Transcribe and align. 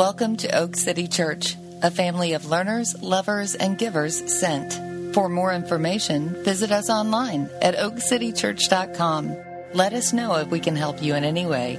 Welcome 0.00 0.36
to 0.38 0.58
Oak 0.58 0.76
City 0.76 1.06
Church, 1.06 1.56
a 1.82 1.90
family 1.90 2.32
of 2.32 2.46
learners, 2.46 2.98
lovers, 3.02 3.54
and 3.54 3.76
givers 3.76 4.16
sent. 4.34 4.72
For 5.12 5.28
more 5.28 5.52
information, 5.52 6.42
visit 6.42 6.72
us 6.72 6.88
online 6.88 7.50
at 7.60 7.76
oakcitychurch.com. 7.76 9.36
Let 9.74 9.92
us 9.92 10.14
know 10.14 10.36
if 10.36 10.48
we 10.48 10.58
can 10.58 10.74
help 10.74 11.02
you 11.02 11.14
in 11.14 11.22
any 11.22 11.44
way. 11.44 11.76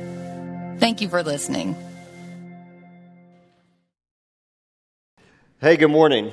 Thank 0.78 1.02
you 1.02 1.10
for 1.10 1.24
listening. 1.24 1.76
Hey, 5.60 5.76
good 5.76 5.90
morning. 5.90 6.32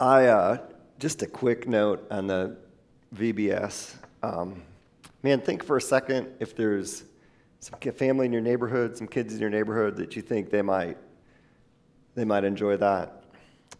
I 0.00 0.28
uh, 0.28 0.58
just 0.98 1.20
a 1.20 1.26
quick 1.26 1.68
note 1.68 2.06
on 2.10 2.26
the 2.26 2.56
VBS. 3.14 3.96
Um, 4.22 4.62
man, 5.22 5.42
think 5.42 5.62
for 5.62 5.76
a 5.76 5.82
second 5.82 6.28
if 6.40 6.56
there's 6.56 7.04
some 7.64 7.80
family 7.94 8.26
in 8.26 8.32
your 8.32 8.42
neighborhood, 8.42 8.94
some 8.94 9.06
kids 9.06 9.32
in 9.32 9.40
your 9.40 9.48
neighborhood 9.48 9.96
that 9.96 10.14
you 10.14 10.20
think 10.20 10.50
they 10.50 10.60
might 10.60 10.98
they 12.14 12.24
might 12.24 12.44
enjoy 12.44 12.76
that. 12.76 13.24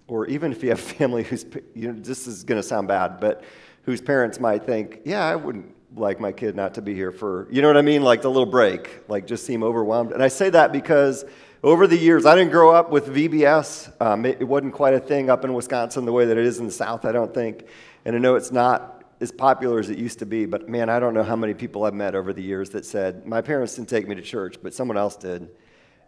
Or 0.08 0.26
even 0.26 0.52
if 0.52 0.62
you 0.62 0.70
have 0.70 0.80
family 1.00 1.22
who's 1.22 1.44
you 1.74 1.92
know 1.92 2.00
this 2.00 2.26
is 2.26 2.44
going 2.44 2.58
to 2.58 2.66
sound 2.66 2.88
bad, 2.88 3.20
but 3.20 3.44
whose 3.82 4.00
parents 4.00 4.40
might 4.40 4.64
think, 4.64 5.00
"Yeah, 5.04 5.22
I 5.22 5.36
wouldn't 5.36 5.74
like 5.94 6.18
my 6.18 6.32
kid 6.32 6.56
not 6.56 6.72
to 6.74 6.82
be 6.82 6.94
here 6.94 7.12
for, 7.12 7.46
you 7.50 7.60
know 7.60 7.68
what 7.68 7.76
I 7.76 7.82
mean, 7.82 8.02
like 8.02 8.22
the 8.22 8.30
little 8.30 8.46
break, 8.46 9.02
like 9.06 9.26
just 9.26 9.44
seem 9.44 9.62
overwhelmed." 9.62 10.12
And 10.12 10.22
I 10.22 10.28
say 10.28 10.48
that 10.48 10.72
because 10.72 11.26
over 11.62 11.86
the 11.86 11.98
years, 11.98 12.24
I 12.24 12.34
didn't 12.36 12.52
grow 12.52 12.74
up 12.74 12.90
with 12.90 13.08
VBS. 13.08 14.00
Um, 14.00 14.24
it, 14.24 14.38
it 14.40 14.44
wasn't 14.44 14.72
quite 14.72 14.94
a 14.94 15.00
thing 15.00 15.28
up 15.28 15.44
in 15.44 15.52
Wisconsin 15.52 16.06
the 16.06 16.12
way 16.12 16.24
that 16.24 16.38
it 16.38 16.46
is 16.46 16.58
in 16.58 16.64
the 16.64 16.72
South, 16.72 17.04
I 17.04 17.12
don't 17.12 17.34
think. 17.34 17.66
And 18.06 18.16
I 18.16 18.18
know 18.18 18.34
it's 18.34 18.50
not 18.50 18.93
as 19.24 19.32
popular 19.32 19.80
as 19.80 19.90
it 19.90 19.98
used 19.98 20.20
to 20.20 20.26
be, 20.26 20.44
but 20.44 20.68
man, 20.68 20.88
I 20.88 21.00
don't 21.00 21.14
know 21.14 21.22
how 21.22 21.34
many 21.34 21.54
people 21.54 21.84
I've 21.84 21.94
met 21.94 22.14
over 22.14 22.32
the 22.32 22.42
years 22.42 22.70
that 22.70 22.84
said, 22.84 23.26
My 23.26 23.40
parents 23.40 23.74
didn't 23.74 23.88
take 23.88 24.06
me 24.06 24.14
to 24.14 24.22
church, 24.22 24.56
but 24.62 24.72
someone 24.72 24.96
else 24.96 25.16
did. 25.16 25.48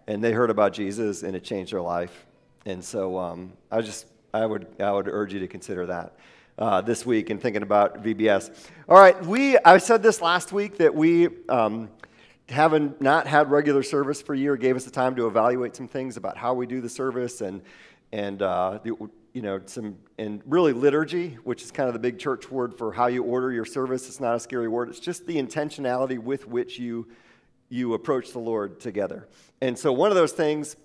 And 0.06 0.22
they 0.22 0.32
heard 0.32 0.50
about 0.50 0.72
Jesus 0.72 1.24
and 1.24 1.34
it 1.34 1.42
changed 1.42 1.72
their 1.72 1.80
life. 1.80 2.26
And 2.66 2.84
so 2.84 3.18
um, 3.18 3.54
I 3.72 3.80
just, 3.80 4.06
I 4.32 4.46
would, 4.46 4.66
I 4.78 4.92
would 4.92 5.08
urge 5.08 5.32
you 5.32 5.40
to 5.40 5.48
consider 5.48 5.86
that. 5.86 6.14
Uh, 6.58 6.80
this 6.80 7.04
week 7.04 7.28
and 7.28 7.40
thinking 7.40 7.62
about 7.62 8.02
VBS. 8.02 8.50
All 8.88 8.98
right, 8.98 9.22
we 9.26 9.58
I 9.58 9.76
said 9.76 10.02
this 10.02 10.22
last 10.22 10.52
week 10.52 10.78
that 10.78 10.94
we 10.94 11.28
um, 11.50 11.90
having 12.48 12.94
not 12.98 13.26
had 13.26 13.50
regular 13.50 13.82
service 13.82 14.22
for 14.22 14.34
a 14.34 14.38
year 14.38 14.56
gave 14.56 14.74
us 14.74 14.84
the 14.84 14.90
time 14.90 15.14
to 15.16 15.26
evaluate 15.26 15.76
some 15.76 15.86
things 15.86 16.16
about 16.16 16.38
how 16.38 16.54
we 16.54 16.66
do 16.66 16.80
the 16.80 16.88
service 16.88 17.42
and 17.42 17.60
and 18.10 18.40
uh, 18.40 18.78
you 19.36 19.42
know, 19.42 19.60
some, 19.66 19.98
and 20.16 20.40
really 20.46 20.72
liturgy, 20.72 21.36
which 21.44 21.62
is 21.62 21.70
kind 21.70 21.88
of 21.88 21.92
the 21.92 21.98
big 21.98 22.18
church 22.18 22.50
word 22.50 22.72
for 22.72 22.90
how 22.90 23.06
you 23.06 23.22
order 23.22 23.52
your 23.52 23.66
service. 23.66 24.08
It's 24.08 24.18
not 24.18 24.34
a 24.34 24.40
scary 24.40 24.66
word. 24.66 24.88
It's 24.88 24.98
just 24.98 25.26
the 25.26 25.36
intentionality 25.36 26.18
with 26.18 26.48
which 26.48 26.78
you, 26.78 27.06
you 27.68 27.92
approach 27.92 28.32
the 28.32 28.38
Lord 28.38 28.80
together. 28.80 29.28
And 29.60 29.78
so 29.78 29.92
one 29.92 30.10
of 30.10 30.16
those 30.16 30.32
things 30.32 30.76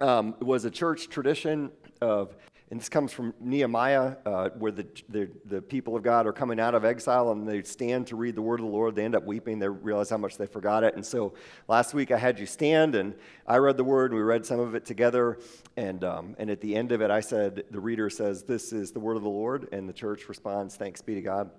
um, 0.00 0.34
was 0.40 0.64
a 0.64 0.72
church 0.72 1.08
tradition 1.08 1.70
of 2.00 2.34
and 2.70 2.80
this 2.80 2.88
comes 2.88 3.12
from 3.12 3.34
Nehemiah, 3.40 4.16
uh, 4.24 4.48
where 4.58 4.72
the, 4.72 4.86
the, 5.10 5.28
the, 5.44 5.60
people 5.60 5.96
of 5.96 6.02
God 6.02 6.26
are 6.26 6.32
coming 6.32 6.58
out 6.58 6.74
of 6.74 6.82
exile 6.82 7.30
and 7.30 7.46
they 7.46 7.62
stand 7.62 8.06
to 8.06 8.16
read 8.16 8.34
the 8.34 8.42
word 8.42 8.58
of 8.58 8.64
the 8.64 8.72
Lord. 8.72 8.96
They 8.96 9.04
end 9.04 9.14
up 9.14 9.24
weeping. 9.24 9.58
They 9.58 9.68
realize 9.68 10.08
how 10.08 10.16
much 10.16 10.38
they 10.38 10.46
forgot 10.46 10.82
it. 10.82 10.94
And 10.94 11.04
so 11.04 11.34
last 11.68 11.92
week 11.92 12.10
I 12.10 12.16
had 12.16 12.38
you 12.38 12.46
stand 12.46 12.94
and 12.94 13.14
I 13.46 13.58
read 13.58 13.76
the 13.76 13.84
word 13.84 14.12
and 14.12 14.18
we 14.18 14.24
read 14.24 14.46
some 14.46 14.60
of 14.60 14.74
it 14.74 14.86
together. 14.86 15.38
And, 15.76 16.02
um, 16.04 16.36
and 16.38 16.48
at 16.48 16.62
the 16.62 16.74
end 16.74 16.90
of 16.90 17.02
it, 17.02 17.10
I 17.10 17.20
said, 17.20 17.64
the 17.70 17.80
reader 17.80 18.08
says, 18.08 18.44
This 18.44 18.72
is 18.72 18.92
the 18.92 19.00
word 19.00 19.18
of 19.18 19.22
the 19.22 19.28
Lord. 19.28 19.68
And 19.70 19.86
the 19.86 19.92
church 19.92 20.26
responds, 20.26 20.74
Thanks 20.74 21.02
be 21.02 21.14
to 21.14 21.22
God. 21.22 21.50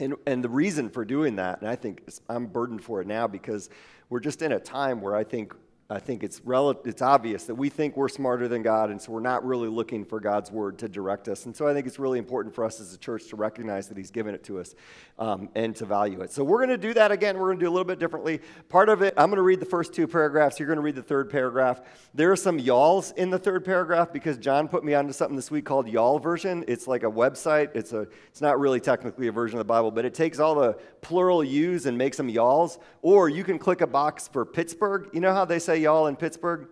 And, 0.00 0.16
and 0.26 0.42
the 0.42 0.48
reason 0.48 0.90
for 0.90 1.04
doing 1.04 1.36
that, 1.36 1.60
and 1.60 1.68
I 1.68 1.76
think 1.76 2.02
I'm 2.28 2.46
burdened 2.46 2.82
for 2.82 3.00
it 3.00 3.06
now 3.06 3.28
because 3.28 3.70
we're 4.10 4.20
just 4.20 4.42
in 4.42 4.52
a 4.52 4.60
time 4.60 5.00
where 5.00 5.14
I 5.14 5.22
think 5.22 5.54
I 5.92 5.98
think 5.98 6.24
it's, 6.24 6.40
rel- 6.44 6.70
it's 6.84 7.02
obvious 7.02 7.44
that 7.44 7.54
we 7.54 7.68
think 7.68 7.96
we're 7.96 8.08
smarter 8.08 8.48
than 8.48 8.62
God, 8.62 8.90
and 8.90 9.00
so 9.00 9.12
we're 9.12 9.20
not 9.20 9.44
really 9.44 9.68
looking 9.68 10.06
for 10.06 10.20
God's 10.20 10.50
word 10.50 10.78
to 10.78 10.88
direct 10.88 11.28
us. 11.28 11.44
And 11.44 11.54
so 11.54 11.68
I 11.68 11.74
think 11.74 11.86
it's 11.86 11.98
really 11.98 12.18
important 12.18 12.54
for 12.54 12.64
us 12.64 12.80
as 12.80 12.94
a 12.94 12.98
church 12.98 13.28
to 13.28 13.36
recognize 13.36 13.88
that 13.88 13.98
He's 13.98 14.10
given 14.10 14.34
it 14.34 14.42
to 14.44 14.58
us 14.58 14.74
um, 15.18 15.50
and 15.54 15.76
to 15.76 15.84
value 15.84 16.22
it. 16.22 16.32
So 16.32 16.44
we're 16.44 16.58
going 16.58 16.70
to 16.70 16.78
do 16.78 16.94
that 16.94 17.12
again. 17.12 17.36
We're 17.36 17.48
going 17.48 17.58
to 17.58 17.64
do 17.64 17.68
a 17.68 17.74
little 17.74 17.84
bit 17.84 17.98
differently. 17.98 18.40
Part 18.70 18.88
of 18.88 19.02
it, 19.02 19.12
I'm 19.18 19.28
going 19.28 19.36
to 19.36 19.42
read 19.42 19.60
the 19.60 19.66
first 19.66 19.92
two 19.92 20.08
paragraphs. 20.08 20.58
You're 20.58 20.66
going 20.66 20.76
to 20.76 20.82
read 20.82 20.94
the 20.94 21.02
third 21.02 21.28
paragraph. 21.28 21.82
There 22.14 22.32
are 22.32 22.36
some 22.36 22.58
y'alls 22.58 23.12
in 23.12 23.28
the 23.28 23.38
third 23.38 23.62
paragraph 23.62 24.12
because 24.12 24.38
John 24.38 24.68
put 24.68 24.84
me 24.84 24.94
onto 24.94 25.12
something 25.12 25.36
this 25.36 25.50
week 25.50 25.66
called 25.66 25.86
YALLversion. 25.86 26.64
It's 26.68 26.86
like 26.86 27.02
a 27.02 27.10
website. 27.10 27.70
It's, 27.74 27.92
a, 27.92 28.06
it's 28.28 28.40
not 28.40 28.58
really 28.58 28.80
technically 28.80 29.26
a 29.26 29.32
version 29.32 29.58
of 29.58 29.66
the 29.66 29.68
Bible, 29.68 29.90
but 29.90 30.06
it 30.06 30.14
takes 30.14 30.38
all 30.38 30.54
the 30.54 30.78
plural 31.02 31.44
U's 31.44 31.84
and 31.84 31.98
makes 31.98 32.16
them 32.16 32.30
y'alls. 32.30 32.78
Or 33.02 33.28
you 33.28 33.44
can 33.44 33.58
click 33.58 33.82
a 33.82 33.86
box 33.86 34.26
for 34.28 34.46
Pittsburgh. 34.46 35.10
You 35.12 35.20
know 35.20 35.34
how 35.34 35.44
they 35.44 35.58
say 35.58 35.81
y'all 35.82 36.06
in 36.06 36.16
Pittsburgh? 36.16 36.68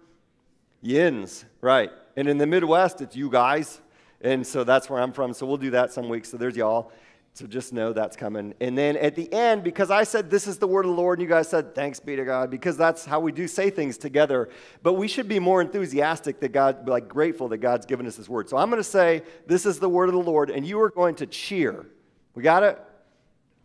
Yins, 0.82 1.44
right. 1.60 1.90
And 2.16 2.28
in 2.28 2.38
the 2.38 2.46
Midwest, 2.46 3.00
it's 3.00 3.14
you 3.14 3.30
guys. 3.30 3.80
And 4.20 4.46
so 4.46 4.64
that's 4.64 4.90
where 4.90 5.00
I'm 5.00 5.12
from. 5.12 5.32
So 5.32 5.46
we'll 5.46 5.56
do 5.56 5.70
that 5.70 5.92
some 5.92 6.08
weeks. 6.08 6.30
So 6.30 6.36
there's 6.36 6.56
y'all. 6.56 6.92
So 7.32 7.46
just 7.46 7.72
know 7.72 7.92
that's 7.92 8.16
coming. 8.16 8.54
And 8.60 8.76
then 8.76 8.96
at 8.96 9.14
the 9.14 9.32
end, 9.32 9.62
because 9.62 9.90
I 9.90 10.02
said 10.02 10.30
this 10.30 10.46
is 10.46 10.58
the 10.58 10.66
word 10.66 10.84
of 10.84 10.90
the 10.90 11.00
Lord, 11.00 11.18
and 11.18 11.22
you 11.22 11.32
guys 11.32 11.48
said 11.48 11.74
thanks 11.74 12.00
be 12.00 12.16
to 12.16 12.24
God, 12.24 12.50
because 12.50 12.76
that's 12.76 13.04
how 13.04 13.20
we 13.20 13.30
do 13.30 13.46
say 13.46 13.70
things 13.70 13.96
together. 13.96 14.48
But 14.82 14.94
we 14.94 15.06
should 15.06 15.28
be 15.28 15.38
more 15.38 15.60
enthusiastic 15.62 16.40
that 16.40 16.50
God, 16.50 16.88
like 16.88 17.08
grateful 17.08 17.48
that 17.48 17.58
God's 17.58 17.86
given 17.86 18.06
us 18.06 18.16
His 18.16 18.28
word. 18.28 18.48
So 18.48 18.56
I'm 18.56 18.68
going 18.68 18.82
to 18.82 18.88
say 18.88 19.22
this 19.46 19.64
is 19.64 19.78
the 19.78 19.88
word 19.88 20.08
of 20.08 20.14
the 20.16 20.20
Lord, 20.20 20.50
and 20.50 20.66
you 20.66 20.80
are 20.80 20.90
going 20.90 21.14
to 21.16 21.26
cheer. 21.26 21.86
We 22.34 22.42
got 22.42 22.64
it? 22.64 22.82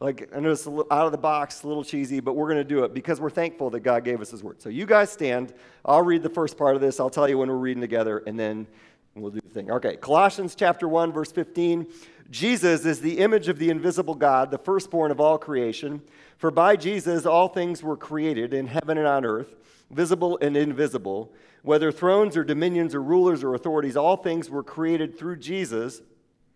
Like, 0.06 0.30
I 0.36 0.40
know 0.40 0.52
it's 0.52 0.68
out 0.68 1.08
of 1.08 1.12
the 1.12 1.18
box, 1.18 1.64
a 1.64 1.68
little 1.68 1.84
cheesy, 1.84 2.20
but 2.20 2.36
we're 2.36 2.46
going 2.46 2.60
to 2.60 2.64
do 2.64 2.84
it 2.84 2.94
because 2.94 3.20
we're 3.20 3.32
thankful 3.32 3.72
that 3.72 3.80
God 3.80 4.04
gave 4.04 4.22
us 4.22 4.30
His 4.30 4.44
word. 4.44 4.62
So 4.62 4.70
you 4.70 4.86
guys 4.86 5.12
stand. 5.12 5.52
I'll 5.84 6.04
read 6.04 6.22
the 6.22 6.30
first 6.30 6.60
part 6.60 6.76
of 6.76 6.82
this. 6.82 7.00
I'll 7.00 7.10
tell 7.10 7.28
you 7.28 7.40
when 7.40 7.50
we're 7.50 7.56
reading 7.56 7.82
together, 7.82 8.20
and 8.28 8.40
then 8.40 8.68
we'll 9.16 9.32
do 9.32 9.42
the 9.42 9.50
thing. 9.50 9.72
Okay, 9.72 9.98
Colossians 9.98 10.54
chapter 10.54 10.88
1, 10.88 11.12
verse 11.12 11.32
15. 11.32 11.88
Jesus 12.30 12.86
is 12.86 13.02
the 13.02 13.18
image 13.18 13.48
of 13.48 13.58
the 13.58 13.72
invisible 13.72 14.14
God, 14.14 14.52
the 14.52 14.60
firstborn 14.60 15.10
of 15.10 15.20
all 15.20 15.40
creation. 15.40 16.04
For 16.38 16.52
by 16.52 16.76
Jesus 16.76 17.26
all 17.26 17.48
things 17.48 17.82
were 17.82 17.98
created 17.98 18.54
in 18.54 18.68
heaven 18.68 19.00
and 19.00 19.08
on 19.08 19.26
earth, 19.26 19.56
visible 19.90 20.38
and 20.40 20.56
invisible. 20.56 21.34
Whether 21.64 21.92
thrones 21.92 22.38
or 22.38 22.44
dominions 22.44 22.94
or 22.94 23.02
rulers 23.02 23.44
or 23.44 23.56
authorities, 23.56 23.98
all 23.98 24.18
things 24.18 24.52
were 24.52 24.62
created 24.62 25.18
through 25.18 25.38
Jesus 25.38 26.04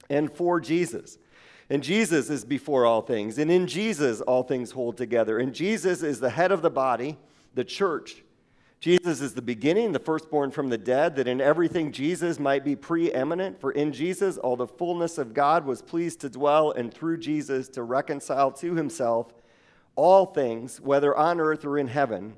and 0.07 0.31
for 0.31 0.59
Jesus. 0.59 1.17
And 1.69 1.83
Jesus 1.83 2.29
is 2.29 2.43
before 2.43 2.85
all 2.85 3.01
things. 3.01 3.37
And 3.37 3.51
in 3.51 3.67
Jesus, 3.67 4.21
all 4.21 4.43
things 4.43 4.71
hold 4.71 4.97
together. 4.97 5.37
And 5.37 5.53
Jesus 5.53 6.01
is 6.01 6.19
the 6.19 6.31
head 6.31 6.51
of 6.51 6.61
the 6.61 6.69
body, 6.69 7.17
the 7.53 7.63
church. 7.63 8.23
Jesus 8.79 9.19
is 9.19 9.33
the 9.33 9.41
beginning, 9.41 9.91
the 9.91 9.99
firstborn 9.99 10.51
from 10.51 10.69
the 10.69 10.77
dead, 10.77 11.15
that 11.17 11.27
in 11.27 11.41
everything 11.41 11.91
Jesus 11.91 12.39
might 12.39 12.63
be 12.63 12.75
preeminent. 12.75 13.59
For 13.59 13.71
in 13.71 13.91
Jesus, 13.91 14.37
all 14.37 14.55
the 14.55 14.67
fullness 14.67 15.17
of 15.17 15.33
God 15.33 15.65
was 15.65 15.81
pleased 15.81 16.21
to 16.21 16.29
dwell, 16.29 16.71
and 16.71 16.93
through 16.93 17.17
Jesus 17.17 17.67
to 17.69 17.83
reconcile 17.83 18.51
to 18.53 18.75
himself 18.75 19.33
all 19.95 20.25
things, 20.25 20.79
whether 20.79 21.15
on 21.15 21.41
earth 21.41 21.65
or 21.65 21.77
in 21.77 21.87
heaven, 21.87 22.35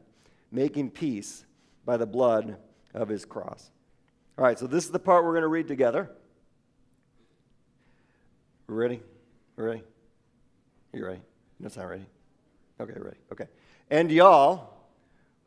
making 0.52 0.90
peace 0.90 1.46
by 1.86 1.96
the 1.96 2.08
blood 2.08 2.58
of 2.94 3.08
his 3.08 3.24
cross. 3.24 3.70
All 4.38 4.44
right, 4.44 4.58
so 4.58 4.66
this 4.66 4.84
is 4.86 4.92
the 4.92 5.00
part 5.00 5.24
we're 5.24 5.34
going 5.34 5.44
to 5.44 5.48
read 5.48 5.68
together. 5.68 6.10
Ready? 8.68 9.02
Ready? 9.56 9.84
You 10.94 11.06
ready? 11.06 11.22
That's 11.60 11.78
not 11.78 11.88
ready. 11.88 12.06
Okay, 12.80 12.94
ready. 12.98 13.18
Okay. 13.32 13.46
And 13.90 14.12
y'all, 14.12 14.74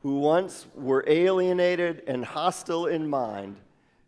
who 0.03 0.19
once 0.19 0.67
were 0.75 1.05
alienated 1.07 2.03
and 2.07 2.25
hostile 2.25 2.87
in 2.87 3.09
mind, 3.09 3.57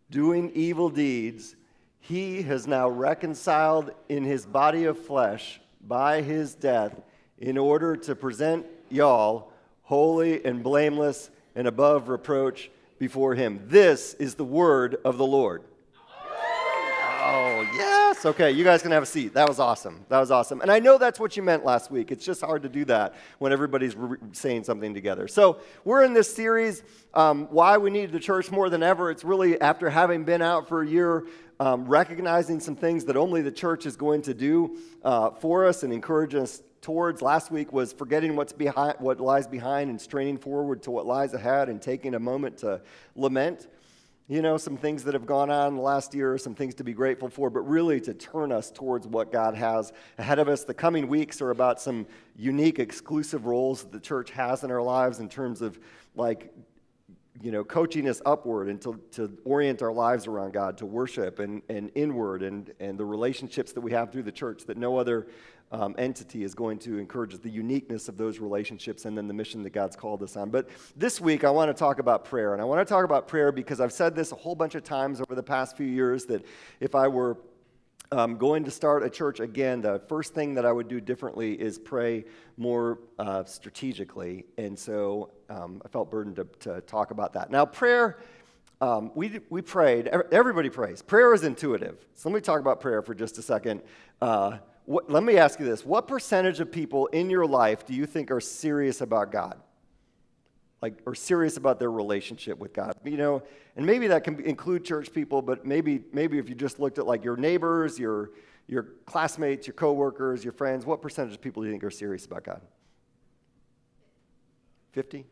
doing 0.09 0.51
evil 0.53 0.89
deeds, 0.89 1.55
he 1.99 2.43
has 2.43 2.67
now 2.67 2.87
reconciled 2.87 3.91
in 4.07 4.23
his 4.23 4.45
body 4.45 4.85
of 4.85 4.97
flesh 4.97 5.59
by 5.85 6.21
his 6.21 6.55
death 6.55 7.01
in 7.37 7.57
order 7.57 7.95
to 7.95 8.15
present 8.15 8.65
y'all 8.89 9.51
holy 9.83 10.43
and 10.45 10.63
blameless 10.63 11.29
and 11.55 11.67
above 11.67 12.09
reproach 12.09 12.69
before 12.99 13.35
him. 13.35 13.61
This 13.65 14.13
is 14.15 14.35
the 14.35 14.45
word 14.45 14.97
of 15.03 15.17
the 15.17 15.25
Lord. 15.25 15.63
Oh, 17.29 17.67
yes. 17.73 18.25
Okay, 18.25 18.51
you 18.51 18.63
guys 18.63 18.81
can 18.81 18.91
have 18.91 19.03
a 19.03 19.05
seat. 19.05 19.33
That 19.33 19.49
was 19.49 19.59
awesome. 19.59 20.05
That 20.07 20.21
was 20.21 20.31
awesome. 20.31 20.61
And 20.61 20.71
I 20.71 20.79
know 20.79 20.97
that's 20.97 21.19
what 21.19 21.35
you 21.35 21.43
meant 21.43 21.65
last 21.65 21.91
week. 21.91 22.09
It's 22.09 22.23
just 22.23 22.39
hard 22.39 22.63
to 22.63 22.69
do 22.69 22.85
that 22.85 23.15
when 23.39 23.51
everybody's 23.51 23.97
re- 23.97 24.17
saying 24.31 24.63
something 24.63 24.93
together. 24.93 25.27
So, 25.27 25.59
we're 25.83 26.05
in 26.05 26.13
this 26.13 26.33
series, 26.33 26.83
um, 27.13 27.47
Why 27.51 27.77
We 27.79 27.89
Need 27.89 28.13
the 28.13 28.19
Church 28.21 28.49
More 28.49 28.69
Than 28.69 28.81
Ever. 28.81 29.11
It's 29.11 29.25
really 29.25 29.59
after 29.59 29.89
having 29.89 30.23
been 30.23 30.41
out 30.41 30.69
for 30.69 30.83
a 30.83 30.87
year, 30.87 31.25
um, 31.59 31.85
recognizing 31.85 32.61
some 32.61 32.77
things 32.77 33.03
that 33.03 33.17
only 33.17 33.41
the 33.41 33.51
church 33.51 33.85
is 33.85 33.97
going 33.97 34.21
to 34.21 34.33
do 34.33 34.77
uh, 35.03 35.31
for 35.31 35.65
us 35.65 35.83
and 35.83 35.91
encourage 35.91 36.33
us 36.33 36.63
towards. 36.79 37.21
Last 37.21 37.51
week 37.51 37.73
was 37.73 37.91
forgetting 37.91 38.37
what's 38.37 38.53
behind, 38.53 38.95
what 38.99 39.19
lies 39.19 39.47
behind 39.47 39.89
and 39.89 39.99
straining 39.99 40.37
forward 40.37 40.81
to 40.83 40.91
what 40.91 41.05
lies 41.05 41.33
ahead 41.33 41.67
and 41.67 41.81
taking 41.81 42.15
a 42.15 42.19
moment 42.19 42.59
to 42.59 42.79
lament 43.17 43.67
you 44.29 44.41
know, 44.41 44.57
some 44.57 44.75
things 44.75 45.05
that 45.05 45.13
have 45.13 45.25
gone 45.25 45.49
on 45.49 45.77
last 45.77 46.13
year, 46.13 46.37
some 46.37 46.53
things 46.53 46.75
to 46.75 46.83
be 46.83 46.91
grateful 46.91 47.29
for, 47.29 47.49
but 47.49 47.61
really 47.61 48.01
to 48.01 48.13
turn 48.13 48.51
us 48.51 48.69
towards 48.69 49.07
what 49.07 49.31
God 49.31 49.55
has 49.55 49.93
ahead 50.17 50.37
of 50.37 50.49
us. 50.49 50.65
The 50.65 50.73
coming 50.73 51.07
weeks 51.07 51.41
are 51.41 51.51
about 51.51 51.79
some 51.79 52.05
unique, 52.35 52.77
exclusive 52.77 53.45
roles 53.45 53.83
that 53.83 53.93
the 53.93 53.99
church 54.01 54.31
has 54.31 54.65
in 54.65 54.71
our 54.71 54.81
lives 54.81 55.19
in 55.19 55.29
terms 55.29 55.61
of 55.61 55.79
like 56.15 56.53
you 57.41 57.51
know, 57.51 57.63
coaching 57.63 58.09
us 58.09 58.21
upward 58.25 58.67
and 58.67 58.81
to, 58.81 58.99
to 59.11 59.37
orient 59.45 59.81
our 59.81 59.93
lives 59.93 60.27
around 60.27 60.53
God, 60.53 60.77
to 60.79 60.85
worship 60.85 61.39
and, 61.39 61.61
and 61.69 61.91
inward 61.95 62.41
and, 62.41 62.73
and 62.79 62.97
the 62.97 63.05
relationships 63.05 63.73
that 63.73 63.81
we 63.81 63.91
have 63.91 64.11
through 64.11 64.23
the 64.23 64.31
church 64.31 64.65
that 64.65 64.77
no 64.77 64.97
other 64.97 65.27
um, 65.71 65.95
entity 65.97 66.43
is 66.43 66.55
going 66.55 66.79
to 66.79 66.97
encourage 66.97 67.37
the 67.37 67.49
uniqueness 67.49 68.07
of 68.07 68.17
those 68.17 68.39
relationships 68.39 69.05
and 69.05 69.17
then 69.17 69.27
the 69.27 69.33
mission 69.33 69.63
that 69.63 69.71
God's 69.71 69.95
called 69.95 70.23
us 70.23 70.37
on. 70.37 70.49
But 70.49 70.69
this 70.95 71.19
week, 71.19 71.43
I 71.43 71.49
want 71.49 71.69
to 71.69 71.73
talk 71.73 71.99
about 71.99 72.23
prayer. 72.25 72.53
And 72.53 72.61
I 72.61 72.65
want 72.65 72.85
to 72.87 72.91
talk 72.91 73.03
about 73.03 73.27
prayer 73.27 73.51
because 73.51 73.81
I've 73.81 73.91
said 73.91 74.15
this 74.15 74.31
a 74.31 74.35
whole 74.35 74.55
bunch 74.55 74.75
of 74.75 74.83
times 74.83 75.19
over 75.19 75.35
the 75.35 75.43
past 75.43 75.75
few 75.75 75.87
years 75.87 76.25
that 76.27 76.45
if 76.79 76.95
I 76.95 77.07
were 77.07 77.37
um, 78.11 78.37
going 78.37 78.63
to 78.63 78.71
start 78.71 79.03
a 79.03 79.09
church 79.09 79.41
again, 79.41 79.81
the 79.81 80.01
first 80.07 80.33
thing 80.33 80.53
that 80.53 80.65
I 80.65 80.71
would 80.71 80.87
do 80.87 81.01
differently 81.01 81.53
is 81.53 81.77
pray 81.77 82.23
more 82.55 82.99
uh, 83.19 83.43
strategically. 83.43 84.45
And 84.57 84.79
so 84.79 85.31
um, 85.49 85.81
I 85.83 85.89
felt 85.89 86.09
burdened 86.09 86.37
to, 86.37 86.45
to, 86.61 86.81
talk 86.81 87.11
about 87.11 87.33
that. 87.33 87.51
Now, 87.51 87.65
prayer, 87.65 88.19
um, 88.79 89.11
we, 89.15 89.41
we 89.49 89.61
prayed, 89.61 90.07
everybody 90.07 90.69
prays. 90.69 91.01
Prayer 91.01 91.33
is 91.33 91.43
intuitive. 91.43 91.97
So 92.15 92.29
let 92.29 92.35
me 92.35 92.41
talk 92.41 92.61
about 92.61 92.79
prayer 92.79 93.01
for 93.01 93.13
just 93.13 93.37
a 93.37 93.41
second. 93.41 93.81
Uh, 94.21 94.59
what, 94.87 95.09
let 95.09 95.21
me 95.21 95.37
ask 95.37 95.59
you 95.59 95.65
this 95.65 95.85
What 95.85 96.07
percentage 96.07 96.59
of 96.61 96.71
people 96.71 97.07
in 97.07 97.29
your 97.29 97.45
life 97.45 97.85
do 97.85 97.93
you 97.93 98.05
think 98.05 98.31
are 98.31 98.39
serious 98.39 99.01
about 99.01 99.31
God? 99.31 99.59
Like, 100.81 100.99
or 101.05 101.13
serious 101.13 101.57
about 101.57 101.79
their 101.79 101.91
relationship 101.91 102.57
with 102.57 102.71
God? 102.71 102.95
You 103.03 103.17
know, 103.17 103.43
and 103.75 103.85
maybe 103.85 104.07
that 104.07 104.23
can 104.23 104.39
include 104.41 104.85
church 104.85 105.11
people, 105.11 105.41
but 105.41 105.65
maybe, 105.65 106.03
maybe 106.13 106.37
if 106.37 106.47
you 106.47 106.55
just 106.55 106.79
looked 106.79 106.99
at 106.99 107.05
like 107.05 107.25
your 107.25 107.35
neighbors, 107.35 107.99
your, 107.99 108.31
your 108.67 108.83
classmates, 109.05 109.67
your 109.67 109.73
coworkers, 109.73 110.43
your 110.43 110.53
friends, 110.53 110.85
what 110.85 111.01
percentage 111.01 111.33
of 111.33 111.41
people 111.41 111.63
do 111.63 111.67
you 111.67 111.73
think 111.73 111.83
are 111.83 111.91
serious 111.91 112.25
about 112.25 112.45
God? 112.45 112.61
50? 114.93 115.25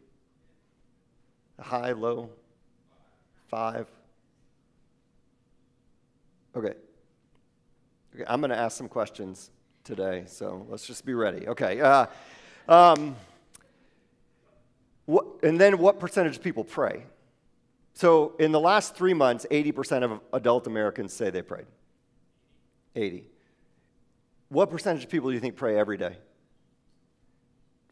High, 1.62 1.94
low? 1.94 2.30
Five? 3.48 3.88
Okay. 6.57 6.74
Okay, 8.16 8.24
I'm 8.28 8.40
going 8.40 8.52
to 8.52 8.58
ask 8.58 8.78
some 8.78 8.88
questions 8.88 9.52
today, 9.84 10.24
so 10.26 10.66
let's 10.70 10.88
just 10.88 11.06
be 11.06 11.14
ready. 11.14 11.50
Okay. 11.50 11.82
Uh, 11.82 12.06
um, 12.70 13.18
what, 15.04 15.26
and 15.44 15.60
then 15.60 15.78
what 15.80 16.00
percentage 16.00 16.38
of 16.38 16.42
people 16.42 16.64
pray? 16.64 17.04
So 17.94 18.34
in 18.40 18.54
the 18.54 18.60
last 18.60 18.96
three 18.96 19.14
months, 19.14 19.46
80% 19.52 20.04
of 20.04 20.22
adult 20.32 20.66
Americans 20.66 21.12
say 21.12 21.30
they 21.30 21.42
prayed. 21.42 21.66
80. 22.96 23.28
What 24.48 24.70
percentage 24.70 25.04
of 25.04 25.10
people 25.10 25.30
do 25.30 25.34
you 25.34 25.42
think 25.42 25.58
pray 25.58 25.78
every 25.78 25.98
day? 25.98 26.16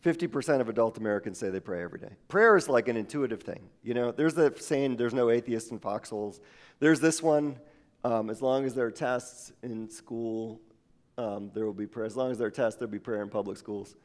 50% 0.06 0.62
of 0.62 0.70
adult 0.70 0.98
Americans 0.98 1.38
say 1.38 1.50
they 1.50 1.60
pray 1.60 1.84
every 1.84 2.00
day. 2.00 2.16
Prayer 2.30 2.56
is 2.56 2.70
like 2.70 2.88
an 2.88 2.96
intuitive 2.96 3.42
thing. 3.42 3.70
You 3.84 3.94
know, 3.94 4.12
there's 4.12 4.36
the 4.36 4.54
saying, 4.58 4.96
there's 4.96 5.14
no 5.14 5.30
atheists 5.30 5.72
in 5.72 5.80
foxholes. 5.80 6.40
There's 6.80 7.02
this 7.02 7.22
one, 7.22 7.58
um, 8.03 8.29
as 8.29 8.41
long 8.41 8.65
as 8.65 8.75
there 8.75 8.85
are 8.85 8.91
tests 8.91 9.53
in 9.61 9.89
school, 9.89 10.59
um, 11.17 11.51
there 11.53 11.65
will 11.65 11.73
be 11.73 11.88
prayer. 11.88 12.05
As 12.05 12.17
long 12.17 12.31
as 12.31 12.38
there 12.38 12.47
are 12.47 12.51
tests, 12.51 12.79
there'll 12.79 12.91
be 12.91 13.00
prayer 13.00 13.21
in 13.21 13.29
public 13.29 13.57
schools. 13.57 13.95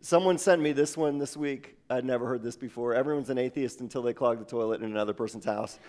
Someone 0.00 0.38
sent 0.38 0.60
me 0.60 0.72
this 0.72 0.96
one 0.96 1.18
this 1.18 1.36
week. 1.36 1.76
I'd 1.88 2.04
never 2.04 2.26
heard 2.26 2.42
this 2.42 2.56
before. 2.56 2.94
Everyone's 2.94 3.30
an 3.30 3.38
atheist 3.38 3.80
until 3.80 4.02
they 4.02 4.12
clog 4.12 4.38
the 4.38 4.44
toilet 4.44 4.82
in 4.82 4.90
another 4.90 5.14
person's 5.14 5.44
house. 5.44 5.78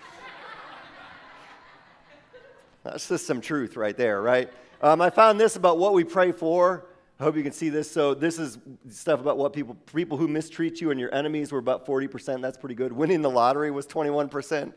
That's 2.84 3.08
just 3.08 3.26
some 3.26 3.42
truth 3.42 3.76
right 3.76 3.98
there, 3.98 4.22
right? 4.22 4.52
Um, 4.82 5.02
I 5.02 5.10
found 5.10 5.40
this 5.40 5.56
about 5.56 5.78
what 5.78 5.94
we 5.94 6.04
pray 6.04 6.32
for. 6.32 6.86
I 7.20 7.24
hope 7.24 7.36
you 7.36 7.44
can 7.44 7.52
see 7.52 7.70
this. 7.70 7.90
So 7.90 8.14
this 8.14 8.38
is 8.38 8.60
stuff 8.90 9.22
about 9.22 9.38
what 9.38 9.54
people 9.54 9.76
people 9.94 10.18
who 10.18 10.28
mistreat 10.28 10.82
you 10.82 10.92
and 10.92 11.00
your 11.00 11.14
enemies 11.14 11.52
were 11.52 11.60
about 11.60 11.86
40%. 11.86 12.42
That's 12.42 12.58
pretty 12.58 12.76
good. 12.76 12.92
Winning 12.92 13.22
the 13.22 13.30
lottery 13.30 13.72
was 13.72 13.88
21%. 13.88 14.74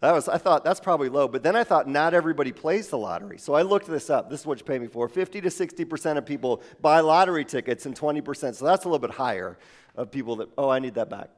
That 0.00 0.12
was, 0.12 0.28
I 0.28 0.38
thought 0.38 0.64
that's 0.64 0.80
probably 0.80 1.10
low, 1.10 1.28
but 1.28 1.42
then 1.42 1.54
I 1.54 1.62
thought 1.62 1.86
not 1.86 2.14
everybody 2.14 2.52
plays 2.52 2.88
the 2.88 2.96
lottery. 2.96 3.36
So 3.36 3.52
I 3.52 3.62
looked 3.62 3.86
this 3.86 4.08
up. 4.08 4.30
This 4.30 4.40
is 4.40 4.46
what 4.46 4.58
you 4.58 4.64
pay 4.64 4.78
me 4.78 4.86
for. 4.86 5.08
50 5.08 5.42
to 5.42 5.48
60% 5.48 6.16
of 6.16 6.24
people 6.24 6.62
buy 6.80 7.00
lottery 7.00 7.44
tickets 7.44 7.84
and 7.84 7.94
20%. 7.94 8.54
So 8.54 8.64
that's 8.64 8.84
a 8.84 8.88
little 8.88 8.98
bit 8.98 9.10
higher 9.10 9.58
of 9.94 10.10
people 10.10 10.36
that, 10.36 10.48
oh, 10.56 10.70
I 10.70 10.78
need 10.78 10.94
that 10.94 11.10
back. 11.10 11.28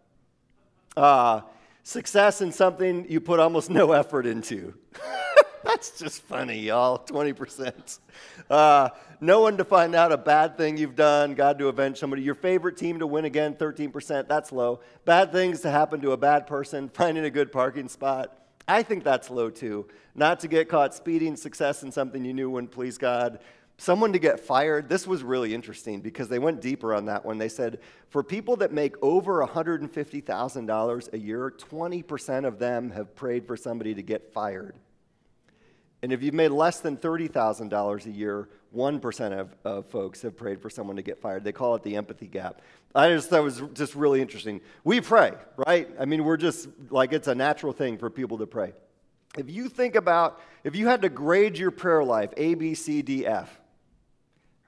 Uh, 0.97 1.41
success 1.83 2.41
in 2.41 2.53
something 2.53 3.05
you 3.09 3.21
put 3.21 3.41
almost 3.41 3.69
no 3.69 3.91
effort 3.91 4.27
into. 4.27 4.75
that's 5.65 5.99
just 5.99 6.23
funny, 6.23 6.61
y'all. 6.61 6.99
20%. 6.99 7.99
Uh, 8.49 8.91
no 9.21 9.41
one 9.41 9.57
to 9.57 9.65
find 9.65 9.97
out 9.97 10.13
a 10.13 10.17
bad 10.17 10.57
thing 10.57 10.77
you've 10.77 10.95
done, 10.95 11.35
God 11.35 11.59
to 11.59 11.67
avenge 11.67 11.99
somebody. 11.99 12.23
Your 12.23 12.37
favorite 12.37 12.77
team 12.77 13.01
to 13.01 13.09
win 13.09 13.25
again, 13.25 13.55
13%. 13.55 14.29
That's 14.29 14.53
low. 14.53 14.81
Bad 15.05 15.33
things 15.33 15.63
to 15.63 15.71
happen 15.71 16.01
to 16.03 16.13
a 16.13 16.17
bad 16.17 16.47
person, 16.47 16.89
finding 16.95 17.25
a 17.25 17.31
good 17.31 17.51
parking 17.51 17.89
spot. 17.89 18.39
I 18.67 18.83
think 18.83 19.05
that's 19.05 19.31
low 19.31 19.51
too. 19.51 19.89
Not 20.15 20.41
to 20.41 20.49
get 20.49 20.69
caught 20.69 20.95
speeding, 20.95 21.37
success 21.37 21.83
in 21.83 21.93
something 21.93 22.25
you 22.25 22.33
knew 22.33 22.51
wouldn't 22.51 22.73
please 22.73 22.99
God. 22.99 23.39
Someone 23.79 24.13
to 24.13 24.19
get 24.19 24.39
fired. 24.39 24.89
This 24.89 25.07
was 25.07 25.23
really 25.23 25.55
interesting 25.55 26.01
because 26.01 26.29
they 26.29 26.39
went 26.39 26.61
deeper 26.61 26.95
on 26.95 27.07
that 27.07 27.25
one. 27.25 27.39
They 27.39 27.49
said 27.49 27.81
for 28.11 28.23
people 28.23 28.57
that 28.57 28.73
make 28.73 28.95
over 29.03 29.45
$150,000 29.45 31.13
a 31.13 31.19
year, 31.19 31.51
20% 31.51 32.47
of 32.47 32.59
them 32.59 32.91
have 32.91 33.17
prayed 33.17 33.47
for 33.47 33.57
somebody 33.57 33.95
to 33.95 34.03
get 34.03 34.33
fired. 34.33 34.77
And 36.03 36.13
if 36.13 36.23
you've 36.23 36.35
made 36.35 36.51
less 36.51 36.81
than 36.81 36.97
$30,000 36.97 38.07
a 38.07 38.11
year, 38.11 38.49
1% 38.75 39.39
of, 39.39 39.55
of 39.65 39.87
folks 39.87 40.23
have 40.23 40.37
prayed 40.37 40.61
for 40.61 40.71
someone 40.71 40.97
to 40.97 41.03
get 41.03 41.21
fired. 41.21 41.45
They 41.45 41.53
call 41.53 41.75
it 41.75 41.83
the 41.83 41.97
empathy 41.97 42.27
gap. 42.27 42.63
I 42.95 43.09
just 43.09 43.31
thought 43.31 43.41
it 43.41 43.43
was 43.43 43.63
just 43.73 43.95
really 43.95 44.21
interesting. 44.21 44.61
We 44.85 45.01
pray, 45.01 45.33
right? 45.67 45.89
I 45.99 46.05
mean, 46.05 46.25
we're 46.25 46.37
just 46.37 46.69
like 46.91 47.13
it's 47.13 47.29
a 47.29 47.35
natural 47.35 47.73
thing 47.73 47.97
for 47.97 48.11
people 48.11 48.39
to 48.39 48.47
pray. 48.47 48.75
If 49.39 49.51
you 49.51 49.69
think 49.69 49.95
about, 49.95 50.41
if 50.63 50.77
you 50.77 50.89
had 50.89 51.03
to 51.03 51.09
grade 51.09 51.57
your 51.57 51.71
prayer 51.71 52.05
life, 52.05 52.31
A, 52.37 52.55
B, 52.55 52.75
C, 52.75 53.01
D, 53.01 53.27
F, 53.27 53.61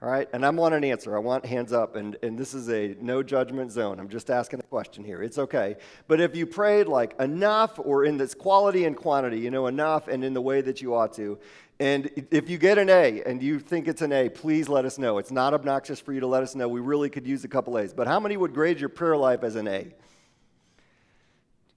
all 0.01 0.09
right, 0.09 0.27
and 0.33 0.45
I 0.45 0.49
want 0.49 0.75
an 0.75 0.83
answer. 0.83 1.15
I 1.15 1.19
want 1.19 1.45
hands 1.45 1.71
up, 1.71 1.95
and, 1.95 2.17
and 2.21 2.37
this 2.37 2.53
is 2.53 2.69
a 2.69 2.95
no 2.99 3.23
judgment 3.23 3.71
zone. 3.71 3.99
I'm 3.99 4.09
just 4.09 4.29
asking 4.29 4.59
a 4.59 4.63
question 4.63 5.03
here. 5.03 5.21
It's 5.21 5.37
okay. 5.37 5.77
But 6.07 6.19
if 6.19 6.35
you 6.35 6.45
prayed 6.45 6.87
like 6.87 7.19
enough 7.19 7.79
or 7.79 8.05
in 8.05 8.17
this 8.17 8.33
quality 8.33 8.85
and 8.85 8.95
quantity, 8.95 9.39
you 9.39 9.51
know, 9.51 9.67
enough 9.67 10.07
and 10.07 10.23
in 10.23 10.33
the 10.33 10.41
way 10.41 10.61
that 10.61 10.81
you 10.81 10.93
ought 10.93 11.13
to, 11.13 11.39
and 11.79 12.09
if 12.31 12.49
you 12.49 12.57
get 12.57 12.77
an 12.77 12.89
A 12.89 13.21
and 13.23 13.43
you 13.43 13.59
think 13.59 13.87
it's 13.87 14.01
an 14.01 14.13
A, 14.13 14.29
please 14.29 14.69
let 14.69 14.85
us 14.85 14.97
know. 14.97 15.17
It's 15.17 15.31
not 15.31 15.53
obnoxious 15.53 15.99
for 15.99 16.13
you 16.13 16.21
to 16.21 16.27
let 16.27 16.41
us 16.41 16.55
know. 16.55 16.69
We 16.69 16.79
really 16.79 17.09
could 17.09 17.27
use 17.27 17.43
a 17.43 17.49
couple 17.49 17.77
A's. 17.77 17.93
But 17.93 18.07
how 18.07 18.19
many 18.19 18.37
would 18.37 18.53
grade 18.53 18.79
your 18.79 18.89
prayer 18.89 19.17
life 19.17 19.43
as 19.43 19.55
an 19.55 19.67
A? 19.67 19.93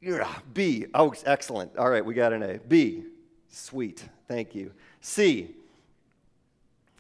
Yeah, 0.00 0.33
B. 0.55 0.87
Oh, 0.95 1.12
excellent. 1.26 1.76
All 1.76 1.90
right, 1.90 2.05
we 2.05 2.14
got 2.14 2.33
an 2.33 2.45
A. 2.45 2.59
B. 2.59 3.05
Sweet. 3.49 4.05
Thank 4.28 4.55
you. 4.55 4.71
C. 5.00 5.50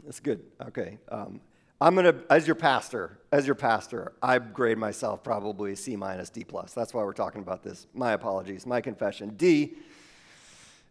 That's 0.04 0.18
good. 0.18 0.42
Okay. 0.60 0.98
Um, 1.08 1.40
I'm 1.80 1.94
gonna, 1.94 2.16
as 2.28 2.48
your 2.48 2.56
pastor, 2.56 3.20
as 3.30 3.46
your 3.46 3.54
pastor, 3.54 4.12
I 4.20 4.38
grade 4.38 4.78
myself 4.78 5.22
probably 5.22 5.76
C 5.76 5.94
minus, 5.94 6.30
D 6.30 6.42
plus. 6.42 6.72
That's 6.72 6.92
why 6.92 7.04
we're 7.04 7.12
talking 7.12 7.42
about 7.42 7.62
this. 7.62 7.86
My 7.94 8.12
apologies. 8.12 8.66
My 8.66 8.80
confession. 8.80 9.34
D. 9.36 9.74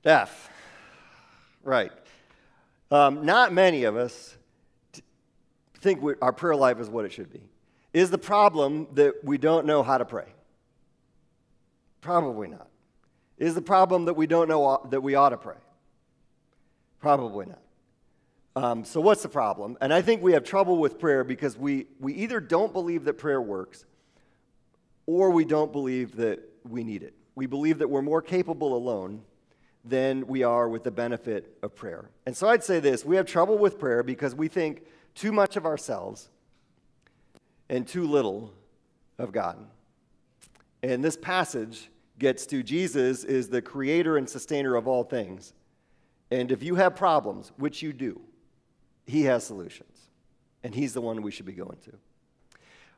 F. 0.06 0.50
Right. 1.68 1.92
Um, 2.92 3.26
not 3.26 3.52
many 3.52 3.84
of 3.84 3.98
us 3.98 4.38
think 5.80 6.02
our 6.22 6.32
prayer 6.32 6.56
life 6.56 6.80
is 6.80 6.90
what 6.90 7.04
it 7.04 7.12
should 7.12 7.30
be. 7.30 7.42
Is 7.92 8.10
the 8.10 8.18
problem 8.18 8.88
that 8.94 9.16
we 9.22 9.38
don't 9.38 9.66
know 9.66 9.84
how 9.84 9.98
to 9.98 10.06
pray? 10.06 10.28
Probably 12.00 12.48
not. 12.48 12.70
Is 13.38 13.54
the 13.54 13.62
problem 13.62 14.06
that 14.06 14.14
we 14.14 14.28
don't 14.28 14.48
know 14.48 14.88
that 14.92 15.02
we 15.02 15.16
ought 15.16 15.32
to 15.32 15.38
pray? 15.38 15.58
Probably 17.02 17.48
not. 17.48 17.60
Um, 18.56 18.86
so, 18.86 19.02
what's 19.02 19.22
the 19.22 19.28
problem? 19.28 19.78
And 19.82 19.94
I 19.94 20.02
think 20.02 20.24
we 20.24 20.32
have 20.32 20.46
trouble 20.46 20.78
with 20.78 20.98
prayer 20.98 21.26
because 21.26 21.58
we, 21.58 21.88
we 22.00 22.14
either 22.14 22.40
don't 22.40 22.72
believe 22.72 23.04
that 23.04 23.16
prayer 23.16 23.42
works 23.42 23.84
or 25.06 25.32
we 25.32 25.44
don't 25.44 25.74
believe 25.74 26.16
that 26.16 26.40
we 26.64 26.86
need 26.86 27.04
it. 27.04 27.14
We 27.36 27.46
believe 27.46 27.80
that 27.80 27.90
we're 27.90 28.02
more 28.02 28.22
capable 28.22 28.74
alone 28.74 29.24
than 29.90 30.28
we 30.28 30.44
are 30.44 30.68
with 30.68 30.84
the 30.84 30.92
benefit 30.92 31.58
of 31.62 31.76
prayer. 31.76 32.10
And 32.26 32.36
so 32.36 32.48
I'd 32.48 32.64
say 32.64 32.80
this 32.80 33.06
we 33.06 33.16
have 33.16 33.26
trouble 33.26 33.58
with 33.58 33.80
prayer 33.80 34.04
because 34.04 34.36
we 34.36 34.48
think 34.48 34.84
too 35.16 35.32
much 35.32 35.56
of 35.56 35.66
ourselves 35.66 36.30
and 37.70 37.88
too 37.88 38.08
little 38.08 38.54
of 39.18 39.32
God. 39.32 39.58
And 40.84 41.04
this 41.04 41.18
passage 41.18 41.90
gets 42.20 42.46
to 42.48 42.64
Jesus 42.64 43.24
is 43.24 43.50
the 43.50 43.62
creator 43.62 44.18
and 44.18 44.30
sustainer 44.30 44.76
of 44.76 44.88
all 44.88 45.04
things. 45.04 45.54
And 46.32 46.52
if 46.52 46.62
you 46.62 46.76
have 46.76 46.96
problems, 46.96 47.52
which 47.58 47.82
you 47.82 47.94
do, 47.94 48.22
he 49.06 49.24
has 49.24 49.46
solutions. 49.46 49.98
And 50.64 50.76
he's 50.76 50.94
the 50.94 51.02
one 51.02 51.22
we 51.22 51.32
should 51.32 51.46
be 51.46 51.54
going 51.54 51.78
to. 51.86 51.94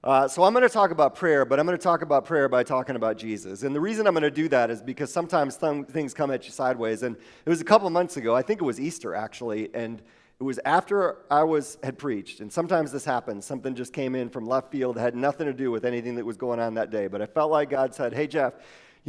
Uh, 0.02 0.30
so 0.30 0.44
I'm 0.44 0.54
going 0.54 0.64
to 0.64 0.74
talk 0.74 0.92
about 0.92 1.14
prayer, 1.14 1.44
but 1.44 1.60
I'm 1.60 1.66
going 1.66 1.78
to 1.78 1.84
talk 1.84 2.02
about 2.02 2.24
prayer 2.24 2.48
by 2.48 2.64
talking 2.64 2.96
about 2.96 3.18
Jesus. 3.18 3.64
And 3.64 3.76
the 3.76 3.82
reason 3.82 4.08
I'm 4.08 4.14
going 4.14 4.24
to 4.24 4.32
do 4.32 4.48
that 4.48 4.72
is 4.72 4.82
because 4.82 5.12
sometimes 5.12 5.58
some 5.58 5.84
things 5.84 6.14
come 6.14 6.32
at 6.32 6.46
you 6.46 6.52
sideways. 6.52 7.04
And 7.04 7.18
it 7.18 7.50
was 7.50 7.60
a 7.60 7.66
couple 7.66 7.90
months 7.90 8.16
ago. 8.16 8.34
I 8.34 8.42
think 8.42 8.62
it 8.62 8.64
was 8.64 8.80
Easter 8.80 9.14
actually, 9.14 9.70
and 9.74 10.02
it 10.40 10.44
was 10.44 10.58
after 10.64 11.18
I 11.30 11.44
was 11.44 11.78
had 11.84 11.98
preached. 11.98 12.40
And 12.40 12.50
sometimes 12.50 12.94
this 12.94 13.04
happens. 13.04 13.44
Something 13.44 13.76
just 13.76 13.92
came 13.92 14.16
in 14.16 14.30
from 14.30 14.48
left 14.48 14.72
field, 14.72 14.96
that 14.96 15.02
had 15.02 15.16
nothing 15.16 15.48
to 15.48 15.54
do 15.54 15.70
with 15.70 15.84
anything 15.84 16.16
that 16.16 16.26
was 16.26 16.38
going 16.38 16.62
on 16.62 16.76
that 16.76 16.92
day. 16.92 17.08
But 17.08 17.22
I 17.22 17.26
felt 17.26 17.52
like 17.52 17.70
God 17.70 17.94
said, 17.94 18.14
"Hey 18.14 18.28
Jeff, 18.28 18.54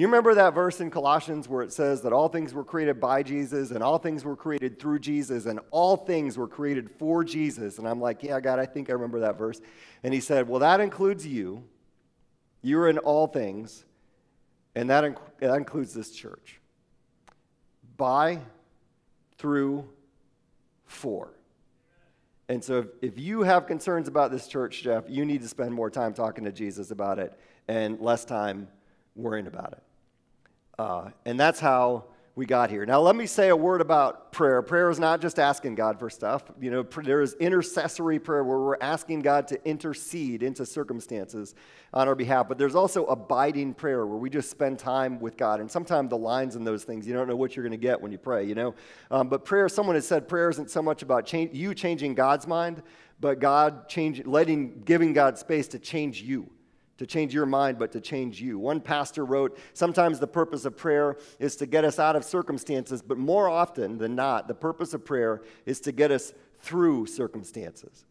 You 0.00 0.06
remember 0.06 0.34
that 0.36 0.54
verse 0.54 0.80
in 0.80 0.90
Colossians 0.90 1.46
where 1.46 1.60
it 1.60 1.74
says 1.74 2.00
that 2.00 2.12
all 2.14 2.30
things 2.30 2.54
were 2.54 2.64
created 2.64 2.98
by 2.98 3.22
Jesus 3.22 3.70
and 3.70 3.82
all 3.82 3.98
things 3.98 4.24
were 4.24 4.34
created 4.34 4.78
through 4.78 5.00
Jesus 5.00 5.44
and 5.44 5.60
all 5.70 5.94
things 5.94 6.38
were 6.38 6.48
created 6.48 6.90
for 6.90 7.22
Jesus? 7.22 7.76
And 7.76 7.86
I'm 7.86 8.00
like, 8.00 8.22
yeah, 8.22 8.40
God, 8.40 8.58
I 8.58 8.64
think 8.64 8.88
I 8.88 8.94
remember 8.94 9.20
that 9.20 9.36
verse. 9.36 9.60
And 10.02 10.14
he 10.14 10.20
said, 10.20 10.48
well, 10.48 10.60
that 10.60 10.80
includes 10.80 11.26
you. 11.26 11.64
You're 12.62 12.88
in 12.88 12.96
all 12.96 13.26
things, 13.26 13.84
and 14.74 14.88
that, 14.88 15.04
inc- 15.04 15.18
that 15.38 15.54
includes 15.54 15.92
this 15.92 16.12
church. 16.12 16.62
By, 17.98 18.38
through, 19.36 19.86
for. 20.86 21.34
And 22.48 22.64
so 22.64 22.78
if, 22.78 22.86
if 23.02 23.18
you 23.18 23.42
have 23.42 23.66
concerns 23.66 24.08
about 24.08 24.30
this 24.30 24.48
church, 24.48 24.82
Jeff, 24.82 25.04
you 25.10 25.26
need 25.26 25.42
to 25.42 25.48
spend 25.48 25.74
more 25.74 25.90
time 25.90 26.14
talking 26.14 26.44
to 26.44 26.52
Jesus 26.52 26.90
about 26.90 27.18
it 27.18 27.38
and 27.68 28.00
less 28.00 28.24
time 28.24 28.66
worrying 29.14 29.46
about 29.46 29.72
it. 29.72 29.82
Uh, 30.80 31.10
and 31.26 31.38
that's 31.38 31.60
how 31.60 32.06
we 32.36 32.46
got 32.46 32.70
here. 32.70 32.86
Now, 32.86 33.02
let 33.02 33.14
me 33.14 33.26
say 33.26 33.50
a 33.50 33.56
word 33.56 33.82
about 33.82 34.32
prayer. 34.32 34.62
Prayer 34.62 34.88
is 34.88 34.98
not 34.98 35.20
just 35.20 35.38
asking 35.38 35.74
God 35.74 35.98
for 35.98 36.08
stuff. 36.08 36.44
You 36.58 36.70
know, 36.70 36.82
there 36.82 37.20
is 37.20 37.34
intercessory 37.34 38.18
prayer 38.18 38.42
where 38.42 38.58
we're 38.58 38.78
asking 38.80 39.20
God 39.20 39.46
to 39.48 39.62
intercede 39.68 40.42
into 40.42 40.64
circumstances 40.64 41.54
on 41.92 42.08
our 42.08 42.14
behalf. 42.14 42.48
But 42.48 42.56
there's 42.56 42.74
also 42.74 43.04
abiding 43.04 43.74
prayer 43.74 44.06
where 44.06 44.16
we 44.16 44.30
just 44.30 44.48
spend 44.48 44.78
time 44.78 45.20
with 45.20 45.36
God. 45.36 45.60
And 45.60 45.70
sometimes 45.70 46.08
the 46.08 46.16
lines 46.16 46.56
in 46.56 46.64
those 46.64 46.82
things, 46.82 47.06
you 47.06 47.12
don't 47.12 47.28
know 47.28 47.36
what 47.36 47.56
you're 47.56 47.64
going 47.64 47.78
to 47.78 47.86
get 47.86 48.00
when 48.00 48.10
you 48.10 48.16
pray, 48.16 48.46
you 48.46 48.54
know? 48.54 48.74
Um, 49.10 49.28
but 49.28 49.44
prayer, 49.44 49.68
someone 49.68 49.96
has 49.96 50.06
said 50.06 50.28
prayer 50.28 50.48
isn't 50.48 50.70
so 50.70 50.80
much 50.80 51.02
about 51.02 51.30
you 51.30 51.74
changing 51.74 52.14
God's 52.14 52.46
mind, 52.46 52.82
but 53.20 53.38
God 53.38 53.86
changing, 53.86 54.24
letting, 54.24 54.80
giving 54.86 55.12
God 55.12 55.36
space 55.36 55.68
to 55.68 55.78
change 55.78 56.22
you 56.22 56.50
to 57.00 57.06
change 57.06 57.32
your 57.32 57.46
mind, 57.46 57.78
but 57.78 57.90
to 57.92 57.98
change 57.98 58.42
you. 58.42 58.58
One 58.58 58.78
pastor 58.78 59.24
wrote 59.24 59.58
Sometimes 59.72 60.20
the 60.20 60.26
purpose 60.26 60.66
of 60.66 60.76
prayer 60.76 61.16
is 61.38 61.56
to 61.56 61.64
get 61.64 61.82
us 61.82 61.98
out 61.98 62.14
of 62.14 62.26
circumstances, 62.26 63.00
but 63.00 63.16
more 63.16 63.48
often 63.48 63.96
than 63.96 64.14
not, 64.14 64.48
the 64.48 64.54
purpose 64.54 64.92
of 64.92 65.02
prayer 65.02 65.40
is 65.64 65.80
to 65.80 65.92
get 65.92 66.10
us 66.10 66.34
through 66.60 67.06
circumstances. 67.06 68.04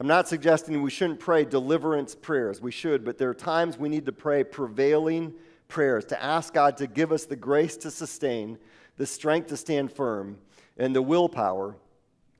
I'm 0.00 0.06
not 0.06 0.26
suggesting 0.26 0.80
we 0.80 0.90
shouldn't 0.90 1.20
pray 1.20 1.44
deliverance 1.44 2.14
prayers. 2.14 2.62
We 2.62 2.72
should, 2.72 3.04
but 3.04 3.18
there 3.18 3.28
are 3.28 3.34
times 3.34 3.76
we 3.76 3.90
need 3.90 4.06
to 4.06 4.12
pray 4.12 4.42
prevailing 4.42 5.34
prayers, 5.68 6.06
to 6.06 6.22
ask 6.22 6.54
God 6.54 6.78
to 6.78 6.86
give 6.86 7.12
us 7.12 7.26
the 7.26 7.36
grace 7.36 7.76
to 7.76 7.90
sustain, 7.90 8.56
the 8.96 9.04
strength 9.04 9.48
to 9.48 9.58
stand 9.58 9.92
firm, 9.92 10.38
and 10.78 10.96
the 10.96 11.02
willpower 11.02 11.76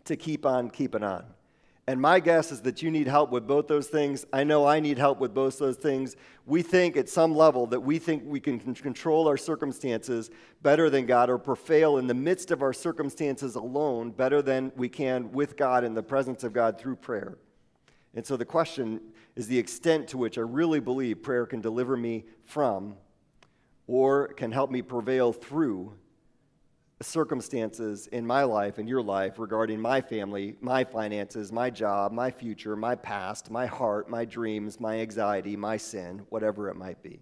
to 0.06 0.16
keep 0.16 0.46
on 0.46 0.70
keeping 0.70 1.02
on. 1.02 1.26
And 1.86 2.00
my 2.00 2.18
guess 2.18 2.50
is 2.50 2.62
that 2.62 2.80
you 2.80 2.90
need 2.90 3.06
help 3.06 3.30
with 3.30 3.46
both 3.46 3.68
those 3.68 3.88
things. 3.88 4.24
I 4.32 4.42
know 4.42 4.66
I 4.66 4.80
need 4.80 4.96
help 4.96 5.20
with 5.20 5.34
both 5.34 5.58
those 5.58 5.76
things. 5.76 6.16
We 6.46 6.62
think 6.62 6.96
at 6.96 7.10
some 7.10 7.36
level 7.36 7.66
that 7.66 7.80
we 7.80 7.98
think 7.98 8.22
we 8.24 8.40
can 8.40 8.58
control 8.58 9.28
our 9.28 9.36
circumstances 9.36 10.30
better 10.62 10.88
than 10.88 11.04
God 11.04 11.28
or 11.28 11.36
prevail 11.36 11.98
in 11.98 12.06
the 12.06 12.14
midst 12.14 12.50
of 12.50 12.62
our 12.62 12.72
circumstances 12.72 13.54
alone 13.54 14.12
better 14.12 14.40
than 14.40 14.72
we 14.76 14.88
can 14.88 15.30
with 15.32 15.58
God 15.58 15.84
in 15.84 15.92
the 15.92 16.02
presence 16.02 16.42
of 16.42 16.54
God 16.54 16.78
through 16.78 16.96
prayer. 16.96 17.36
And 18.14 18.24
so 18.24 18.38
the 18.38 18.46
question 18.46 19.00
is 19.36 19.46
the 19.46 19.58
extent 19.58 20.08
to 20.08 20.18
which 20.18 20.38
I 20.38 20.42
really 20.42 20.80
believe 20.80 21.22
prayer 21.22 21.44
can 21.44 21.60
deliver 21.60 21.98
me 21.98 22.24
from 22.44 22.96
or 23.86 24.28
can 24.28 24.52
help 24.52 24.70
me 24.70 24.80
prevail 24.80 25.34
through 25.34 25.92
circumstances 27.02 28.06
in 28.08 28.26
my 28.26 28.44
life 28.44 28.78
and 28.78 28.88
your 28.88 29.02
life 29.02 29.38
regarding 29.38 29.80
my 29.80 30.00
family, 30.00 30.56
my 30.60 30.84
finances, 30.84 31.50
my 31.50 31.70
job, 31.70 32.12
my 32.12 32.30
future, 32.30 32.76
my 32.76 32.94
past, 32.94 33.50
my 33.50 33.66
heart, 33.66 34.08
my 34.08 34.24
dreams, 34.24 34.80
my 34.80 35.00
anxiety, 35.00 35.56
my 35.56 35.76
sin, 35.76 36.24
whatever 36.28 36.68
it 36.68 36.76
might 36.76 37.02
be. 37.02 37.20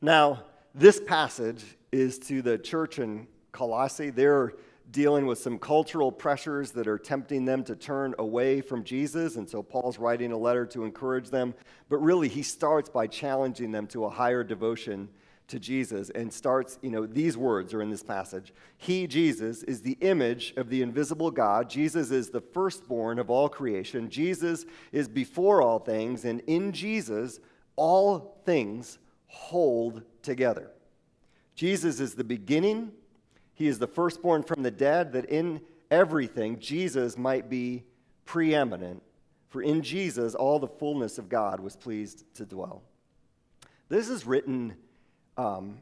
Now, 0.00 0.44
this 0.74 1.00
passage 1.00 1.64
is 1.92 2.18
to 2.20 2.42
the 2.42 2.58
church 2.58 2.98
in 2.98 3.26
Colossae. 3.52 4.10
They're 4.10 4.54
dealing 4.90 5.26
with 5.26 5.38
some 5.38 5.58
cultural 5.58 6.10
pressures 6.10 6.72
that 6.72 6.88
are 6.88 6.98
tempting 6.98 7.44
them 7.44 7.62
to 7.64 7.76
turn 7.76 8.14
away 8.18 8.60
from 8.60 8.82
Jesus. 8.82 9.36
And 9.36 9.48
so 9.48 9.62
Paul's 9.62 9.98
writing 9.98 10.32
a 10.32 10.36
letter 10.38 10.66
to 10.66 10.84
encourage 10.84 11.30
them. 11.30 11.54
But 11.88 11.98
really, 11.98 12.28
he 12.28 12.42
starts 12.42 12.88
by 12.88 13.06
challenging 13.06 13.70
them 13.70 13.86
to 13.88 14.04
a 14.04 14.10
higher 14.10 14.42
devotion 14.42 15.08
to 15.50 15.58
Jesus 15.58 16.10
and 16.10 16.32
starts, 16.32 16.78
you 16.82 16.90
know, 16.90 17.06
these 17.06 17.36
words 17.36 17.74
are 17.74 17.82
in 17.82 17.90
this 17.90 18.02
passage. 18.02 18.52
He, 18.78 19.06
Jesus, 19.06 19.62
is 19.64 19.82
the 19.82 19.98
image 20.00 20.54
of 20.56 20.70
the 20.70 20.82
invisible 20.82 21.30
God. 21.30 21.68
Jesus 21.68 22.10
is 22.10 22.30
the 22.30 22.40
firstborn 22.40 23.18
of 23.18 23.30
all 23.30 23.48
creation. 23.48 24.08
Jesus 24.08 24.64
is 24.92 25.08
before 25.08 25.60
all 25.62 25.78
things, 25.78 26.24
and 26.24 26.40
in 26.46 26.72
Jesus, 26.72 27.40
all 27.76 28.40
things 28.44 28.98
hold 29.26 30.02
together. 30.22 30.70
Jesus 31.54 32.00
is 32.00 32.14
the 32.14 32.24
beginning. 32.24 32.92
He 33.54 33.66
is 33.66 33.78
the 33.78 33.86
firstborn 33.86 34.42
from 34.42 34.62
the 34.62 34.70
dead, 34.70 35.12
that 35.12 35.26
in 35.26 35.60
everything 35.90 36.58
Jesus 36.58 37.18
might 37.18 37.50
be 37.50 37.84
preeminent. 38.24 39.02
For 39.48 39.62
in 39.62 39.82
Jesus, 39.82 40.34
all 40.34 40.58
the 40.58 40.68
fullness 40.68 41.18
of 41.18 41.28
God 41.28 41.58
was 41.58 41.76
pleased 41.76 42.24
to 42.34 42.46
dwell. 42.46 42.82
This 43.88 44.08
is 44.08 44.24
written 44.24 44.76
um, 45.40 45.78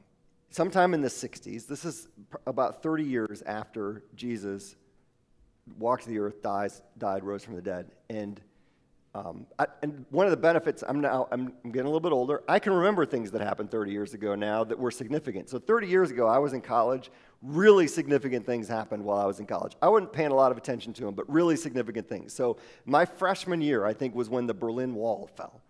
sometime 0.51 0.95
in 0.95 1.01
the 1.03 1.09
60s, 1.09 1.67
this 1.67 1.85
is 1.85 2.09
about 2.47 2.81
30 2.83 3.03
years 3.03 3.43
after 3.43 4.05
Jesus 4.15 4.77
walked 5.79 6.07
the 6.07 6.19
earth, 6.19 6.43
dies, 6.43 6.81
died, 6.97 7.25
rose 7.25 7.43
from 7.43 7.57
the 7.57 7.63
dead. 7.63 7.91
And, 8.09 8.41
um, 9.17 9.47
I, 9.59 9.67
and 9.83 10.07
one 10.11 10.27
of 10.27 10.31
the 10.31 10.37
benefits, 10.37 10.85
I'm 10.87 11.01
now, 11.01 11.27
I'm 11.33 11.53
getting 11.65 11.81
a 11.81 11.91
little 11.91 11.99
bit 11.99 12.13
older. 12.13 12.43
I 12.49 12.61
can 12.61 12.73
remember 12.73 13.05
things 13.05 13.33
that 13.33 13.41
happened 13.41 13.71
30 13.73 13.91
years 13.91 14.15
ago 14.15 14.37
now 14.37 14.63
that 14.63 14.79
were 14.79 14.93
significant. 14.93 15.49
So 15.49 15.59
30 15.59 15.89
years 15.89 16.13
ago, 16.13 16.29
I 16.29 16.39
was 16.39 16.53
in 16.53 16.61
college. 16.61 17.11
Really 17.43 17.89
significant 17.89 18.47
things 18.47 18.69
happened 18.69 19.05
while 19.05 19.19
I 19.19 19.27
was 19.27 19.41
in 19.41 19.47
college. 19.47 19.75
I 19.83 19.89
wasn't 19.89 20.13
paying 20.13 20.31
a 20.31 20.37
lot 20.37 20.53
of 20.53 20.59
attention 20.59 20.93
to 20.95 21.05
them, 21.05 21.15
but 21.15 21.29
really 21.29 21.57
significant 21.57 22.09
things. 22.09 22.33
So 22.33 22.59
my 22.87 23.05
freshman 23.05 23.61
year, 23.61 23.85
I 23.85 23.93
think, 23.93 24.15
was 24.15 24.31
when 24.31 24.47
the 24.47 24.55
Berlin 24.55 24.95
Wall 24.95 25.29
fell. 25.37 25.61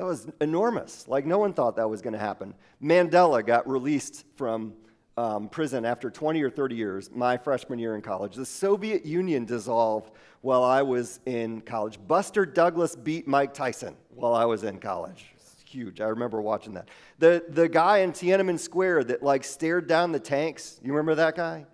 That 0.00 0.06
was 0.06 0.26
enormous. 0.40 1.06
Like, 1.08 1.26
no 1.26 1.36
one 1.36 1.52
thought 1.52 1.76
that 1.76 1.90
was 1.90 2.00
going 2.00 2.14
to 2.14 2.18
happen. 2.18 2.54
Mandela 2.82 3.44
got 3.44 3.68
released 3.68 4.24
from 4.34 4.72
um, 5.18 5.46
prison 5.50 5.84
after 5.84 6.08
20 6.08 6.42
or 6.42 6.48
30 6.48 6.74
years, 6.74 7.10
my 7.12 7.36
freshman 7.36 7.78
year 7.78 7.94
in 7.96 8.00
college. 8.00 8.34
The 8.34 8.46
Soviet 8.46 9.04
Union 9.04 9.44
dissolved 9.44 10.12
while 10.40 10.64
I 10.64 10.80
was 10.80 11.20
in 11.26 11.60
college. 11.60 11.98
Buster 12.08 12.46
Douglas 12.46 12.96
beat 12.96 13.28
Mike 13.28 13.52
Tyson 13.52 13.94
while 14.08 14.32
I 14.32 14.46
was 14.46 14.64
in 14.64 14.78
college. 14.78 15.26
It's 15.36 15.56
huge. 15.66 16.00
I 16.00 16.06
remember 16.06 16.40
watching 16.40 16.72
that. 16.72 16.88
The, 17.18 17.44
the 17.50 17.68
guy 17.68 17.98
in 17.98 18.12
Tiananmen 18.12 18.58
Square 18.58 19.04
that, 19.04 19.22
like, 19.22 19.44
stared 19.44 19.86
down 19.86 20.12
the 20.12 20.18
tanks, 20.18 20.80
you 20.82 20.94
remember 20.94 21.16
that 21.16 21.36
guy? 21.36 21.66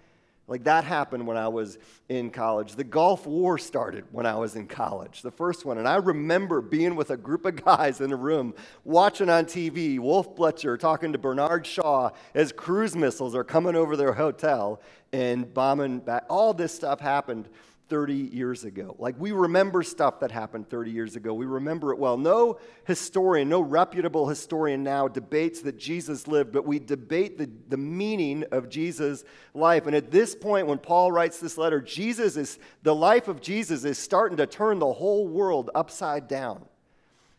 Like 0.48 0.64
that 0.64 0.84
happened 0.84 1.26
when 1.26 1.36
I 1.36 1.48
was 1.48 1.76
in 2.08 2.30
college. 2.30 2.76
The 2.76 2.84
Gulf 2.84 3.26
War 3.26 3.58
started 3.58 4.04
when 4.12 4.26
I 4.26 4.36
was 4.36 4.54
in 4.54 4.68
college, 4.68 5.22
the 5.22 5.30
first 5.32 5.64
one. 5.64 5.78
And 5.78 5.88
I 5.88 5.96
remember 5.96 6.60
being 6.60 6.94
with 6.94 7.10
a 7.10 7.16
group 7.16 7.44
of 7.46 7.64
guys 7.64 8.00
in 8.00 8.12
a 8.12 8.16
room 8.16 8.54
watching 8.84 9.28
on 9.28 9.46
TV 9.46 9.98
Wolf 9.98 10.36
Blitzer 10.36 10.78
talking 10.78 11.12
to 11.12 11.18
Bernard 11.18 11.66
Shaw 11.66 12.10
as 12.34 12.52
cruise 12.52 12.94
missiles 12.94 13.34
are 13.34 13.44
coming 13.44 13.74
over 13.74 13.96
their 13.96 14.12
hotel 14.12 14.80
and 15.12 15.52
bombing 15.52 15.98
back. 15.98 16.24
All 16.30 16.54
this 16.54 16.72
stuff 16.72 17.00
happened 17.00 17.48
30 17.88 18.14
years 18.14 18.64
ago. 18.64 18.96
Like 18.98 19.14
we 19.18 19.32
remember 19.32 19.82
stuff 19.82 20.20
that 20.20 20.32
happened 20.32 20.68
30 20.68 20.90
years 20.90 21.14
ago. 21.14 21.32
We 21.34 21.46
remember 21.46 21.92
it 21.92 21.98
well. 21.98 22.16
No 22.16 22.58
historian, 22.84 23.48
no 23.48 23.60
reputable 23.60 24.28
historian 24.28 24.82
now 24.82 25.06
debates 25.06 25.60
that 25.62 25.78
Jesus 25.78 26.26
lived, 26.26 26.52
but 26.52 26.66
we 26.66 26.78
debate 26.78 27.38
the, 27.38 27.48
the 27.68 27.76
meaning 27.76 28.44
of 28.50 28.68
Jesus' 28.68 29.24
life. 29.54 29.86
And 29.86 29.94
at 29.94 30.10
this 30.10 30.34
point, 30.34 30.66
when 30.66 30.78
Paul 30.78 31.12
writes 31.12 31.38
this 31.38 31.56
letter, 31.56 31.80
Jesus 31.80 32.36
is, 32.36 32.58
the 32.82 32.94
life 32.94 33.28
of 33.28 33.40
Jesus 33.40 33.84
is 33.84 33.98
starting 33.98 34.38
to 34.38 34.46
turn 34.46 34.80
the 34.80 34.92
whole 34.92 35.28
world 35.28 35.70
upside 35.74 36.26
down, 36.26 36.64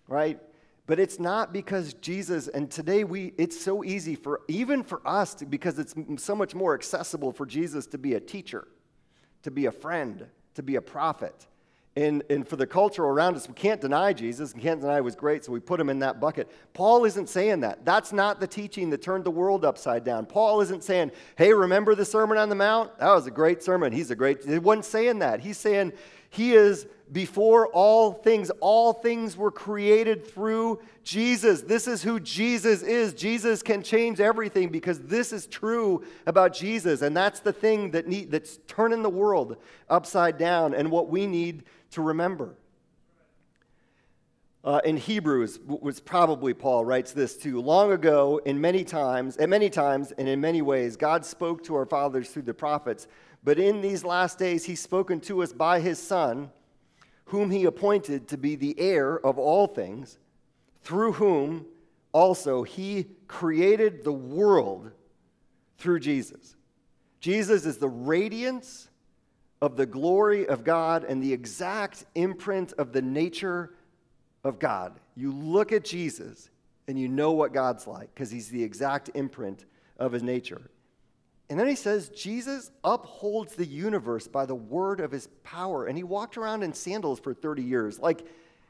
right? 0.07 0.39
But 0.85 1.01
it's 1.01 1.19
not 1.19 1.51
because 1.51 1.93
Jesus, 1.95 2.47
and 2.47 2.71
today 2.71 3.03
we, 3.03 3.33
it's 3.37 3.59
so 3.59 3.83
easy 3.83 4.15
for, 4.15 4.39
even 4.47 4.83
for 4.83 5.05
us, 5.05 5.35
to, 5.35 5.45
because 5.45 5.77
it's 5.77 5.93
so 6.15 6.33
much 6.33 6.55
more 6.55 6.73
accessible 6.73 7.33
for 7.33 7.45
Jesus 7.45 7.87
to 7.87 7.97
be 7.97 8.13
a 8.13 8.21
teacher, 8.21 8.65
to 9.43 9.51
be 9.51 9.65
a 9.65 9.71
friend, 9.71 10.27
to 10.57 10.63
be 10.63 10.75
a 10.75 10.81
prophet. 10.81 11.47
And, 11.95 12.21
and 12.29 12.47
for 12.47 12.57
the 12.57 12.67
culture 12.67 13.03
around 13.03 13.35
us, 13.35 13.47
we 13.47 13.55
can't 13.55 13.81
deny 13.81 14.13
Jesus 14.13 14.53
and 14.53 14.61
can't 14.61 14.79
deny 14.79 14.95
he 14.95 15.01
was 15.01 15.15
great, 15.15 15.43
so 15.43 15.51
we 15.51 15.59
put 15.59 15.79
him 15.79 15.89
in 15.89 15.97
that 15.99 16.19
bucket. 16.19 16.47
Paul 16.73 17.05
isn't 17.05 17.27
saying 17.27 17.61
that. 17.61 17.85
That's 17.85 18.13
not 18.13 18.39
the 18.39 18.45
teaching 18.45 18.91
that 18.91 19.01
turned 19.01 19.23
the 19.23 19.31
world 19.31 19.65
upside 19.65 20.03
down. 20.03 20.27
Paul 20.27 20.61
isn't 20.61 20.83
saying, 20.83 21.11
hey, 21.37 21.53
remember 21.53 21.95
the 21.95 22.05
Sermon 22.05 22.37
on 22.37 22.49
the 22.49 22.55
Mount? 22.55 22.95
That 22.99 23.11
was 23.13 23.25
a 23.25 23.31
great 23.31 23.63
sermon. 23.63 23.91
He's 23.91 24.11
a 24.11 24.15
great. 24.15 24.45
He 24.45 24.59
wasn't 24.59 24.85
saying 24.85 25.19
that. 25.19 25.39
He's 25.39 25.57
saying 25.57 25.93
he 26.37 26.53
is 26.53 26.87
before 27.11 27.67
all 27.67 28.13
things. 28.13 28.49
All 28.59 28.93
things 28.93 29.37
were 29.37 29.51
created 29.51 30.25
through 30.25 30.79
Jesus. 31.03 31.61
This 31.61 31.87
is 31.87 32.03
who 32.03 32.19
Jesus 32.19 32.81
is. 32.81 33.13
Jesus 33.13 33.61
can 33.63 33.81
change 33.81 34.19
everything 34.19 34.69
because 34.69 34.99
this 34.99 35.31
is 35.31 35.47
true 35.47 36.03
about 36.25 36.53
Jesus. 36.53 37.01
And 37.01 37.15
that's 37.15 37.39
the 37.39 37.53
thing 37.53 37.91
that 37.91 38.07
need, 38.07 38.31
that's 38.31 38.59
turning 38.67 39.03
the 39.03 39.09
world 39.09 39.57
upside 39.89 40.37
down 40.37 40.73
and 40.73 40.91
what 40.91 41.09
we 41.09 41.27
need 41.27 41.63
to 41.91 42.01
remember. 42.01 42.55
Uh, 44.63 44.81
in 44.83 44.97
Hebrews, 44.97 45.59
was 45.65 46.01
probably 46.01 46.53
Paul 46.53 46.83
writes 46.83 47.13
this 47.13 47.37
too. 47.37 47.61
Long 47.61 47.93
ago, 47.93 48.41
in 48.43 48.59
many 48.59 48.83
times, 48.83 49.37
at 49.37 49.47
many 49.47 49.69
times, 49.69 50.11
and 50.17 50.27
in 50.27 50.41
many 50.41 50.61
ways, 50.61 50.97
God 50.97 51.25
spoke 51.25 51.63
to 51.65 51.75
our 51.75 51.85
fathers 51.85 52.29
through 52.29 52.41
the 52.41 52.53
prophets. 52.53 53.07
But 53.47 53.59
in 53.59 53.79
these 53.79 54.03
last 54.03 54.37
days, 54.37 54.65
He's 54.65 54.81
spoken 54.81 55.21
to 55.21 55.41
us 55.41 55.53
by 55.53 55.79
His 55.79 55.99
Son, 55.99 56.51
whom 57.27 57.49
He 57.49 57.63
appointed 57.63 58.27
to 58.27 58.37
be 58.37 58.57
the 58.57 58.77
heir 58.77 59.25
of 59.25 59.37
all 59.37 59.67
things, 59.67 60.19
through 60.81 61.13
whom 61.13 61.65
also 62.11 62.63
He 62.63 63.05
created 63.29 64.03
the 64.03 64.11
world 64.11 64.91
through 65.77 66.01
Jesus. 66.01 66.57
Jesus 67.21 67.65
is 67.65 67.77
the 67.77 67.87
radiance 67.87 68.89
of 69.61 69.77
the 69.77 69.85
glory 69.85 70.45
of 70.45 70.65
God 70.65 71.05
and 71.05 71.23
the 71.23 71.31
exact 71.31 72.03
imprint 72.15 72.73
of 72.73 72.91
the 72.91 73.01
nature 73.01 73.75
of 74.43 74.59
God. 74.59 74.99
You 75.15 75.31
look 75.31 75.71
at 75.71 75.85
Jesus 75.85 76.49
and 76.89 76.99
you 76.99 77.07
know 77.07 77.31
what 77.31 77.53
God's 77.53 77.87
like 77.87 78.13
because 78.13 78.29
he's 78.29 78.49
the 78.49 78.61
exact 78.61 79.11
imprint 79.13 79.63
of 79.97 80.11
his 80.11 80.21
nature. 80.21 80.69
And 81.49 81.57
then 81.57 81.67
he 81.67 81.75
says, 81.75 82.09
Jesus 82.09 82.71
upholds 82.83 83.55
the 83.55 83.65
universe 83.65 84.27
by 84.27 84.45
the 84.45 84.55
word 84.55 84.99
of 84.99 85.11
his 85.11 85.27
power. 85.43 85.85
And 85.85 85.97
he 85.97 86.03
walked 86.03 86.37
around 86.37 86.63
in 86.63 86.73
sandals 86.73 87.19
for 87.19 87.33
30 87.33 87.63
years. 87.63 87.99
Like 87.99 88.25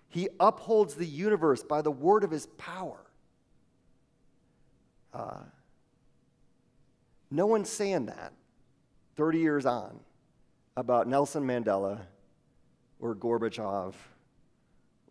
he 0.09 0.29
upholds 0.39 0.93
the 0.93 1.05
universe 1.05 1.63
by 1.63 1.81
the 1.81 1.91
word 1.91 2.23
of 2.23 2.29
his 2.29 2.45
power. 2.57 2.99
Uh, 5.11 5.39
no 7.31 7.47
one's 7.47 7.69
saying 7.69 8.05
that 8.05 8.33
30 9.15 9.39
years 9.39 9.65
on 9.65 9.99
about 10.75 11.07
Nelson 11.07 11.43
Mandela 11.43 11.99
or 12.99 13.15
Gorbachev 13.15 13.95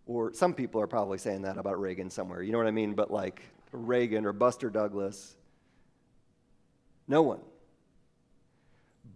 or 0.07 0.33
some 0.33 0.55
people 0.55 0.81
are 0.81 0.87
probably 0.87 1.19
saying 1.19 1.43
that 1.43 1.59
about 1.59 1.81
Reagan 1.81 2.11
somewhere. 2.11 2.41
You 2.41 2.53
know 2.53 2.59
what 2.59 2.69
I 2.69 2.73
mean? 2.73 2.95
But 2.95 3.11
like 3.11 3.43
Reagan 3.73 4.25
or 4.25 4.33
Buster 4.33 4.71
Douglas, 4.71 5.37
no 7.09 7.23
one. 7.23 7.41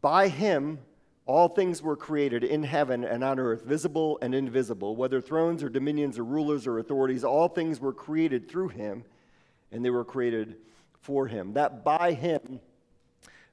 By 0.00 0.28
him, 0.28 0.78
all 1.26 1.48
things 1.48 1.82
were 1.82 1.96
created 1.96 2.42
in 2.42 2.62
heaven 2.62 3.04
and 3.04 3.22
on 3.22 3.38
earth, 3.38 3.64
visible 3.64 4.18
and 4.22 4.34
invisible, 4.34 4.96
whether 4.96 5.20
thrones 5.20 5.62
or 5.62 5.68
dominions 5.68 6.18
or 6.18 6.24
rulers 6.24 6.66
or 6.66 6.78
authorities, 6.78 7.24
all 7.24 7.48
things 7.48 7.80
were 7.80 7.92
created 7.92 8.48
through 8.48 8.68
him, 8.68 9.04
and 9.70 9.84
they 9.84 9.90
were 9.90 10.04
created 10.04 10.56
for 11.00 11.26
him. 11.26 11.52
That 11.52 11.84
by 11.84 12.12
him 12.12 12.60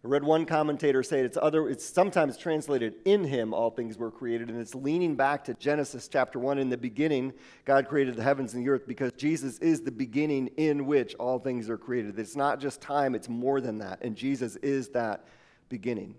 I 0.04 0.10
read 0.10 0.24
one 0.24 0.46
commentator 0.46 1.02
say 1.02 1.22
it's, 1.22 1.38
other, 1.42 1.68
it's 1.68 1.84
sometimes 1.84 2.38
translated, 2.38 2.96
in 3.04 3.24
him 3.24 3.54
all 3.54 3.72
things 3.72 3.98
were 3.98 4.12
created, 4.12 4.50
and 4.50 4.62
it's 4.62 4.76
leaning 4.76 5.16
back 5.16 5.44
to 5.46 5.56
Genesis 5.56 6.08
chapter 6.08 6.38
1. 6.38 6.60
In 6.60 6.70
the 6.70 6.78
beginning, 6.78 7.34
God 7.66 7.88
created 7.88 8.16
the 8.16 8.24
heavens 8.24 8.54
and 8.54 8.64
the 8.64 8.70
earth 8.70 8.88
because 8.88 9.12
Jesus 9.14 9.58
is 9.58 9.82
the 9.82 9.92
beginning 9.92 10.48
in 10.56 10.86
which 10.86 11.16
all 11.16 11.40
things 11.40 11.68
are 11.70 11.80
created. 11.80 12.20
It's 12.20 12.36
not 12.36 12.60
just 12.60 12.80
time, 12.80 13.16
it's 13.16 13.28
more 13.28 13.60
than 13.60 13.80
that, 13.80 14.02
and 14.04 14.16
Jesus 14.16 14.56
is 14.58 14.90
that 14.90 15.26
beginning. 15.68 16.16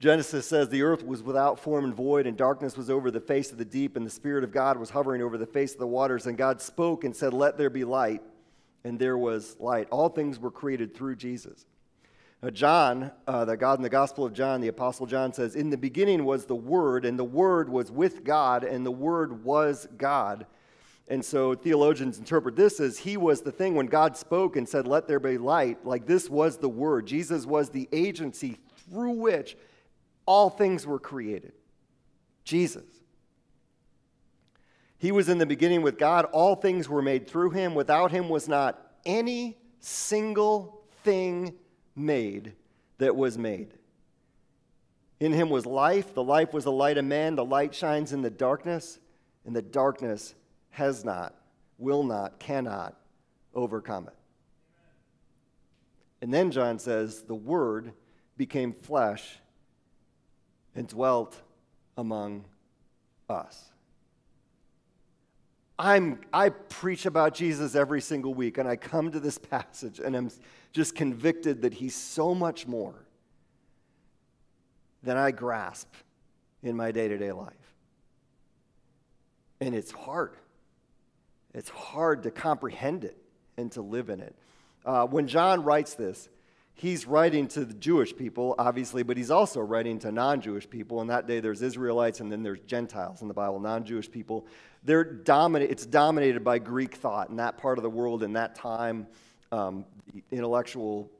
Genesis 0.00 0.46
says 0.46 0.68
the 0.68 0.82
earth 0.82 1.04
was 1.04 1.24
without 1.24 1.58
form 1.58 1.84
and 1.84 1.94
void, 1.94 2.26
and 2.26 2.36
darkness 2.36 2.76
was 2.76 2.88
over 2.88 3.10
the 3.10 3.20
face 3.20 3.50
of 3.50 3.58
the 3.58 3.64
deep, 3.64 3.96
and 3.96 4.06
the 4.06 4.10
Spirit 4.10 4.44
of 4.44 4.52
God 4.52 4.78
was 4.78 4.90
hovering 4.90 5.22
over 5.22 5.36
the 5.36 5.46
face 5.46 5.72
of 5.72 5.80
the 5.80 5.86
waters. 5.88 6.26
And 6.26 6.38
God 6.38 6.60
spoke 6.60 7.02
and 7.02 7.14
said, 7.14 7.32
Let 7.34 7.58
there 7.58 7.70
be 7.70 7.84
light, 7.84 8.22
and 8.84 8.96
there 8.96 9.18
was 9.18 9.56
light. 9.58 9.88
All 9.90 10.08
things 10.08 10.38
were 10.38 10.52
created 10.52 10.94
through 10.94 11.16
Jesus. 11.16 11.66
Now, 12.40 12.50
John, 12.50 13.10
uh, 13.26 13.44
the 13.44 13.56
God 13.56 13.80
in 13.80 13.82
the 13.82 13.88
Gospel 13.88 14.24
of 14.24 14.32
John, 14.32 14.60
the 14.60 14.68
Apostle 14.68 15.06
John 15.06 15.32
says, 15.32 15.56
In 15.56 15.70
the 15.70 15.76
beginning 15.76 16.24
was 16.24 16.46
the 16.46 16.54
Word, 16.54 17.04
and 17.04 17.18
the 17.18 17.24
Word 17.24 17.68
was 17.68 17.90
with 17.90 18.22
God, 18.22 18.62
and 18.62 18.86
the 18.86 18.92
Word 18.92 19.42
was 19.42 19.88
God. 19.96 20.46
And 21.08 21.24
so 21.24 21.54
theologians 21.56 22.18
interpret 22.18 22.54
this 22.54 22.78
as 22.78 22.98
He 22.98 23.16
was 23.16 23.40
the 23.40 23.50
thing 23.50 23.74
when 23.74 23.86
God 23.86 24.16
spoke 24.16 24.54
and 24.54 24.68
said, 24.68 24.86
Let 24.86 25.08
there 25.08 25.18
be 25.18 25.38
light. 25.38 25.84
Like 25.84 26.06
this 26.06 26.30
was 26.30 26.56
the 26.58 26.68
Word. 26.68 27.06
Jesus 27.06 27.44
was 27.46 27.70
the 27.70 27.88
agency 27.90 28.58
through 28.88 29.12
which 29.12 29.56
all 30.28 30.50
things 30.50 30.86
were 30.86 30.98
created. 30.98 31.54
Jesus. 32.44 32.84
He 34.98 35.10
was 35.10 35.30
in 35.30 35.38
the 35.38 35.46
beginning 35.46 35.80
with 35.80 35.96
God. 35.96 36.26
All 36.26 36.54
things 36.54 36.86
were 36.86 37.00
made 37.00 37.26
through 37.26 37.50
Him. 37.50 37.74
Without 37.74 38.10
Him 38.10 38.28
was 38.28 38.46
not 38.46 38.78
any 39.06 39.56
single 39.80 40.82
thing 41.02 41.54
made 41.96 42.52
that 42.98 43.16
was 43.16 43.38
made. 43.38 43.72
In 45.18 45.32
him 45.32 45.48
was 45.48 45.64
life. 45.64 46.12
The 46.14 46.22
life 46.22 46.52
was 46.52 46.64
the 46.64 46.72
light 46.72 46.98
of 46.98 47.06
man. 47.06 47.34
The 47.34 47.44
light 47.44 47.74
shines 47.74 48.12
in 48.12 48.22
the 48.22 48.30
darkness, 48.30 48.98
and 49.46 49.56
the 49.56 49.62
darkness 49.62 50.34
has 50.70 51.04
not, 51.04 51.34
will 51.78 52.02
not, 52.02 52.38
cannot 52.38 52.94
overcome 53.54 54.08
it. 54.08 54.14
And 56.20 56.34
then 56.34 56.50
John 56.50 56.78
says, 56.78 57.22
The 57.22 57.34
Word 57.34 57.92
became 58.36 58.72
flesh 58.72 59.40
and 60.78 60.86
dwelt 60.86 61.36
among 61.96 62.44
us. 63.28 63.64
I'm, 65.76 66.20
I 66.32 66.50
preach 66.50 67.04
about 67.04 67.34
Jesus 67.34 67.74
every 67.74 68.00
single 68.00 68.32
week, 68.32 68.58
and 68.58 68.68
I 68.68 68.76
come 68.76 69.10
to 69.10 69.18
this 69.18 69.38
passage 69.50 69.98
and 69.98 70.16
I'm 70.16 70.30
just 70.72 70.94
convicted 70.94 71.62
that 71.62 71.74
he's 71.74 71.96
so 71.96 72.32
much 72.32 72.68
more 72.68 72.94
than 75.02 75.16
I 75.16 75.32
grasp 75.32 75.92
in 76.62 76.76
my 76.76 76.92
day 76.92 77.08
to 77.08 77.18
day 77.18 77.32
life. 77.32 77.54
And 79.60 79.74
it's 79.74 79.90
hard. 79.90 80.36
It's 81.54 81.70
hard 81.70 82.22
to 82.22 82.30
comprehend 82.30 83.02
it 83.02 83.16
and 83.56 83.72
to 83.72 83.82
live 83.82 84.10
in 84.10 84.20
it. 84.20 84.36
Uh, 84.86 85.06
when 85.06 85.26
John 85.26 85.64
writes 85.64 85.94
this, 85.94 86.28
he's 86.78 87.06
writing 87.06 87.48
to 87.48 87.64
the 87.64 87.74
Jewish 87.74 88.16
people, 88.16 88.54
obviously, 88.58 89.02
but 89.02 89.16
he's 89.16 89.30
also 89.30 89.60
writing 89.60 89.98
to 90.00 90.12
non 90.12 90.40
Jewish 90.40 90.68
people. 90.68 91.00
And 91.00 91.10
that 91.10 91.26
day, 91.26 91.40
there's 91.40 91.60
Israelites 91.60 92.20
and 92.20 92.30
then 92.30 92.42
there's 92.42 92.60
Gentiles 92.60 93.20
in 93.20 93.28
the 93.28 93.34
Bible, 93.34 93.58
non 93.58 93.84
Jewish 93.84 94.10
people. 94.10 94.46
They're 94.84 95.04
dominate, 95.04 95.70
it's 95.70 95.84
dominated 95.84 96.44
by 96.44 96.58
Greek 96.58 96.94
thought 96.94 97.30
in 97.30 97.36
that 97.36 97.58
part 97.58 97.78
of 97.78 97.82
the 97.82 97.90
world 97.90 98.22
in 98.22 98.32
that 98.34 98.54
time. 98.54 99.06
Um, 99.50 99.84
the 100.14 100.22
intellectual, 100.30 101.10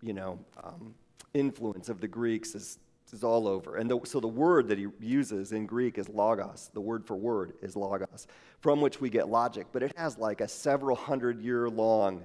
you 0.00 0.14
know, 0.14 0.38
um, 0.62 0.94
influence 1.34 1.88
of 1.88 2.00
the 2.00 2.08
Greeks 2.08 2.54
is, 2.54 2.78
is 3.12 3.22
all 3.22 3.46
over. 3.46 3.76
And 3.76 3.90
the, 3.90 4.00
so 4.04 4.18
the 4.18 4.28
word 4.28 4.68
that 4.68 4.78
he 4.78 4.86
uses 4.98 5.52
in 5.52 5.66
Greek 5.66 5.98
is 5.98 6.08
logos. 6.08 6.70
The 6.72 6.80
word 6.80 7.06
for 7.06 7.16
word 7.16 7.52
is 7.60 7.76
logos, 7.76 8.26
from 8.60 8.80
which 8.80 9.00
we 9.00 9.10
get 9.10 9.28
logic. 9.28 9.66
But 9.72 9.82
it 9.82 9.92
has 9.96 10.16
like 10.16 10.40
a 10.40 10.48
several 10.48 10.96
hundred 10.96 11.42
year 11.42 11.68
long 11.68 12.24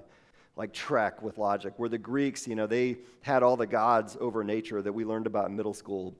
like 0.58 0.72
trek 0.72 1.22
with 1.22 1.38
logic, 1.38 1.72
where 1.76 1.88
the 1.88 1.96
Greeks, 1.96 2.48
you 2.48 2.56
know, 2.56 2.66
they 2.66 2.98
had 3.22 3.44
all 3.44 3.56
the 3.56 3.66
gods 3.66 4.16
over 4.20 4.42
nature 4.42 4.82
that 4.82 4.92
we 4.92 5.04
learned 5.04 5.28
about 5.28 5.48
in 5.48 5.56
middle 5.56 5.72
school. 5.72 6.16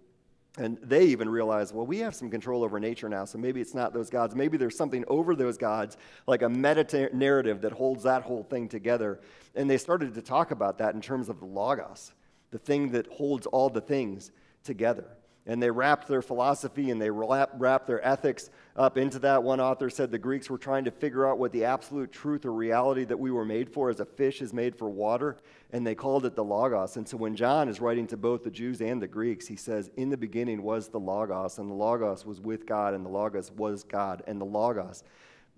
And 0.57 0.79
they 0.81 1.07
even 1.07 1.29
realized, 1.29 1.75
well, 1.75 1.85
we 1.85 1.99
have 1.99 2.15
some 2.15 2.31
control 2.31 2.63
over 2.63 2.79
nature 2.79 3.09
now, 3.09 3.25
so 3.25 3.37
maybe 3.37 3.61
it's 3.61 3.75
not 3.75 3.93
those 3.93 4.09
gods. 4.09 4.37
Maybe 4.37 4.57
there's 4.57 4.77
something 4.77 5.05
over 5.09 5.35
those 5.35 5.59
gods, 5.59 5.97
like 6.29 6.43
a 6.43 6.49
meta 6.49 7.11
narrative 7.13 7.61
that 7.63 7.73
holds 7.73 8.05
that 8.05 8.23
whole 8.23 8.45
thing 8.45 8.69
together. 8.69 9.21
And 9.57 9.69
they 9.69 9.77
started 9.77 10.15
to 10.15 10.23
talk 10.23 10.53
about 10.53 10.79
that 10.79 10.95
in 10.95 11.01
terms 11.01 11.29
of 11.29 11.41
the 11.41 11.47
Logos, 11.47 12.13
the 12.51 12.59
thing 12.59 12.93
that 12.93 13.09
holds 13.09 13.47
all 13.47 13.69
the 13.69 13.81
things 13.81 14.31
together 14.63 15.19
and 15.49 15.63
they 15.63 15.71
wrapped 15.71 16.07
their 16.07 16.21
philosophy 16.21 16.91
and 16.91 17.01
they 17.01 17.11
wrapped 17.11 17.87
their 17.87 18.07
ethics 18.07 18.51
up 18.77 18.99
into 18.99 19.19
that. 19.21 19.43
One 19.43 19.61
author 19.61 19.89
said 19.89 20.11
the 20.11 20.19
Greeks 20.19 20.51
were 20.51 20.59
trying 20.59 20.85
to 20.85 20.91
figure 20.91 21.27
out 21.27 21.39
what 21.39 21.53
the 21.53 21.65
absolute 21.65 22.13
truth 22.13 22.45
or 22.45 22.53
reality 22.53 23.05
that 23.05 23.19
we 23.19 23.31
were 23.31 23.47
made 23.47 23.71
for, 23.71 23.89
as 23.89 23.99
a 23.99 24.05
fish 24.05 24.43
is 24.43 24.53
made 24.53 24.77
for 24.77 24.91
water, 24.91 25.39
and 25.73 25.87
they 25.87 25.95
called 25.95 26.27
it 26.27 26.37
the 26.37 26.45
Logos. 26.45 26.99
And 26.99 27.09
so 27.09 27.17
when 27.17 27.35
John 27.35 27.71
is 27.71 27.81
writing 27.81 28.07
to 28.09 28.17
both 28.19 28.45
the 28.45 28.51
Jews 28.51 28.83
and 28.83 29.01
the 29.01 29.09
Greeks, 29.09 29.47
he 29.47 29.57
says, 29.57 29.91
In 29.97 30.11
the 30.11 30.19
beginning 30.19 30.63
was 30.63 30.89
the 30.89 31.01
Logos, 31.01 31.59
and 31.59 31.71
the 31.71 31.75
Logos 31.75 32.27
was 32.27 32.43
with 32.43 32.67
God, 32.67 32.93
and 32.93 33.05
the 33.05 33.11
Logos 33.11 33.51
was 33.51 33.83
God, 33.85 34.23
and 34.27 34.39
the 34.39 34.45
Logos 34.45 35.03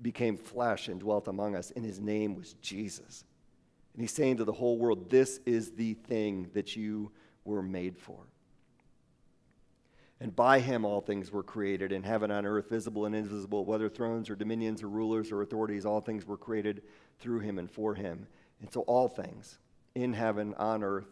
became 0.01 0.37
flesh 0.37 0.87
and 0.87 1.01
dwelt 1.01 1.27
among 1.27 1.57
us, 1.57 1.73
and 1.75 1.85
his 1.85 1.99
name 1.99 2.37
was 2.37 2.55
Jesus. 2.63 3.25
And 3.95 4.03
he's 4.03 4.15
saying 4.15 4.37
to 4.37 4.45
the 4.45 4.53
whole 4.53 4.79
world, 4.79 5.11
This 5.11 5.41
is 5.47 5.73
the 5.73 5.95
thing 5.95 6.49
that 6.55 6.77
you 6.77 7.11
were 7.45 7.63
made 7.63 7.99
for. 7.99 8.21
And 10.21 10.37
by 10.37 10.61
him 10.61 10.85
all 10.85 11.01
things 11.01 11.33
were 11.33 11.43
created, 11.43 11.93
in 11.93 12.03
heaven 12.03 12.31
on 12.31 12.45
earth, 12.45 12.69
visible 12.69 13.07
and 13.07 13.15
invisible, 13.15 13.65
whether 13.65 13.89
thrones 13.89 14.29
or 14.29 14.37
dominions 14.37 14.83
or 14.83 14.89
rulers 14.89 15.33
or 15.33 15.41
authorities, 15.41 15.87
all 15.87 16.01
things 16.01 16.27
were 16.27 16.37
created 16.37 16.83
through 17.19 17.41
him 17.41 17.59
and 17.59 17.71
for 17.71 17.95
him. 17.95 18.27
And 18.61 18.71
so 18.71 18.83
all 18.83 19.09
things 19.09 19.59
in 19.95 20.13
heaven, 20.13 20.55
on 20.59 20.85
earth, 20.85 21.09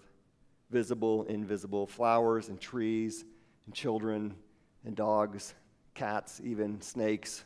visible, 0.70 1.24
invisible, 1.24 1.86
flowers 1.86 2.48
and 2.50 2.60
trees 2.60 3.24
and 3.64 3.74
children 3.74 4.34
and 4.84 4.94
dogs, 4.94 5.54
cats, 5.94 6.40
even 6.44 6.80
snakes, 6.82 7.44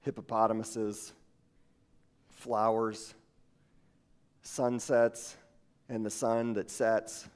hippopotamuses, 0.00 1.12
flowers, 2.30 3.14
sunsets, 4.42 5.36
and 5.88 6.04
the 6.04 6.10
sun 6.10 6.54
that 6.54 6.70
sets, 6.70 7.28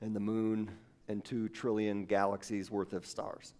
and 0.00 0.16
the 0.16 0.20
moon 0.20 0.70
and 1.08 1.24
two 1.24 1.48
trillion 1.48 2.04
galaxies 2.04 2.70
worth 2.70 2.92
of 2.92 3.06
stars. 3.06 3.54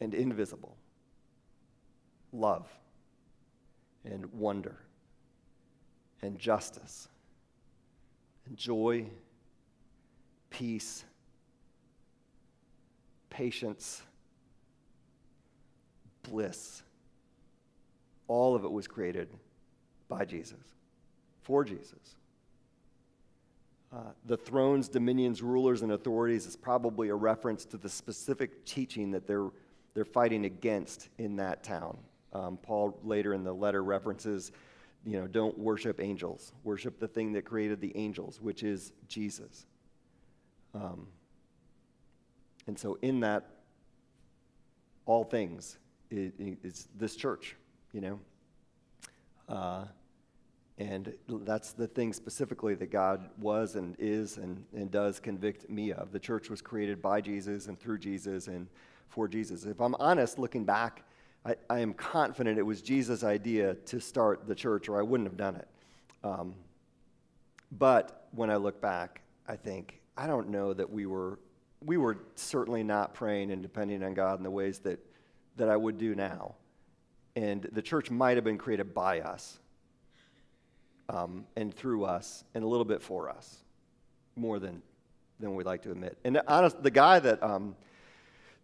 And 0.00 0.14
invisible, 0.14 0.76
love. 2.32 2.68
And 4.04 4.26
wonder. 4.34 4.76
And 6.22 6.38
justice. 6.38 7.08
And 8.46 8.56
joy, 8.56 9.06
peace, 10.50 11.04
patience, 13.30 14.02
bliss. 16.22 16.82
All 18.28 18.54
of 18.54 18.64
it 18.64 18.70
was 18.70 18.86
created 18.86 19.28
by 20.08 20.24
Jesus, 20.24 20.60
for 21.42 21.64
Jesus. 21.64 22.16
Uh, 23.94 23.98
the 24.24 24.36
thrones, 24.36 24.88
dominions, 24.88 25.40
rulers, 25.40 25.82
and 25.82 25.92
authorities 25.92 26.46
is 26.46 26.56
probably 26.56 27.10
a 27.10 27.14
reference 27.14 27.64
to 27.64 27.76
the 27.76 27.88
specific 27.88 28.64
teaching 28.64 29.12
that 29.12 29.24
they're, 29.24 29.50
they're 29.94 30.04
fighting 30.04 30.46
against 30.46 31.10
in 31.18 31.36
that 31.36 31.62
town. 31.62 31.96
Um, 32.32 32.56
Paul 32.56 32.98
later 33.04 33.34
in 33.34 33.44
the 33.44 33.52
letter 33.52 33.84
references, 33.84 34.50
you 35.06 35.20
know, 35.20 35.28
don't 35.28 35.56
worship 35.56 36.00
angels, 36.00 36.52
worship 36.64 36.98
the 36.98 37.06
thing 37.06 37.32
that 37.34 37.44
created 37.44 37.80
the 37.80 37.96
angels, 37.96 38.40
which 38.40 38.64
is 38.64 38.92
Jesus. 39.06 39.66
Um, 40.74 41.06
and 42.66 42.76
so, 42.76 42.98
in 43.00 43.20
that, 43.20 43.44
all 45.06 45.22
things 45.22 45.78
is, 46.10 46.32
is 46.64 46.88
this 46.96 47.14
church, 47.14 47.54
you 47.92 48.00
know. 48.00 48.18
Uh, 49.48 49.84
and 50.78 51.14
that's 51.28 51.72
the 51.72 51.86
thing 51.86 52.12
specifically 52.12 52.74
that 52.74 52.90
God 52.90 53.30
was 53.38 53.76
and 53.76 53.94
is 53.98 54.38
and, 54.38 54.64
and 54.74 54.90
does 54.90 55.20
convict 55.20 55.70
me 55.70 55.92
of. 55.92 56.10
The 56.10 56.18
church 56.18 56.50
was 56.50 56.60
created 56.60 57.00
by 57.00 57.20
Jesus 57.20 57.68
and 57.68 57.78
through 57.78 57.98
Jesus 57.98 58.48
and 58.48 58.66
for 59.08 59.28
Jesus. 59.28 59.64
If 59.64 59.80
I'm 59.80 59.94
honest, 59.96 60.36
looking 60.38 60.64
back, 60.64 61.04
I, 61.46 61.54
I 61.70 61.78
am 61.78 61.94
confident 61.94 62.58
it 62.58 62.62
was 62.62 62.82
Jesus' 62.82 63.22
idea 63.22 63.74
to 63.74 64.00
start 64.00 64.48
the 64.48 64.54
church, 64.54 64.88
or 64.88 64.98
I 64.98 65.02
wouldn't 65.02 65.28
have 65.28 65.36
done 65.36 65.56
it. 65.56 65.68
Um, 66.24 66.54
but 67.70 68.26
when 68.32 68.50
I 68.50 68.56
look 68.56 68.80
back, 68.80 69.20
I 69.46 69.54
think, 69.54 70.00
I 70.16 70.26
don't 70.26 70.48
know 70.48 70.72
that 70.72 70.90
we 70.90 71.06
were, 71.06 71.38
we 71.84 71.98
were 71.98 72.18
certainly 72.34 72.82
not 72.82 73.14
praying 73.14 73.52
and 73.52 73.62
depending 73.62 74.02
on 74.02 74.14
God 74.14 74.38
in 74.38 74.42
the 74.42 74.50
ways 74.50 74.80
that, 74.80 74.98
that 75.56 75.68
I 75.68 75.76
would 75.76 75.98
do 75.98 76.16
now. 76.16 76.56
And 77.36 77.68
the 77.72 77.82
church 77.82 78.10
might 78.10 78.36
have 78.36 78.44
been 78.44 78.58
created 78.58 78.92
by 78.92 79.20
us 79.20 79.58
um, 81.08 81.46
and 81.56 81.74
through 81.74 82.04
us 82.04 82.44
and 82.54 82.64
a 82.64 82.66
little 82.66 82.84
bit 82.84 83.02
for 83.02 83.28
us, 83.28 83.58
more 84.36 84.58
than, 84.58 84.82
than 85.40 85.54
we'd 85.54 85.66
like 85.66 85.82
to 85.82 85.90
admit. 85.90 86.18
And 86.24 86.40
honest, 86.46 86.82
the 86.82 86.90
guy 86.90 87.18
that, 87.20 87.42
um, 87.42 87.76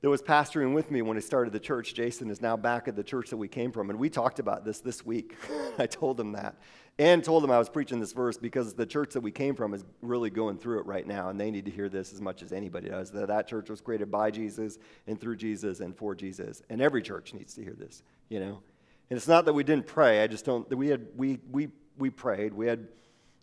that 0.00 0.08
was 0.08 0.22
pastoring 0.22 0.74
with 0.74 0.90
me 0.90 1.02
when 1.02 1.16
I 1.16 1.20
started 1.20 1.52
the 1.52 1.60
church, 1.60 1.94
Jason, 1.94 2.30
is 2.30 2.40
now 2.40 2.56
back 2.56 2.88
at 2.88 2.96
the 2.96 3.04
church 3.04 3.30
that 3.30 3.36
we 3.36 3.48
came 3.48 3.70
from. 3.70 3.90
And 3.90 3.98
we 3.98 4.08
talked 4.08 4.38
about 4.38 4.64
this 4.64 4.80
this 4.80 5.04
week. 5.04 5.36
I 5.78 5.86
told 5.86 6.18
him 6.18 6.32
that. 6.32 6.56
And 6.98 7.24
told 7.24 7.44
him 7.44 7.50
I 7.50 7.58
was 7.58 7.70
preaching 7.70 7.98
this 7.98 8.12
verse 8.12 8.36
because 8.36 8.74
the 8.74 8.84
church 8.84 9.14
that 9.14 9.22
we 9.22 9.30
came 9.30 9.54
from 9.54 9.72
is 9.72 9.84
really 10.02 10.28
going 10.28 10.58
through 10.58 10.80
it 10.80 10.86
right 10.86 11.06
now. 11.06 11.30
And 11.30 11.40
they 11.40 11.50
need 11.50 11.64
to 11.64 11.70
hear 11.70 11.88
this 11.88 12.12
as 12.12 12.20
much 12.20 12.42
as 12.42 12.52
anybody 12.52 12.90
does 12.90 13.10
that 13.12 13.28
that 13.28 13.46
church 13.46 13.70
was 13.70 13.80
created 13.80 14.10
by 14.10 14.30
Jesus 14.30 14.78
and 15.06 15.18
through 15.18 15.36
Jesus 15.36 15.80
and 15.80 15.96
for 15.96 16.14
Jesus. 16.14 16.62
And 16.68 16.82
every 16.82 17.02
church 17.02 17.32
needs 17.32 17.54
to 17.54 17.62
hear 17.62 17.74
this, 17.74 18.02
you 18.28 18.40
know. 18.40 18.60
And 19.08 19.16
it's 19.16 19.28
not 19.28 19.44
that 19.46 19.54
we 19.54 19.64
didn't 19.64 19.86
pray. 19.86 20.22
I 20.22 20.26
just 20.26 20.44
don't, 20.44 20.68
we 20.76 20.88
had, 20.88 21.06
we, 21.16 21.38
we 21.50 21.68
we 21.98 22.10
prayed. 22.10 22.52
We 22.54 22.66
had, 22.66 22.88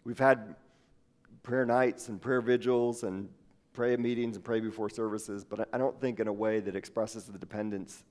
we've 0.03 0.19
had 0.19 0.55
prayer 1.43 1.65
nights 1.65 2.09
and 2.09 2.21
prayer 2.21 2.41
vigils 2.41 3.03
and 3.03 3.29
prayer 3.73 3.97
meetings 3.97 4.35
and 4.35 4.43
pray 4.43 4.59
before 4.59 4.89
services, 4.89 5.43
but 5.43 5.69
I 5.71 5.77
don't 5.77 5.99
think 6.01 6.19
in 6.19 6.27
a 6.27 6.33
way 6.33 6.59
that 6.59 6.75
expresses 6.75 7.25
the 7.25 7.37
dependence 7.37 8.03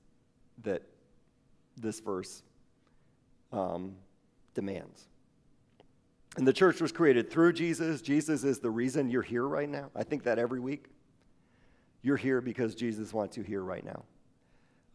that 0.63 0.83
this 1.77 2.01
verse 2.01 2.43
um, 3.53 3.97
demands. 4.55 5.09
And 6.37 6.47
the 6.47 6.53
church 6.53 6.81
was 6.81 6.93
created 6.93 7.31
through 7.31 7.55
Jesus. 7.55 8.03
Jesus 8.03 8.45
is 8.45 8.59
the 8.59 8.71
reason 8.71 9.11
you're 9.11 9.23
here 9.23 9.47
right 9.47 9.69
now. 9.69 9.91
I 9.95 10.03
think 10.03 10.23
that 10.25 10.39
every 10.39 10.61
week. 10.61 10.87
You're 12.03 12.17
here 12.17 12.41
because 12.41 12.77
Jesus 12.77 13.13
wants 13.13 13.37
you 13.37 13.43
here 13.43 13.63
right 13.63 13.85
now. 13.85 14.05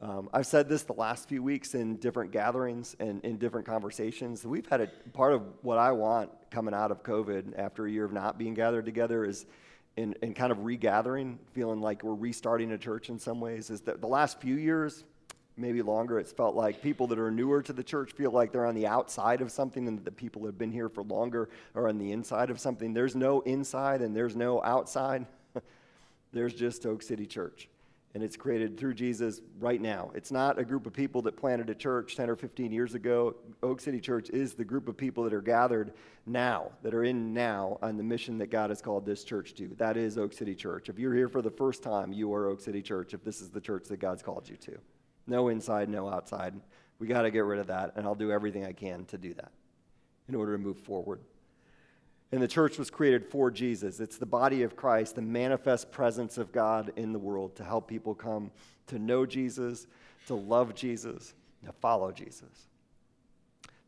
Um, 0.01 0.29
I've 0.33 0.47
said 0.47 0.67
this 0.67 0.81
the 0.81 0.93
last 0.93 1.29
few 1.29 1.43
weeks 1.43 1.75
in 1.75 1.97
different 1.97 2.31
gatherings 2.31 2.95
and 2.99 3.23
in 3.23 3.37
different 3.37 3.67
conversations. 3.67 4.43
We've 4.43 4.65
had 4.65 4.81
a 4.81 4.87
part 5.13 5.31
of 5.33 5.43
what 5.61 5.77
I 5.77 5.91
want 5.91 6.31
coming 6.49 6.73
out 6.73 6.89
of 6.89 7.03
COVID 7.03 7.53
after 7.55 7.85
a 7.85 7.91
year 7.91 8.05
of 8.05 8.11
not 8.11 8.39
being 8.39 8.55
gathered 8.55 8.85
together 8.85 9.23
is 9.23 9.45
in, 9.97 10.15
in 10.23 10.33
kind 10.33 10.51
of 10.51 10.65
regathering, 10.65 11.37
feeling 11.53 11.81
like 11.81 12.01
we're 12.01 12.15
restarting 12.15 12.71
a 12.71 12.79
church 12.79 13.09
in 13.09 13.19
some 13.19 13.39
ways. 13.39 13.69
Is 13.69 13.81
that 13.81 14.01
the 14.01 14.07
last 14.07 14.41
few 14.41 14.55
years, 14.55 15.03
maybe 15.55 15.83
longer, 15.83 16.17
it's 16.17 16.31
felt 16.31 16.55
like 16.55 16.81
people 16.81 17.05
that 17.07 17.19
are 17.19 17.29
newer 17.29 17.61
to 17.61 17.73
the 17.73 17.83
church 17.83 18.13
feel 18.13 18.31
like 18.31 18.51
they're 18.51 18.65
on 18.65 18.73
the 18.73 18.87
outside 18.87 19.39
of 19.41 19.51
something, 19.51 19.87
and 19.87 20.03
the 20.03 20.11
people 20.11 20.41
that 20.41 20.47
have 20.47 20.57
been 20.57 20.71
here 20.71 20.89
for 20.89 21.03
longer 21.03 21.47
are 21.75 21.87
on 21.87 21.99
the 21.99 22.11
inside 22.11 22.49
of 22.49 22.59
something. 22.59 22.91
There's 22.91 23.15
no 23.15 23.41
inside 23.41 24.01
and 24.01 24.15
there's 24.15 24.35
no 24.35 24.63
outside. 24.63 25.27
there's 26.31 26.55
just 26.55 26.87
Oak 26.87 27.03
City 27.03 27.27
Church 27.27 27.67
and 28.13 28.21
it's 28.23 28.35
created 28.35 28.77
through 28.77 28.93
Jesus 28.93 29.41
right 29.59 29.79
now. 29.79 30.11
It's 30.13 30.31
not 30.31 30.59
a 30.59 30.65
group 30.65 30.85
of 30.85 30.93
people 30.93 31.21
that 31.23 31.37
planted 31.37 31.69
a 31.69 31.75
church 31.75 32.15
10 32.15 32.29
or 32.29 32.35
15 32.35 32.71
years 32.71 32.93
ago. 32.93 33.35
Oak 33.63 33.79
City 33.79 34.01
Church 34.01 34.29
is 34.29 34.53
the 34.53 34.65
group 34.65 34.87
of 34.87 34.97
people 34.97 35.23
that 35.23 35.33
are 35.33 35.41
gathered 35.41 35.93
now, 36.25 36.71
that 36.83 36.93
are 36.93 37.03
in 37.03 37.33
now 37.33 37.77
on 37.81 37.95
the 37.95 38.03
mission 38.03 38.37
that 38.39 38.51
God 38.51 38.69
has 38.69 38.81
called 38.81 39.05
this 39.05 39.23
church 39.23 39.53
to. 39.55 39.69
That 39.77 39.95
is 39.95 40.17
Oak 40.17 40.33
City 40.33 40.55
Church. 40.55 40.89
If 40.89 40.99
you're 40.99 41.15
here 41.15 41.29
for 41.29 41.41
the 41.41 41.51
first 41.51 41.83
time, 41.83 42.11
you 42.11 42.33
are 42.33 42.47
Oak 42.47 42.59
City 42.59 42.81
Church, 42.81 43.13
if 43.13 43.23
this 43.23 43.41
is 43.41 43.49
the 43.49 43.61
church 43.61 43.85
that 43.87 43.99
God's 43.99 44.23
called 44.23 44.49
you 44.49 44.57
to. 44.57 44.77
No 45.27 45.47
inside, 45.47 45.87
no 45.87 46.09
outside. 46.09 46.53
We 46.99 47.07
got 47.07 47.21
to 47.21 47.31
get 47.31 47.45
rid 47.45 47.59
of 47.59 47.67
that, 47.67 47.93
and 47.95 48.05
I'll 48.05 48.15
do 48.15 48.31
everything 48.31 48.65
I 48.65 48.73
can 48.73 49.05
to 49.05 49.17
do 49.17 49.33
that 49.35 49.51
in 50.27 50.35
order 50.35 50.51
to 50.51 50.57
move 50.57 50.77
forward. 50.77 51.21
And 52.31 52.41
the 52.41 52.47
church 52.47 52.77
was 52.77 52.89
created 52.89 53.25
for 53.25 53.51
Jesus. 53.51 53.99
It's 53.99 54.17
the 54.17 54.25
body 54.25 54.63
of 54.63 54.75
Christ, 54.75 55.15
the 55.15 55.21
manifest 55.21 55.91
presence 55.91 56.37
of 56.37 56.51
God 56.51 56.93
in 56.95 57.11
the 57.11 57.19
world 57.19 57.55
to 57.57 57.63
help 57.63 57.87
people 57.87 58.15
come 58.15 58.51
to 58.87 58.97
know 58.97 59.25
Jesus, 59.25 59.87
to 60.27 60.35
love 60.35 60.73
Jesus, 60.73 61.33
to 61.65 61.73
follow 61.73 62.11
Jesus. 62.11 62.67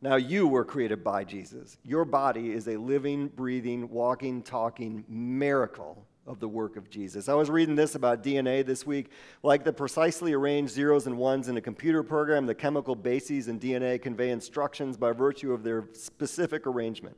Now, 0.02 0.16
you 0.16 0.46
were 0.46 0.66
created 0.66 1.02
by 1.02 1.24
Jesus. 1.24 1.78
Your 1.82 2.04
body 2.04 2.52
is 2.52 2.68
a 2.68 2.76
living, 2.76 3.28
breathing, 3.28 3.88
walking, 3.88 4.42
talking 4.42 5.04
miracle 5.08 6.06
of 6.26 6.40
the 6.40 6.48
work 6.48 6.76
of 6.76 6.90
Jesus. 6.90 7.28
I 7.28 7.34
was 7.34 7.50
reading 7.50 7.74
this 7.74 7.94
about 7.94 8.22
DNA 8.22 8.64
this 8.64 8.86
week. 8.86 9.10
Like 9.42 9.64
the 9.64 9.72
precisely 9.72 10.32
arranged 10.32 10.72
zeros 10.72 11.06
and 11.06 11.16
ones 11.16 11.48
in 11.48 11.56
a 11.56 11.60
computer 11.60 12.02
program, 12.02 12.46
the 12.46 12.54
chemical 12.54 12.94
bases 12.94 13.48
in 13.48 13.60
DNA 13.60 14.00
convey 14.00 14.30
instructions 14.30 14.96
by 14.96 15.12
virtue 15.12 15.52
of 15.52 15.62
their 15.62 15.88
specific 15.92 16.66
arrangement 16.66 17.16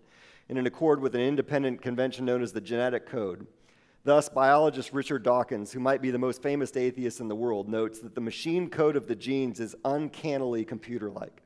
and 0.49 0.59
in 0.59 0.67
accord 0.67 1.01
with 1.01 1.15
an 1.15 1.21
independent 1.21 1.83
convention 1.83 2.25
known 2.25 2.43
as 2.43 2.53
the 2.53 2.61
genetic 2.61 3.07
code. 3.07 3.47
Thus, 4.05 4.29
biologist 4.29 4.93
Richard 4.93 5.25
Dawkins, 5.25 5.73
who 5.73 5.81
might 5.81 6.01
be 6.01 6.13
the 6.13 6.19
most 6.19 6.41
famous 6.41 6.77
atheist 6.77 7.21
in 7.21 7.27
the 7.27 7.35
world, 7.35 7.69
notes 7.69 7.99
that 7.99 8.15
the 8.15 8.21
machine 8.21 8.71
code 8.71 8.95
of 8.95 9.09
the 9.09 9.17
genes 9.17 9.59
is 9.59 9.75
uncannily 9.85 10.65
computer 10.65 11.11
like. 11.11 11.43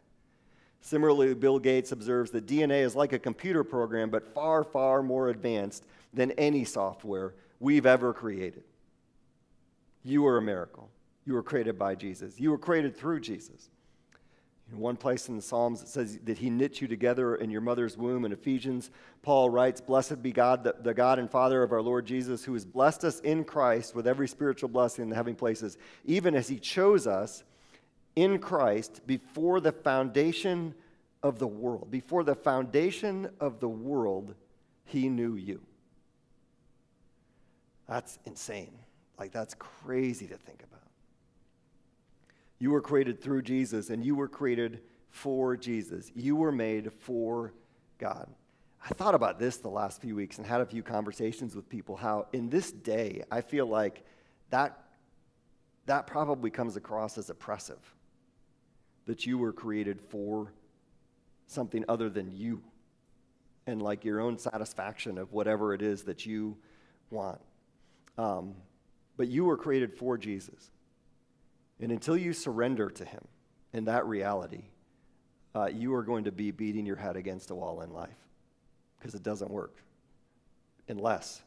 Similarly, 0.83 1.35
Bill 1.35 1.59
Gates 1.59 1.93
observes 1.93 2.31
that 2.33 2.47
DNA 2.47 2.83
is 2.83 2.95
like 2.95 3.13
a 3.13 3.19
computer 3.19 3.65
program, 3.65 4.11
but 4.11 4.35
far, 4.35 4.63
far 4.63 5.03
more 5.03 5.29
advanced 5.29 5.85
than 6.13 6.33
any 6.33 6.65
software 6.65 7.35
we've 7.61 7.87
ever 7.87 8.13
created. 8.13 8.65
You 10.03 10.27
are 10.27 10.39
a 10.39 10.43
miracle. 10.43 10.91
You 11.27 11.35
were 11.35 11.43
created 11.43 11.79
by 11.79 11.95
Jesus, 11.95 12.41
you 12.41 12.51
were 12.51 12.59
created 12.59 12.97
through 12.97 13.21
Jesus. 13.21 13.71
In 14.73 14.79
one 14.79 14.97
place 14.97 15.29
in 15.29 15.37
the 15.37 15.43
Psalms, 15.43 15.83
it 15.83 15.89
says 15.89 16.19
that 16.25 16.39
he 16.39 16.49
knit 16.49 16.81
you 16.81 16.87
together 16.87 17.35
in 17.35 17.51
your 17.51 17.61
mother's 17.61 17.97
womb. 17.97 18.25
In 18.25 18.33
Ephesians, 18.33 18.91
Paul 19.23 19.51
writes, 19.51 19.81
Blessed 19.81 20.23
be 20.23 20.31
God, 20.31 20.63
the, 20.63 20.77
the, 20.81 20.95
God 20.95 21.19
and 21.19 21.29
Father 21.29 21.63
of 21.63 21.73
our 21.73 21.83
Lord 21.83 22.07
Jesus, 22.07 22.45
who 22.45 22.53
has 22.55 22.65
blessed 22.65 23.05
us 23.05 23.21
in 23.21 23.43
Christ 23.45 23.95
with 23.95 24.07
every 24.07 24.29
spiritual 24.29 24.69
blessing 24.69 25.03
in 25.03 25.09
the 25.11 25.17
heavenly 25.17 25.37
places, 25.37 25.77
even 26.05 26.35
as 26.37 26.49
he 26.49 26.59
chose 26.59 27.07
us 27.07 27.43
in 28.15 28.39
Christ 28.39 29.07
before 29.07 29.61
the 29.61 29.73
foundation 29.73 30.75
of 31.23 31.39
the 31.39 31.49
world. 31.49 31.91
Before 31.91 32.23
the 32.23 32.35
foundation 32.35 33.31
of 33.41 33.61
the 33.61 33.69
world, 33.69 34.35
he 34.85 35.09
knew 35.09 35.35
you. 35.35 35.61
That's 37.89 38.19
insane. 38.25 38.79
Like, 39.19 39.33
that's 39.33 39.55
crazy 39.55 40.27
to 40.29 40.37
think 40.37 40.63
about. 40.63 40.80
You 42.61 42.71
were 42.71 42.83
created 42.83 43.21
through 43.21 43.43
Jesus, 43.43 43.91
and 43.91 44.05
you 44.05 44.15
were 44.15 44.29
created 44.29 44.83
for 45.09 45.57
Jesus. 45.57 46.13
You 46.15 46.37
were 46.37 46.53
made 46.53 46.93
for 46.93 47.53
God. 47.99 48.29
I 48.85 48.95
thought 48.95 49.15
about 49.15 49.39
this 49.39 49.57
the 49.57 49.69
last 49.69 50.01
few 50.01 50.15
weeks 50.15 50.39
and 50.39 50.47
had 50.47 50.61
a 50.61 50.67
few 50.67 50.83
conversations 50.83 51.57
with 51.57 51.69
people 51.69 51.97
how 51.97 52.29
in 52.33 52.49
this 52.49 52.71
day, 52.71 53.25
I 53.31 53.41
feel 53.41 53.67
like 53.67 54.05
that, 54.51 54.79
that 55.87 56.07
probably 56.07 56.51
comes 56.51 56.77
across 56.77 57.19
as 57.19 57.29
oppressive. 57.31 57.81
That 59.07 59.27
you 59.27 59.39
were 59.39 59.53
created 59.53 60.01
for 60.01 60.53
something 61.47 61.85
other 61.89 62.09
than 62.09 62.31
you 62.31 62.63
and 63.67 63.83
like 63.83 64.05
your 64.05 64.21
own 64.21 64.39
satisfaction 64.39 65.19
of 65.19 65.33
whatever 65.33 65.75
it 65.75 65.83
is 65.83 66.05
that 66.05 66.25
you 66.27 66.57
want. 67.11 67.41
Um, 68.17 68.55
but 69.17 69.29
you 69.29 69.45
were 69.45 69.57
created 69.57 69.95
for 69.95 70.17
Jesus. 70.17 70.71
And 71.81 71.91
until 71.93 72.17
you 72.17 72.33
surrender 72.33 72.91
to 72.91 73.05
Him, 73.05 73.27
in 73.73 73.85
that 73.85 74.07
reality, 74.07 74.65
uh, 75.55 75.67
you 75.67 75.95
are 75.95 76.03
going 76.03 76.25
to 76.25 76.33
be 76.33 76.51
beating 76.51 76.87
your 76.87 76.97
head 76.97 77.17
against 77.17 77.51
a 77.51 77.55
wall 77.55 77.81
in 77.81 77.93
life 77.93 78.17
because 78.99 79.15
it 79.15 79.23
doesn't 79.23 79.51
work 79.51 79.77
unless 80.89 81.43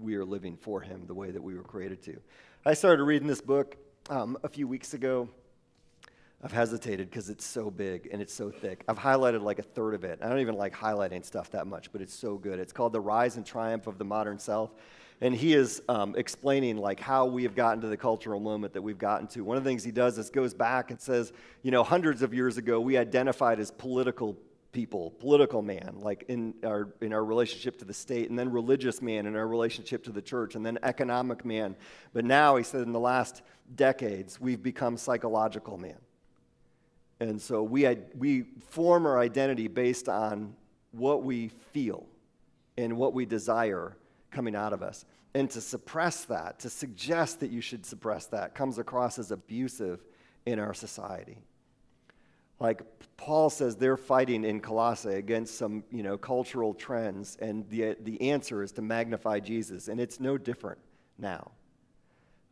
we 0.00 0.14
are 0.16 0.24
living 0.24 0.56
for 0.56 0.80
Him 0.80 1.04
the 1.06 1.14
way 1.14 1.30
that 1.30 1.42
we 1.42 1.54
were 1.54 1.62
created 1.62 2.02
to. 2.02 2.20
I 2.64 2.74
started 2.74 3.04
reading 3.04 3.28
this 3.28 3.40
book 3.40 3.76
um, 4.10 4.36
a 4.42 4.48
few 4.48 4.68
weeks 4.68 4.94
ago. 4.94 5.28
I've 6.42 6.52
hesitated 6.52 7.08
because 7.08 7.30
it's 7.30 7.44
so 7.44 7.70
big 7.70 8.08
and 8.12 8.20
it's 8.20 8.34
so 8.34 8.50
thick. 8.50 8.84
I've 8.88 8.98
highlighted 8.98 9.40
like 9.40 9.58
a 9.58 9.62
third 9.62 9.94
of 9.94 10.04
it. 10.04 10.18
I 10.22 10.28
don't 10.28 10.40
even 10.40 10.56
like 10.56 10.74
highlighting 10.74 11.24
stuff 11.24 11.50
that 11.52 11.66
much, 11.66 11.90
but 11.92 12.02
it's 12.02 12.14
so 12.14 12.36
good. 12.36 12.58
It's 12.58 12.72
called 12.72 12.92
The 12.92 13.00
Rise 13.00 13.36
and 13.36 13.46
Triumph 13.46 13.86
of 13.86 13.96
the 13.96 14.04
Modern 14.04 14.38
Self. 14.38 14.70
And 15.20 15.34
he 15.34 15.54
is 15.54 15.82
um, 15.88 16.14
explaining 16.16 16.76
like 16.76 17.00
how 17.00 17.24
we 17.24 17.42
have 17.44 17.54
gotten 17.54 17.80
to 17.80 17.88
the 17.88 17.96
cultural 17.96 18.38
moment 18.38 18.74
that 18.74 18.82
we've 18.82 18.98
gotten 18.98 19.26
to. 19.28 19.42
One 19.42 19.56
of 19.56 19.64
the 19.64 19.70
things 19.70 19.82
he 19.82 19.90
does 19.90 20.18
is 20.18 20.28
goes 20.28 20.52
back 20.52 20.90
and 20.90 21.00
says, 21.00 21.32
you 21.62 21.70
know, 21.70 21.82
hundreds 21.82 22.20
of 22.20 22.34
years 22.34 22.58
ago, 22.58 22.80
we 22.80 22.98
identified 22.98 23.58
as 23.58 23.70
political 23.70 24.36
people, 24.72 25.12
political 25.12 25.62
man, 25.62 25.96
like 26.00 26.26
in 26.28 26.52
our, 26.62 26.88
in 27.00 27.14
our 27.14 27.24
relationship 27.24 27.78
to 27.78 27.86
the 27.86 27.94
state, 27.94 28.28
and 28.28 28.38
then 28.38 28.50
religious 28.50 29.00
man 29.00 29.24
in 29.24 29.34
our 29.34 29.48
relationship 29.48 30.04
to 30.04 30.12
the 30.12 30.20
church, 30.20 30.54
and 30.54 30.66
then 30.66 30.78
economic 30.82 31.46
man. 31.46 31.74
But 32.12 32.26
now, 32.26 32.56
he 32.56 32.62
said, 32.62 32.82
in 32.82 32.92
the 32.92 33.00
last 33.00 33.40
decades, 33.74 34.38
we've 34.38 34.62
become 34.62 34.98
psychological 34.98 35.78
man. 35.78 35.96
And 37.20 37.40
so 37.40 37.62
we, 37.62 37.88
we 38.18 38.42
form 38.68 39.06
our 39.06 39.18
identity 39.18 39.68
based 39.68 40.10
on 40.10 40.54
what 40.92 41.22
we 41.22 41.48
feel 41.72 42.04
and 42.76 42.98
what 42.98 43.14
we 43.14 43.24
desire 43.24 43.96
coming 44.36 44.54
out 44.54 44.74
of 44.74 44.82
us. 44.82 45.06
And 45.34 45.50
to 45.50 45.62
suppress 45.62 46.26
that, 46.26 46.58
to 46.60 46.68
suggest 46.68 47.40
that 47.40 47.50
you 47.50 47.62
should 47.62 47.86
suppress 47.86 48.26
that, 48.26 48.54
comes 48.54 48.78
across 48.78 49.18
as 49.18 49.30
abusive 49.30 50.04
in 50.44 50.58
our 50.58 50.74
society. 50.74 51.38
Like 52.60 52.82
Paul 53.16 53.48
says, 53.48 53.76
they're 53.76 53.96
fighting 53.96 54.44
in 54.44 54.60
Colossae 54.60 55.14
against 55.14 55.56
some 55.56 55.84
you 55.90 56.02
know, 56.02 56.18
cultural 56.18 56.74
trends, 56.74 57.38
and 57.40 57.68
the, 57.70 57.96
the 58.00 58.30
answer 58.30 58.62
is 58.62 58.72
to 58.72 58.82
magnify 58.82 59.40
Jesus. 59.40 59.88
And 59.88 60.00
it's 60.00 60.20
no 60.20 60.36
different 60.36 60.80
now. 61.18 61.50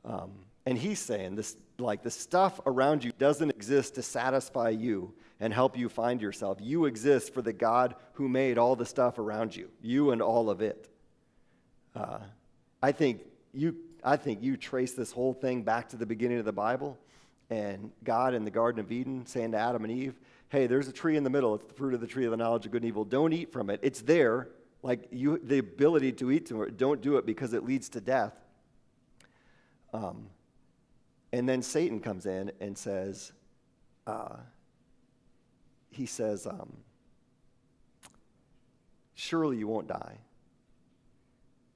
Um, 0.06 0.32
and 0.64 0.78
he's 0.78 0.98
saying 0.98 1.36
this 1.36 1.56
like 1.78 2.02
the 2.02 2.10
stuff 2.10 2.60
around 2.64 3.04
you 3.04 3.12
doesn't 3.18 3.50
exist 3.50 3.96
to 3.96 4.02
satisfy 4.02 4.70
you 4.70 5.12
and 5.40 5.52
help 5.52 5.76
you 5.76 5.90
find 5.90 6.22
yourself. 6.22 6.58
You 6.62 6.86
exist 6.86 7.34
for 7.34 7.42
the 7.42 7.52
God 7.52 7.96
who 8.14 8.28
made 8.28 8.56
all 8.56 8.74
the 8.74 8.86
stuff 8.86 9.18
around 9.18 9.54
you, 9.54 9.68
you 9.82 10.12
and 10.12 10.22
all 10.22 10.48
of 10.48 10.62
it. 10.62 10.88
Uh, 11.94 12.18
I 12.82 12.92
think 12.92 13.22
you 13.52 13.76
I 14.02 14.16
think 14.16 14.42
you 14.42 14.56
trace 14.56 14.92
this 14.92 15.12
whole 15.12 15.32
thing 15.32 15.62
back 15.62 15.88
to 15.90 15.96
the 15.96 16.06
beginning 16.06 16.38
of 16.38 16.44
the 16.44 16.52
Bible 16.52 16.98
and 17.50 17.90
God 18.02 18.34
in 18.34 18.44
the 18.44 18.50
Garden 18.50 18.80
of 18.80 18.92
Eden 18.92 19.24
saying 19.26 19.52
to 19.52 19.58
Adam 19.58 19.84
and 19.84 19.92
Eve, 19.92 20.18
hey, 20.48 20.66
there's 20.66 20.88
a 20.88 20.92
tree 20.92 21.16
in 21.16 21.24
the 21.24 21.30
middle. 21.30 21.54
It's 21.54 21.64
the 21.64 21.74
fruit 21.74 21.94
of 21.94 22.00
the 22.00 22.06
tree 22.06 22.24
of 22.24 22.30
the 22.30 22.36
knowledge 22.36 22.66
of 22.66 22.72
good 22.72 22.82
and 22.82 22.88
evil. 22.88 23.04
Don't 23.04 23.32
eat 23.32 23.52
from 23.52 23.70
it. 23.70 23.80
It's 23.82 24.02
there. 24.02 24.48
Like 24.82 25.08
you, 25.10 25.40
the 25.42 25.58
ability 25.58 26.12
to 26.12 26.30
eat 26.30 26.46
to 26.46 26.62
it, 26.62 26.76
don't 26.76 27.00
do 27.00 27.16
it 27.16 27.24
because 27.24 27.54
it 27.54 27.64
leads 27.64 27.88
to 27.90 28.00
death. 28.00 28.34
Um, 29.94 30.26
and 31.32 31.48
then 31.48 31.62
Satan 31.62 32.00
comes 32.00 32.26
in 32.26 32.52
and 32.60 32.76
says, 32.76 33.32
uh, 34.06 34.36
he 35.90 36.04
says, 36.04 36.46
um, 36.46 36.70
surely 39.14 39.56
you 39.56 39.66
won't 39.66 39.88
die. 39.88 40.18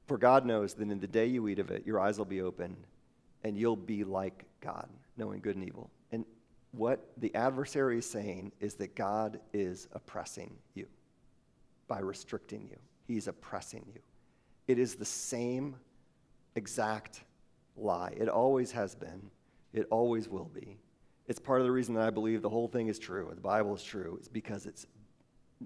For 0.08 0.16
God 0.16 0.46
knows 0.46 0.72
that 0.74 0.90
in 0.90 0.98
the 0.98 1.06
day 1.06 1.26
you 1.26 1.48
eat 1.48 1.58
of 1.58 1.70
it, 1.70 1.86
your 1.86 2.00
eyes 2.00 2.16
will 2.16 2.24
be 2.24 2.40
open 2.40 2.76
and 3.44 3.56
you'll 3.56 3.76
be 3.76 4.04
like 4.04 4.46
God, 4.62 4.88
knowing 5.18 5.40
good 5.40 5.54
and 5.54 5.64
evil. 5.66 5.90
And 6.12 6.24
what 6.72 7.10
the 7.18 7.32
adversary 7.34 7.98
is 7.98 8.08
saying 8.08 8.52
is 8.58 8.74
that 8.74 8.96
God 8.96 9.38
is 9.52 9.86
oppressing 9.92 10.56
you 10.74 10.86
by 11.86 12.00
restricting 12.00 12.66
you, 12.70 12.76
He's 13.06 13.28
oppressing 13.28 13.84
you. 13.94 14.00
It 14.66 14.78
is 14.78 14.94
the 14.94 15.04
same 15.04 15.76
exact 16.54 17.22
lie. 17.76 18.14
It 18.16 18.28
always 18.28 18.72
has 18.72 18.94
been. 18.94 19.30
It 19.74 19.86
always 19.90 20.28
will 20.28 20.50
be. 20.54 20.78
It's 21.26 21.38
part 21.38 21.60
of 21.60 21.66
the 21.66 21.72
reason 21.72 21.94
that 21.94 22.06
I 22.06 22.10
believe 22.10 22.40
the 22.40 22.48
whole 22.48 22.68
thing 22.68 22.88
is 22.88 22.98
true, 22.98 23.30
the 23.34 23.40
Bible 23.40 23.74
is 23.74 23.82
true, 23.82 24.18
is 24.20 24.28
because 24.28 24.64
it's 24.64 24.86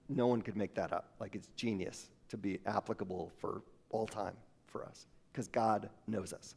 no 0.08 0.26
one 0.26 0.42
could 0.42 0.56
make 0.56 0.74
that 0.74 0.92
up. 0.92 1.14
Like 1.20 1.36
it's 1.36 1.48
genius 1.54 2.10
to 2.28 2.36
be 2.36 2.58
applicable 2.66 3.30
for 3.38 3.62
all 3.92 4.06
time 4.06 4.34
for 4.66 4.84
us 4.84 5.06
because 5.32 5.48
God 5.48 5.88
knows 6.06 6.32
us. 6.32 6.54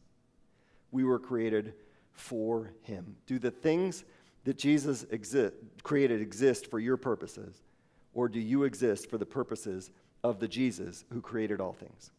We 0.90 1.04
were 1.04 1.18
created 1.18 1.74
for 2.12 2.72
him. 2.82 3.16
Do 3.26 3.38
the 3.38 3.50
things 3.50 4.04
that 4.44 4.58
Jesus 4.58 5.04
exist, 5.10 5.54
created 5.82 6.20
exist 6.20 6.70
for 6.70 6.78
your 6.78 6.96
purposes 6.96 7.62
or 8.16 8.30
do 8.30 8.40
you 8.40 8.64
exist 8.64 9.10
for 9.10 9.18
the 9.18 9.26
purposes 9.26 9.90
of 10.24 10.40
the 10.40 10.48
Jesus 10.48 11.04
who 11.12 11.20
created 11.20 11.60
all 11.60 11.74
things? 11.74 12.10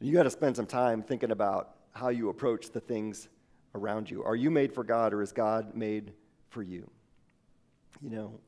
You 0.00 0.12
got 0.12 0.22
to 0.22 0.30
spend 0.30 0.54
some 0.54 0.66
time 0.66 1.02
thinking 1.02 1.32
about 1.32 1.74
how 1.92 2.10
you 2.10 2.28
approach 2.28 2.70
the 2.70 2.78
things 2.78 3.28
around 3.74 4.08
you. 4.08 4.22
Are 4.22 4.36
you 4.36 4.52
made 4.52 4.72
for 4.72 4.84
God 4.84 5.12
or 5.12 5.20
is 5.20 5.32
God 5.32 5.74
made 5.74 6.12
for 6.50 6.62
you? 6.62 6.88
You 8.00 8.10
know, 8.10 8.40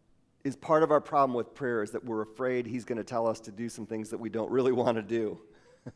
is 0.44 0.57
part 0.57 0.83
of 0.83 0.90
our 0.90 1.00
problem 1.00 1.35
with 1.35 1.55
prayer 1.55 1.83
is 1.83 1.90
that 1.90 2.05
we're 2.05 2.22
afraid 2.22 2.66
He's 2.66 2.85
going 2.85 2.98
to 2.98 3.05
tell 3.05 3.26
us 3.26 3.40
to 3.40 3.50
do 3.50 3.68
some 3.68 3.87
things 3.87 4.11
that 4.11 4.18
we 4.18 4.29
don't 4.29 4.50
really 4.50 4.72
want 4.83 4.96
to 4.96 5.03
do, 5.03 5.38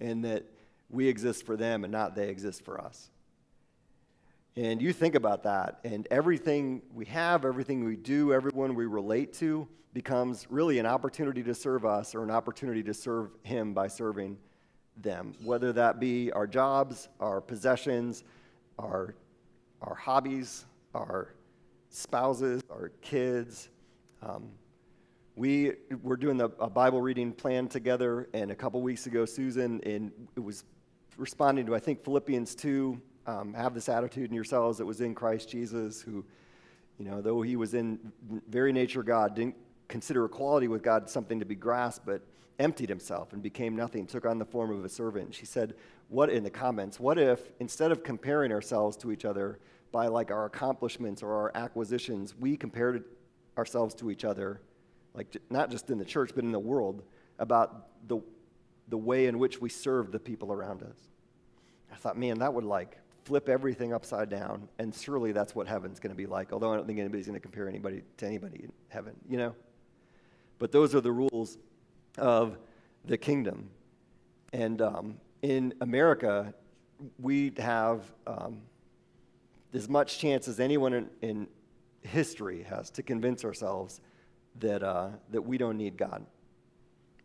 and 0.00 0.24
that 0.24 0.44
we 0.90 1.08
exist 1.08 1.46
for 1.46 1.56
them 1.56 1.84
and 1.84 1.92
not 1.92 2.14
they 2.14 2.28
exist 2.28 2.64
for 2.64 2.80
us. 2.80 3.10
And 4.56 4.82
you 4.82 4.92
think 4.92 5.14
about 5.14 5.44
that, 5.44 5.78
and 5.84 6.08
everything 6.10 6.82
we 6.92 7.04
have, 7.06 7.44
everything 7.44 7.84
we 7.84 7.96
do, 7.96 8.32
everyone 8.32 8.74
we 8.74 8.86
relate 8.86 9.32
to 9.34 9.68
becomes 9.94 10.46
really 10.50 10.78
an 10.78 10.86
opportunity 10.86 11.42
to 11.42 11.54
serve 11.54 11.84
us 11.84 12.14
or 12.14 12.22
an 12.22 12.30
opportunity 12.30 12.82
to 12.82 12.94
serve 12.94 13.30
Him 13.42 13.72
by 13.72 13.86
serving 13.86 14.36
them, 14.96 15.34
whether 15.44 15.72
that 15.72 16.00
be 16.00 16.32
our 16.32 16.46
jobs, 16.46 17.08
our 17.20 17.40
possessions, 17.40 18.24
our, 18.78 19.14
our 19.82 19.94
hobbies, 19.94 20.66
our 20.94 21.34
spouses, 21.90 22.62
our 22.70 22.92
kids. 23.02 23.68
Um, 24.22 24.48
we 25.36 25.72
were 26.02 26.16
doing 26.16 26.40
a 26.40 26.48
Bible 26.48 27.00
reading 27.00 27.32
plan 27.32 27.68
together, 27.68 28.28
and 28.32 28.50
a 28.50 28.54
couple 28.54 28.80
weeks 28.80 29.06
ago, 29.06 29.24
Susan 29.24 29.80
and 29.84 30.12
it 30.36 30.40
was 30.40 30.64
responding 31.16 31.66
to 31.66 31.74
I 31.74 31.78
think 31.78 32.02
Philippians 32.04 32.54
two. 32.54 33.00
Um, 33.26 33.52
have 33.52 33.74
this 33.74 33.88
attitude 33.88 34.30
in 34.30 34.34
yourselves 34.34 34.78
that 34.78 34.86
was 34.86 35.02
in 35.02 35.14
Christ 35.14 35.50
Jesus, 35.50 36.00
who, 36.00 36.24
you 36.98 37.04
know, 37.04 37.20
though 37.20 37.42
he 37.42 37.54
was 37.54 37.74
in 37.74 37.98
very 38.48 38.72
nature 38.72 39.02
God, 39.02 39.36
didn't 39.36 39.56
consider 39.88 40.24
equality 40.24 40.68
with 40.68 40.82
God 40.82 41.08
something 41.08 41.38
to 41.38 41.44
be 41.44 41.54
grasped, 41.54 42.06
but 42.06 42.22
emptied 42.58 42.88
himself 42.88 43.34
and 43.34 43.42
became 43.42 43.76
nothing, 43.76 44.06
took 44.06 44.24
on 44.24 44.38
the 44.38 44.44
form 44.44 44.70
of 44.72 44.84
a 44.84 44.88
servant. 44.88 45.34
She 45.34 45.44
said, 45.44 45.74
What 46.08 46.30
in 46.30 46.42
the 46.42 46.50
comments, 46.50 46.98
what 46.98 47.18
if 47.18 47.52
instead 47.60 47.92
of 47.92 48.02
comparing 48.02 48.52
ourselves 48.52 48.96
to 48.98 49.12
each 49.12 49.26
other 49.26 49.58
by 49.92 50.06
like 50.06 50.30
our 50.30 50.44
accomplishments 50.44 51.22
or 51.22 51.34
our 51.34 51.52
acquisitions, 51.54 52.34
we 52.38 52.56
compared 52.56 53.04
ourselves 53.58 53.94
to 53.96 54.10
each 54.10 54.24
other, 54.24 54.60
like 55.14 55.36
not 55.50 55.70
just 55.70 55.90
in 55.90 55.98
the 55.98 56.04
church, 56.04 56.32
but 56.34 56.44
in 56.44 56.52
the 56.52 56.58
world, 56.58 57.02
about 57.38 58.08
the, 58.08 58.20
the 58.88 58.98
way 58.98 59.26
in 59.26 59.38
which 59.38 59.60
we 59.60 59.68
serve 59.68 60.12
the 60.12 60.20
people 60.20 60.52
around 60.52 60.82
us? 60.82 60.96
I 61.92 61.96
thought, 61.96 62.16
man, 62.16 62.38
that 62.38 62.52
would 62.54 62.64
like 62.64 62.98
flip 63.24 63.48
everything 63.48 63.92
upside 63.92 64.28
down, 64.28 64.68
and 64.78 64.94
surely 64.94 65.32
that's 65.32 65.54
what 65.54 65.66
heaven's 65.66 66.00
going 66.00 66.10
to 66.10 66.16
be 66.16 66.26
like. 66.26 66.52
Although 66.52 66.72
I 66.72 66.76
don't 66.76 66.86
think 66.86 66.98
anybody's 66.98 67.26
going 67.26 67.34
to 67.34 67.40
compare 67.40 67.68
anybody 67.68 68.02
to 68.18 68.26
anybody 68.26 68.64
in 68.64 68.72
heaven, 68.88 69.14
you 69.28 69.36
know. 69.36 69.54
But 70.58 70.72
those 70.72 70.94
are 70.94 71.00
the 71.00 71.12
rules 71.12 71.58
of 72.18 72.58
the 73.04 73.16
kingdom. 73.16 73.70
And 74.52 74.82
um, 74.82 75.16
in 75.42 75.74
America, 75.80 76.54
we 77.18 77.52
have 77.58 78.02
um, 78.26 78.62
as 79.72 79.88
much 79.88 80.18
chance 80.18 80.48
as 80.48 80.60
anyone 80.60 80.92
in, 80.92 81.10
in, 81.22 81.48
history 82.02 82.62
has 82.62 82.90
to 82.90 83.02
convince 83.02 83.44
ourselves 83.44 84.00
that, 84.58 84.82
uh, 84.82 85.10
that 85.30 85.42
we 85.42 85.58
don't 85.58 85.76
need 85.76 85.96
God, 85.96 86.24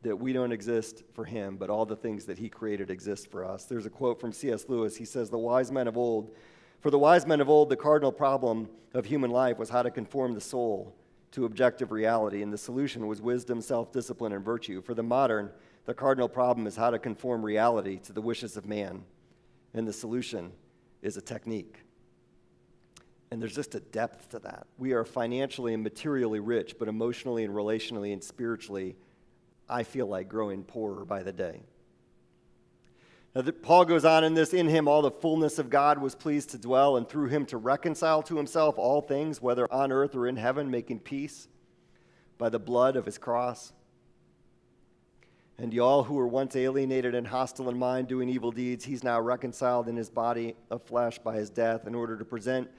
that 0.03 0.15
we 0.15 0.33
don't 0.33 0.51
exist 0.51 1.03
for 1.13 1.25
Him, 1.25 1.57
but 1.57 1.69
all 1.69 1.85
the 1.85 1.95
things 1.95 2.25
that 2.25 2.37
He 2.37 2.49
created 2.49 2.89
exist 2.89 3.31
for 3.31 3.45
us. 3.45 3.65
There's 3.65 3.85
a 3.85 3.89
quote 3.89 4.19
from 4.19 4.31
C.S. 4.31 4.65
Lewis. 4.67 4.95
He 4.95 5.05
says, 5.05 5.29
The 5.29 5.37
wise 5.37 5.71
men 5.71 5.87
of 5.87 5.97
old, 5.97 6.35
for 6.81 6.91
the 6.91 6.99
wise 6.99 7.25
men 7.25 7.41
of 7.41 7.49
old, 7.49 7.69
the 7.69 7.77
cardinal 7.77 8.11
problem 8.11 8.69
of 8.93 9.05
human 9.05 9.31
life 9.31 9.57
was 9.57 9.69
how 9.69 9.81
to 9.81 9.91
conform 9.91 10.33
the 10.33 10.41
soul 10.41 10.95
to 11.31 11.45
objective 11.45 11.91
reality, 11.91 12.41
and 12.41 12.53
the 12.53 12.57
solution 12.57 13.07
was 13.07 13.21
wisdom, 13.21 13.61
self 13.61 13.91
discipline, 13.91 14.31
and 14.31 14.45
virtue. 14.45 14.81
For 14.81 14.93
the 14.93 15.03
modern, 15.03 15.49
the 15.85 15.93
cardinal 15.93 16.29
problem 16.29 16.65
is 16.67 16.75
how 16.75 16.89
to 16.89 16.99
conform 16.99 17.43
reality 17.43 17.97
to 17.99 18.13
the 18.13 18.21
wishes 18.21 18.55
of 18.55 18.65
man, 18.65 19.03
and 19.73 19.87
the 19.87 19.93
solution 19.93 20.51
is 21.01 21.17
a 21.17 21.21
technique. 21.21 21.84
And 23.35 23.41
there's 23.41 23.53
just 23.53 23.75
a 23.75 23.81
depth 23.81 24.29
to 24.29 24.39
that. 24.39 24.65
We 24.77 24.93
are 24.93 25.03
financially 25.03 25.73
and 25.73 25.83
materially 25.83 26.39
rich, 26.39 26.77
but 26.79 26.87
emotionally 26.87 27.43
and 27.43 27.53
relationally 27.53 28.13
and 28.13 28.23
spiritually, 28.23 28.95
I 29.67 29.83
feel 29.83 30.07
like 30.07 30.29
growing 30.29 30.63
poorer 30.63 31.03
by 31.03 31.21
the 31.21 31.33
day. 31.33 31.63
Now, 33.35 33.41
Paul 33.41 33.83
goes 33.83 34.05
on 34.05 34.23
in 34.23 34.35
this 34.35 34.53
In 34.53 34.69
him, 34.69 34.87
all 34.87 35.01
the 35.01 35.11
fullness 35.11 35.59
of 35.59 35.69
God 35.69 35.97
was 35.97 36.15
pleased 36.15 36.51
to 36.51 36.57
dwell, 36.57 36.95
and 36.95 37.09
through 37.09 37.27
him 37.27 37.45
to 37.47 37.57
reconcile 37.57 38.23
to 38.23 38.37
himself 38.37 38.77
all 38.77 39.01
things, 39.01 39.41
whether 39.41 39.69
on 39.69 39.91
earth 39.91 40.15
or 40.15 40.27
in 40.27 40.37
heaven, 40.37 40.71
making 40.71 41.01
peace 41.01 41.49
by 42.37 42.47
the 42.47 42.57
blood 42.57 42.95
of 42.95 43.05
his 43.05 43.17
cross. 43.17 43.73
And 45.57 45.73
y'all 45.73 46.03
who 46.03 46.13
were 46.13 46.25
once 46.25 46.55
alienated 46.55 47.13
and 47.13 47.27
hostile 47.27 47.67
in 47.67 47.77
mind, 47.77 48.07
doing 48.07 48.29
evil 48.29 48.53
deeds, 48.53 48.85
he's 48.85 49.03
now 49.03 49.19
reconciled 49.19 49.89
in 49.89 49.97
his 49.97 50.09
body 50.09 50.55
of 50.71 50.81
flesh 50.83 51.19
by 51.19 51.35
his 51.35 51.49
death 51.49 51.85
in 51.85 51.95
order 51.95 52.17
to 52.17 52.23
present 52.23 52.69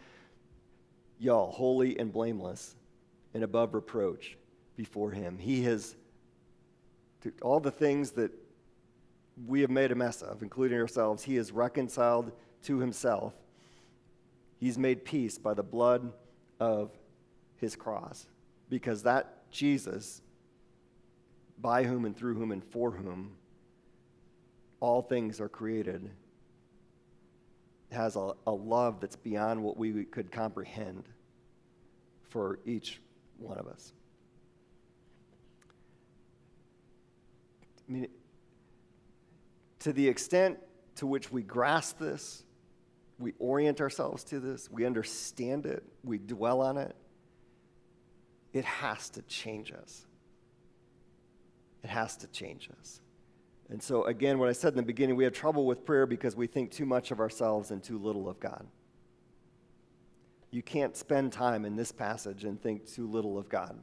y'all 1.19 1.51
holy 1.51 1.99
and 1.99 2.13
blameless 2.13 2.75
and 3.35 3.43
above 3.43 3.75
reproach 3.75 4.37
before 4.77 5.11
him. 5.11 5.39
He 5.39 5.63
has 5.65 5.97
all 7.43 7.61
the 7.61 7.71
things 7.71 8.13
that 8.13 8.31
we 9.47 9.61
have 9.61 9.71
made 9.71 9.93
a 9.93 9.95
mess 9.95 10.23
of, 10.23 10.43
including 10.43 10.79
ourselves, 10.79 11.23
he 11.23 11.37
is 11.37 11.53
reconciled 11.53 12.33
to 12.63 12.79
himself. 12.79 13.35
He's 14.59 14.79
made 14.79 15.05
peace 15.05 15.39
by 15.39 15.55
the 15.55 15.63
blood 15.63 16.13
of 16.59 16.91
his 17.57 17.77
cross. 17.77 18.27
Because 18.71 19.03
that 19.03 19.51
Jesus, 19.51 20.23
by 21.59 21.85
whom 21.85 22.05
and 22.05 22.17
through 22.17 22.35
whom 22.35 22.53
and 22.53 22.65
for 22.65 22.91
whom 22.91 23.33
all 24.81 25.03
things 25.03 25.41
are 25.41 25.49
created, 25.49 26.11
has 27.93 28.17
a, 28.17 28.33
a 28.47 28.51
love 28.51 29.01
that's 29.01 29.17
beyond 29.17 29.63
what 29.63 29.77
we 29.77 30.05
could 30.05 30.31
comprehend 30.31 31.05
for 32.29 32.59
each 32.65 33.01
one 33.39 33.59
of 33.59 33.67
us. 33.67 33.93
I 37.89 37.93
mean, 37.93 38.09
to 39.81 39.93
the 39.93 40.09
extent 40.09 40.59
to 40.97 41.07
which 41.07 41.31
we 41.31 41.43
grasp 41.43 41.99
this, 41.99 42.43
we 43.19 43.33
orient 43.39 43.81
ourselves 43.81 44.25
to 44.25 44.41
this, 44.41 44.69
we 44.71 44.85
understand 44.85 45.65
it, 45.65 45.85
we 46.05 46.19
dwell 46.19 46.61
on 46.61 46.77
it, 46.77 46.95
it 48.53 48.65
has 48.65 49.09
to 49.11 49.23
change 49.23 49.73
us. 49.73 50.07
It 51.83 51.91
has 51.91 52.17
to 52.19 52.27
change 52.27 52.69
us. 52.81 53.01
And 53.69 53.83
so, 53.83 54.05
again, 54.05 54.39
what 54.39 54.49
I 54.49 54.53
said 54.53 54.73
in 54.73 54.77
the 54.77 54.83
beginning, 54.83 55.17
we 55.17 55.25
have 55.25 55.33
trouble 55.33 55.67
with 55.67 55.85
prayer 55.85 56.07
because 56.07 56.37
we 56.37 56.47
think 56.47 56.71
too 56.71 56.87
much 56.87 57.11
of 57.11 57.19
ourselves 57.19 57.71
and 57.71 57.83
too 57.83 57.99
little 57.99 58.29
of 58.29 58.39
God. 58.39 58.67
You 60.51 60.63
can't 60.63 60.97
spend 60.97 61.33
time 61.33 61.65
in 61.65 61.75
this 61.75 61.91
passage 61.91 62.45
and 62.45 62.61
think 62.63 62.87
too 62.87 63.09
little 63.09 63.39
of 63.39 63.49
God. 63.49 63.77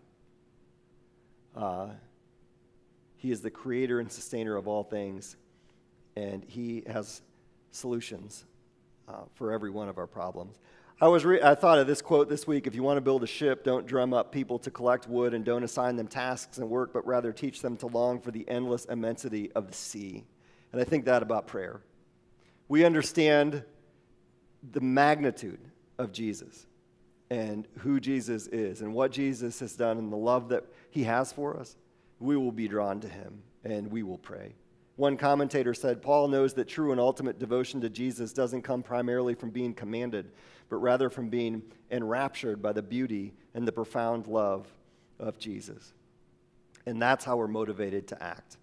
Uh, 1.56 1.90
he 3.18 3.32
is 3.32 3.42
the 3.42 3.52
creator 3.52 4.00
and 4.00 4.12
sustainer 4.12 4.56
of 4.56 4.68
all 4.68 4.84
things 4.84 5.36
and 6.16 6.44
He 6.48 6.84
has 6.88 7.22
solutions 7.72 8.46
uh, 9.08 9.24
for 9.36 9.52
every 9.52 9.70
one 9.70 9.90
of 9.90 9.98
our 9.98 10.08
problems. 10.08 10.60
I, 11.02 11.08
was 11.08 11.26
re- 11.26 11.42
I 11.42 11.56
thought 11.56 11.80
of 11.80 11.88
this 11.88 12.02
quote 12.02 12.30
this 12.30 12.48
week 12.48 12.68
if 12.68 12.76
you 12.76 12.84
want 12.84 12.98
to 12.98 13.02
build 13.02 13.24
a 13.24 13.28
ship, 13.28 13.64
don't 13.64 13.86
drum 13.86 14.14
up 14.14 14.32
people 14.32 14.60
to 14.60 14.72
collect 14.72 15.08
wood 15.08 15.34
and 15.34 15.44
don't 15.44 15.64
assign 15.64 15.96
them 15.96 16.08
tasks 16.08 16.58
and 16.58 16.70
work, 16.70 16.94
but 16.94 17.06
rather 17.06 17.32
teach 17.32 17.62
them 17.62 17.76
to 17.78 17.88
long 17.88 18.20
for 18.20 18.32
the 18.32 18.48
endless 18.48 18.86
immensity 18.86 19.52
of 19.54 19.68
the 19.68 19.74
sea. 19.74 20.24
And 20.72 20.82
I 20.82 20.84
think 20.84 21.06
that 21.06 21.22
about 21.22 21.48
prayer. 21.48 21.82
We 22.68 22.86
understand 22.86 23.64
the 24.72 24.82
magnitude 24.82 25.60
of 25.98 26.12
Jesus 26.12 26.66
and 27.30 27.68
who 27.80 28.00
Jesus 28.00 28.48
is 28.48 28.82
and 28.82 28.94
what 28.94 29.12
Jesus 29.12 29.60
has 29.60 29.76
done 29.76 29.98
and 29.98 30.12
the 30.12 30.18
love 30.18 30.50
that 30.50 30.66
he 30.90 31.04
has 31.04 31.32
for 31.32 31.58
us. 31.58 31.76
We 32.20 32.38
will 32.38 32.52
be 32.52 32.68
drawn 32.68 33.00
to 33.02 33.10
him 33.10 33.42
and 33.64 33.92
we 33.92 34.04
will 34.04 34.18
pray. 34.18 34.56
One 34.96 35.18
commentator 35.18 35.74
said 35.74 36.02
Paul 36.02 36.28
knows 36.28 36.54
that 36.54 36.68
true 36.68 36.92
and 36.92 37.00
ultimate 37.00 37.40
devotion 37.40 37.82
to 37.82 37.90
Jesus 37.90 38.32
doesn't 38.32 38.62
come 38.62 38.84
primarily 38.84 39.34
from 39.34 39.50
being 39.50 39.74
commanded, 39.74 40.32
but 40.70 40.78
rather 40.78 41.10
from 41.10 41.30
being 41.30 41.64
enraptured 41.90 42.62
by 42.62 42.74
the 42.74 42.84
beauty 42.84 43.34
and 43.56 43.68
the 43.68 43.72
profound 43.72 44.28
love 44.28 44.68
of 45.20 45.40
Jesus. 45.40 45.94
And 46.86 47.02
that's 47.02 47.26
how 47.26 47.38
we're 47.38 47.48
motivated 47.48 48.08
to 48.10 48.22
act. 48.22 48.58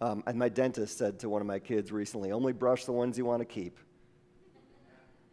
Um, 0.00 0.24
and 0.26 0.38
my 0.38 0.48
dentist 0.48 0.98
said 0.98 1.20
to 1.20 1.28
one 1.28 1.40
of 1.40 1.46
my 1.46 1.58
kids 1.58 1.92
recently 1.92 2.32
only 2.32 2.52
brush 2.52 2.84
the 2.84 2.92
ones 2.92 3.16
you 3.16 3.24
want 3.24 3.40
to 3.40 3.46
keep. 3.46 3.78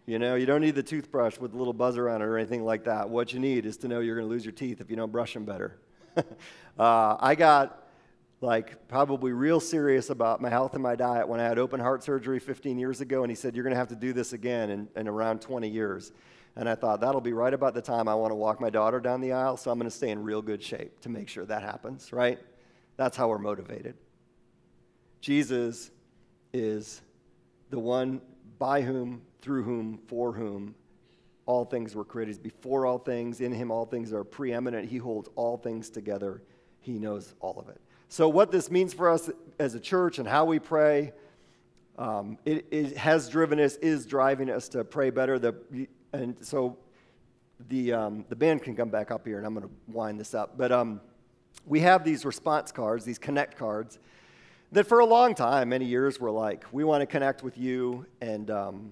You 0.05 0.19
know, 0.19 0.35
you 0.35 0.45
don't 0.45 0.61
need 0.61 0.75
the 0.75 0.83
toothbrush 0.83 1.39
with 1.39 1.53
a 1.53 1.57
little 1.57 1.73
buzzer 1.73 2.09
on 2.09 2.21
it 2.21 2.25
or 2.25 2.37
anything 2.37 2.63
like 2.63 2.83
that. 2.83 3.09
What 3.09 3.33
you 3.33 3.39
need 3.39 3.65
is 3.65 3.77
to 3.77 3.87
know 3.87 4.01
you're 4.01 4.15
going 4.15 4.27
to 4.27 4.31
lose 4.31 4.45
your 4.45 4.51
teeth 4.51 4.81
if 4.81 4.89
you 4.89 4.97
don't 4.97 5.11
brush 5.11 5.33
them 5.33 5.45
better. 5.45 5.77
uh, 6.17 6.23
I 7.19 7.35
got 7.35 7.82
like 8.43 8.89
probably 8.89 9.31
real 9.31 9.61
serious 9.61 10.09
about 10.09 10.41
my 10.41 10.49
health 10.49 10.73
and 10.73 10.83
my 10.83 10.95
diet 10.95 11.27
when 11.27 11.39
I 11.39 11.43
had 11.43 11.57
open 11.57 11.79
heart 11.79 12.03
surgery 12.03 12.39
15 12.39 12.77
years 12.77 12.99
ago, 12.99 13.23
and 13.23 13.31
he 13.31 13.35
said, 13.35 13.55
You're 13.55 13.63
going 13.63 13.73
to 13.73 13.79
have 13.79 13.87
to 13.87 13.95
do 13.95 14.11
this 14.11 14.33
again 14.33 14.69
in, 14.69 14.89
in 14.97 15.07
around 15.07 15.41
20 15.41 15.69
years. 15.69 16.11
And 16.55 16.67
I 16.67 16.75
thought, 16.75 16.99
that'll 16.99 17.21
be 17.21 17.33
right 17.33 17.53
about 17.53 17.73
the 17.73 17.81
time 17.81 18.07
I 18.07 18.13
want 18.13 18.31
to 18.31 18.35
walk 18.35 18.59
my 18.59 18.69
daughter 18.69 18.99
down 18.99 19.21
the 19.21 19.31
aisle, 19.31 19.57
so 19.57 19.71
I'm 19.71 19.79
going 19.79 19.89
to 19.89 19.95
stay 19.95 20.09
in 20.09 20.21
real 20.21 20.41
good 20.41 20.61
shape 20.61 20.99
to 21.01 21.09
make 21.09 21.29
sure 21.29 21.45
that 21.45 21.63
happens, 21.63 22.11
right? 22.13 22.37
That's 22.97 23.17
how 23.17 23.29
we're 23.29 23.39
motivated. 23.39 23.95
Jesus 25.21 25.89
is 26.53 27.01
the 27.69 27.79
one 27.79 28.21
by 28.59 28.81
whom, 28.81 29.21
through 29.41 29.63
whom, 29.63 29.99
for 30.05 30.33
whom 30.33 30.75
all 31.45 31.63
things 31.65 31.95
were 31.95 32.05
created. 32.05 32.35
He's 32.35 32.39
before 32.39 32.85
all 32.85 32.99
things. 32.99 33.39
In 33.39 33.51
him, 33.51 33.71
all 33.71 33.85
things 33.85 34.13
are 34.13 34.23
preeminent. 34.23 34.89
He 34.89 34.97
holds 34.97 35.29
all 35.35 35.57
things 35.57 35.89
together. 35.89 36.43
He 36.81 36.99
knows 36.99 37.33
all 37.39 37.57
of 37.57 37.69
it. 37.69 37.81
So, 38.13 38.29
what 38.29 38.51
this 38.51 38.69
means 38.69 38.93
for 38.93 39.09
us 39.09 39.27
as 39.57 39.73
a 39.73 39.79
church 39.79 40.19
and 40.19 40.27
how 40.27 40.45
we 40.45 40.59
pray, 40.59 41.13
um, 41.97 42.37
it, 42.45 42.67
it, 42.69 42.95
has 42.95 43.27
driven 43.27 43.59
us, 43.59 43.75
is 43.77 44.05
driving 44.05 44.51
us 44.51 44.69
to 44.69 44.83
pray 44.83 45.09
better. 45.09 45.39
The, 45.39 45.55
and 46.11 46.35
so, 46.39 46.77
the, 47.69 47.91
um, 47.91 48.23
the 48.29 48.35
band 48.35 48.61
can 48.61 48.75
come 48.75 48.89
back 48.89 49.09
up 49.09 49.25
here, 49.25 49.39
and 49.39 49.47
I'm 49.47 49.55
going 49.55 49.67
to 49.67 49.73
wind 49.87 50.19
this 50.19 50.35
up. 50.35 50.59
But 50.59 50.71
um, 50.71 51.01
we 51.65 51.79
have 51.79 52.03
these 52.03 52.23
response 52.23 52.71
cards, 52.71 53.03
these 53.03 53.17
connect 53.17 53.57
cards, 53.57 53.97
that 54.73 54.85
for 54.85 54.99
a 54.99 55.05
long 55.07 55.33
time, 55.33 55.69
many 55.69 55.85
years, 55.85 56.19
were 56.19 56.29
like, 56.29 56.65
we 56.71 56.83
want 56.83 57.01
to 57.01 57.07
connect 57.07 57.41
with 57.41 57.57
you, 57.57 58.05
and, 58.21 58.51
um, 58.51 58.91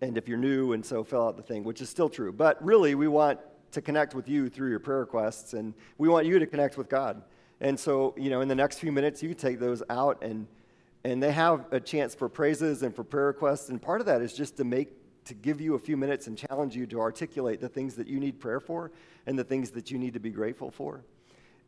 and 0.00 0.18
if 0.18 0.26
you're 0.26 0.38
new, 0.38 0.72
and 0.72 0.84
so 0.84 1.04
fill 1.04 1.28
out 1.28 1.36
the 1.36 1.42
thing, 1.44 1.62
which 1.62 1.80
is 1.80 1.88
still 1.88 2.08
true. 2.08 2.32
But 2.32 2.60
really, 2.64 2.96
we 2.96 3.06
want 3.06 3.38
to 3.70 3.80
connect 3.80 4.12
with 4.12 4.28
you 4.28 4.48
through 4.48 4.70
your 4.70 4.80
prayer 4.80 4.98
requests, 4.98 5.52
and 5.52 5.72
we 5.98 6.08
want 6.08 6.26
you 6.26 6.40
to 6.40 6.46
connect 6.46 6.76
with 6.76 6.88
God. 6.88 7.22
And 7.60 7.78
so, 7.78 8.14
you 8.16 8.30
know, 8.30 8.40
in 8.40 8.48
the 8.48 8.54
next 8.54 8.78
few 8.78 8.92
minutes, 8.92 9.22
you 9.22 9.34
take 9.34 9.58
those 9.58 9.82
out 9.88 10.22
and 10.22 10.46
and 11.06 11.22
they 11.22 11.32
have 11.32 11.66
a 11.70 11.78
chance 11.78 12.14
for 12.14 12.30
praises 12.30 12.82
and 12.82 12.96
for 12.96 13.04
prayer 13.04 13.26
requests. 13.26 13.68
And 13.68 13.80
part 13.80 14.00
of 14.00 14.06
that 14.06 14.22
is 14.22 14.32
just 14.32 14.56
to 14.56 14.64
make 14.64 14.88
to 15.26 15.34
give 15.34 15.60
you 15.60 15.74
a 15.74 15.78
few 15.78 15.96
minutes 15.96 16.26
and 16.26 16.36
challenge 16.36 16.76
you 16.76 16.86
to 16.86 17.00
articulate 17.00 17.60
the 17.60 17.68
things 17.68 17.94
that 17.94 18.06
you 18.06 18.20
need 18.20 18.38
prayer 18.40 18.60
for 18.60 18.90
and 19.26 19.38
the 19.38 19.44
things 19.44 19.70
that 19.70 19.90
you 19.90 19.98
need 19.98 20.14
to 20.14 20.20
be 20.20 20.30
grateful 20.30 20.70
for. 20.70 21.02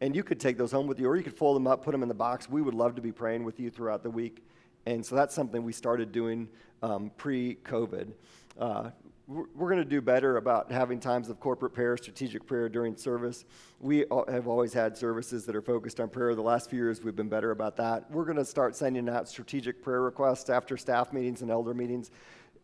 And 0.01 0.15
you 0.15 0.23
could 0.23 0.39
take 0.39 0.59
those 0.59 0.73
home 0.73 0.87
with 0.87 1.01
you, 1.01 1.09
or 1.09 1.17
you 1.17 1.23
could 1.23 1.37
fold 1.37 1.57
them 1.57 1.67
up, 1.67 1.83
put 1.83 1.93
them 1.93 2.03
in 2.03 2.09
the 2.09 2.15
box. 2.15 2.51
We 2.51 2.61
would 2.61 2.75
love 2.75 2.95
to 2.97 3.01
be 3.01 3.13
praying 3.13 3.45
with 3.45 3.59
you 3.59 3.71
throughout 3.71 4.03
the 4.03 4.11
week. 4.11 4.45
And 4.85 5.05
so 5.05 5.17
that's 5.17 5.35
something 5.35 5.65
we 5.65 5.73
started 5.73 6.13
doing 6.13 6.49
um, 6.83 7.11
pre 7.17 7.57
COVID. 7.65 8.13
Uh, 8.59 8.91
we're 9.29 9.69
going 9.69 9.79
to 9.79 9.85
do 9.85 10.01
better 10.01 10.37
about 10.37 10.71
having 10.71 11.01
times 11.01 11.29
of 11.29 11.41
corporate 11.41 11.75
prayer, 11.75 11.97
strategic 11.97 12.47
prayer 12.47 12.69
during 12.69 12.97
service. 12.97 13.45
We 13.81 14.05
have 14.29 14.47
always 14.47 14.73
had 14.73 14.97
services 14.97 15.45
that 15.47 15.57
are 15.57 15.63
focused 15.63 15.99
on 15.99 16.09
prayer. 16.11 16.37
The 16.37 16.43
last 16.43 16.71
few 16.71 16.79
years, 16.79 17.03
we've 17.03 17.17
been 17.17 17.29
better 17.29 17.51
about 17.51 17.77
that. 17.79 18.09
We're 18.11 18.25
going 18.25 18.37
to 18.37 18.45
start 18.45 18.77
sending 18.77 19.09
out 19.09 19.29
strategic 19.29 19.83
prayer 19.83 20.01
requests 20.01 20.49
after 20.49 20.77
staff 20.77 21.13
meetings 21.13 21.43
and 21.43 21.51
elder 21.51 21.75
meetings. 21.75 22.13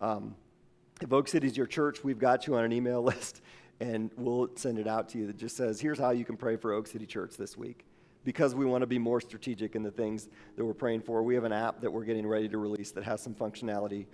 Um, 0.01 0.37
if 1.01 1.13
Oak 1.13 1.27
City's 1.27 1.57
your 1.57 1.67
church, 1.67 2.05
we've 2.05 2.21
got 2.21 2.47
you 2.47 2.55
on 2.55 2.65
an 2.65 2.73
email 2.73 3.03
list, 3.03 3.43
and 3.81 4.13
we'll 4.17 4.49
send 4.55 4.79
it 4.79 4.87
out 4.87 5.09
to 5.11 5.19
you 5.19 5.27
that 5.27 5.37
just 5.37 5.57
says, 5.57 5.81
here's 5.81 5.99
how 5.99 6.11
you 6.11 6.25
can 6.25 6.37
pray 6.37 6.55
for 6.55 6.73
Oak 6.73 6.87
City 6.87 7.07
Church 7.07 7.37
this 7.37 7.57
week. 7.57 7.85
Because 8.25 8.55
we 8.55 8.65
want 8.65 8.83
to 8.83 8.87
be 8.87 9.01
more 9.01 9.21
strategic 9.21 9.75
in 9.75 9.83
the 9.83 9.91
things 9.91 10.29
that 10.55 10.65
we're 10.65 10.75
praying 10.75 11.01
for, 11.01 11.25
we 11.25 11.35
have 11.35 11.43
an 11.43 11.53
app 11.53 11.81
that 11.81 11.93
we're 11.93 12.05
getting 12.05 12.25
ready 12.25 12.49
to 12.49 12.57
release 12.57 12.93
that 12.93 13.03
has 13.03 13.21
some 13.21 13.35
functionality 13.35 14.07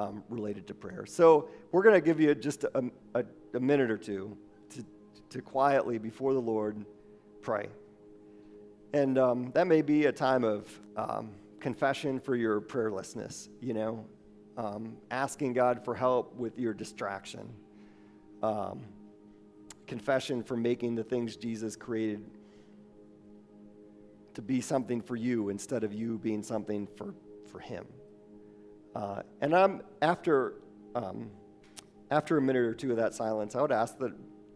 um, 0.00 0.24
related 0.28 0.66
to 0.66 0.74
prayer. 0.74 1.04
So 1.06 1.48
we're 1.72 1.82
going 1.82 1.94
to 1.94 2.00
give 2.00 2.20
you 2.20 2.34
just 2.34 2.64
a, 2.64 2.84
a, 3.14 3.24
a 3.54 3.60
minute 3.60 3.90
or 3.90 3.98
two 3.98 4.36
to, 4.70 4.84
to 5.30 5.42
quietly, 5.42 5.98
before 5.98 6.32
the 6.32 6.40
Lord, 6.40 6.84
pray. 7.42 7.68
And 8.94 9.18
um, 9.18 9.50
that 9.52 9.66
may 9.66 9.82
be 9.82 10.06
a 10.06 10.12
time 10.12 10.44
of 10.44 10.66
um, 10.96 11.30
confession 11.60 12.18
for 12.18 12.34
your 12.34 12.60
prayerlessness, 12.60 13.48
you 13.60 13.74
know, 13.74 14.04
um, 14.56 14.96
asking 15.10 15.52
God 15.52 15.84
for 15.84 15.94
help 15.94 16.34
with 16.34 16.58
your 16.58 16.72
distraction, 16.72 17.48
um, 18.42 18.80
confession 19.86 20.42
for 20.42 20.56
making 20.56 20.94
the 20.94 21.04
things 21.04 21.36
Jesus 21.36 21.76
created 21.76 22.24
to 24.34 24.42
be 24.42 24.60
something 24.60 25.02
for 25.02 25.16
you 25.16 25.50
instead 25.50 25.84
of 25.84 25.92
you 25.92 26.18
being 26.18 26.42
something 26.42 26.88
for, 26.96 27.14
for 27.50 27.58
Him. 27.58 27.84
Uh, 28.94 29.22
and 29.40 29.54
I'm, 29.54 29.82
after, 30.02 30.54
um, 30.94 31.30
after 32.10 32.36
a 32.36 32.42
minute 32.42 32.62
or 32.62 32.74
two 32.74 32.90
of 32.90 32.96
that 32.96 33.14
silence, 33.14 33.54
I 33.54 33.62
would 33.62 33.72
ask 33.72 33.98
that, 33.98 34.12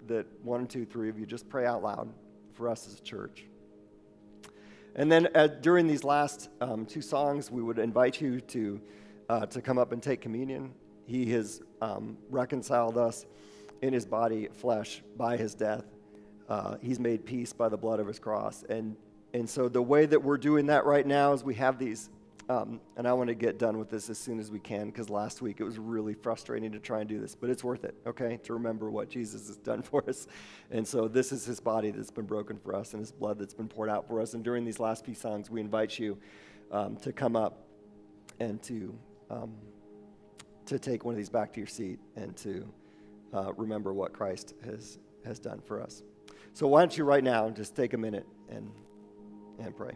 that 0.09 0.27
one, 0.43 0.67
two, 0.67 0.85
three 0.85 1.09
of 1.09 1.19
you 1.19 1.27
just 1.27 1.49
pray 1.49 1.67
out 1.67 1.83
loud 1.83 2.13
for 2.53 2.69
us 2.69 2.87
as 2.87 2.99
a 2.99 3.03
church. 3.03 3.47
And 4.97 5.11
then 5.11 5.29
uh, 5.35 5.49
during 5.49 5.87
these 5.87 6.05
last 6.05 6.51
um, 6.61 6.87
two 6.87 7.03
songs, 7.03 7.51
we 7.51 7.63
would 7.63 7.79
invite 7.79 8.21
you 8.21 8.41
to, 8.41 8.81
uh, 9.29 9.47
to 9.47 9.61
come 9.61 9.79
up 9.79 9.93
and 9.93 10.03
take 10.03 10.21
communion. 10.21 10.73
He 11.07 11.27
has 11.33 11.63
um, 11.83 12.17
reconciled 12.31 12.97
us 12.97 13.27
in 13.83 13.93
his 13.93 14.07
body, 14.07 14.49
flesh, 14.53 15.03
by 15.17 15.37
his 15.37 15.55
death. 15.55 15.85
Uh, 16.49 16.77
he's 16.81 17.01
made 17.01 17.25
peace 17.25 17.53
by 17.53 17.69
the 17.69 17.77
blood 17.77 18.01
of 18.01 18.07
his 18.07 18.19
cross. 18.19 18.65
And, 18.69 18.97
and 19.33 19.49
so 19.49 19.69
the 19.69 19.83
way 19.83 20.07
that 20.07 20.23
we're 20.23 20.39
doing 20.39 20.67
that 20.67 20.85
right 20.85 21.07
now 21.07 21.33
is 21.33 21.43
we 21.43 21.55
have 21.55 21.79
these 21.79 22.09
um, 22.49 22.81
and 22.97 23.09
I 23.09 23.13
want 23.15 23.29
to 23.29 23.35
get 23.35 23.59
done 23.59 23.79
with 23.79 23.89
this 23.89 24.11
as 24.11 24.19
soon 24.19 24.39
as 24.39 24.51
we 24.51 24.59
can 24.59 24.87
because 24.87 25.09
last 25.09 25.41
week 25.41 25.61
it 25.61 25.65
was 25.65 25.79
really 25.79 26.13
frustrating 26.13 26.73
to 26.73 26.79
try 26.79 27.01
and 27.01 27.09
do 27.09 27.19
this, 27.19 27.35
but 27.35 27.49
it's 27.49 27.65
worth 27.65 27.85
it, 27.85 27.95
okay, 28.07 28.39
to 28.45 28.53
remember 28.53 28.91
what 28.91 29.09
Jesus 29.09 29.47
has 29.47 29.57
done 29.57 29.81
for 29.83 30.05
us. 30.09 30.27
And 30.71 30.87
so 30.87 31.09
this 31.09 31.33
is 31.33 31.47
his 31.47 31.59
body 31.59 31.91
that's 31.91 32.11
been 32.11 32.27
broken 32.27 32.59
for 32.59 32.75
us 32.75 32.93
and 32.93 33.01
his 33.01 33.13
blood 33.13 33.39
that's 33.39 33.55
been 33.55 33.69
poured 33.69 33.89
out 33.89 34.07
for 34.07 34.21
us. 34.21 34.35
And 34.35 34.45
during 34.45 34.65
these 34.65 34.79
last 34.79 35.07
few 35.07 35.15
songs, 35.15 35.51
we 35.51 35.61
invite 35.61 35.99
you 35.99 36.19
um, 36.71 36.97
to 36.97 37.13
come 37.13 37.35
up 37.35 37.67
and 38.41 38.63
to, 38.65 38.95
um, 39.31 39.55
to 40.67 40.79
take 40.79 41.05
one 41.05 41.15
of 41.15 41.19
these 41.19 41.31
back 41.31 41.53
to 41.55 41.61
your 41.61 41.67
seat 41.67 41.99
and 42.17 42.37
to 42.37 42.69
uh, 43.33 43.53
remember 43.55 43.95
what 43.95 44.13
Christ 44.13 44.55
has, 44.65 44.99
has 45.25 45.39
done 45.39 45.63
for 45.65 45.81
us. 45.81 46.03
So 46.53 46.69
why 46.69 46.81
don't 46.81 46.97
you 46.97 47.05
right 47.05 47.25
now 47.25 47.49
just 47.49 47.75
take 47.75 47.95
a 47.95 47.99
minute 47.99 48.27
and, 48.51 48.71
and 49.59 49.75
pray. 49.75 49.95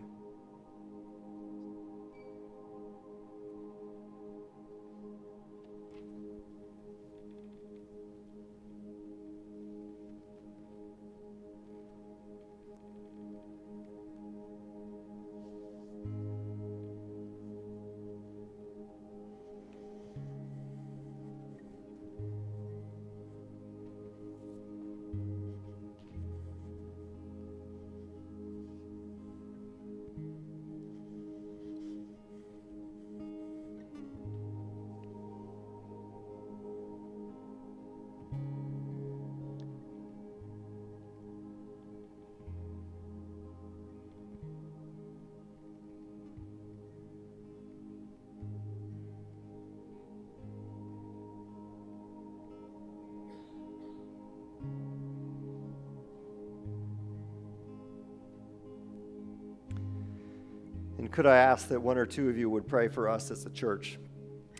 Could 61.18 61.26
I 61.26 61.38
ask 61.38 61.66
that 61.70 61.82
one 61.82 61.98
or 61.98 62.06
two 62.06 62.28
of 62.28 62.38
you 62.38 62.48
would 62.48 62.68
pray 62.68 62.86
for 62.86 63.08
us 63.08 63.32
as 63.32 63.44
a 63.44 63.50
church 63.50 63.98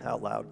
out 0.03 0.25
loud? 0.25 0.45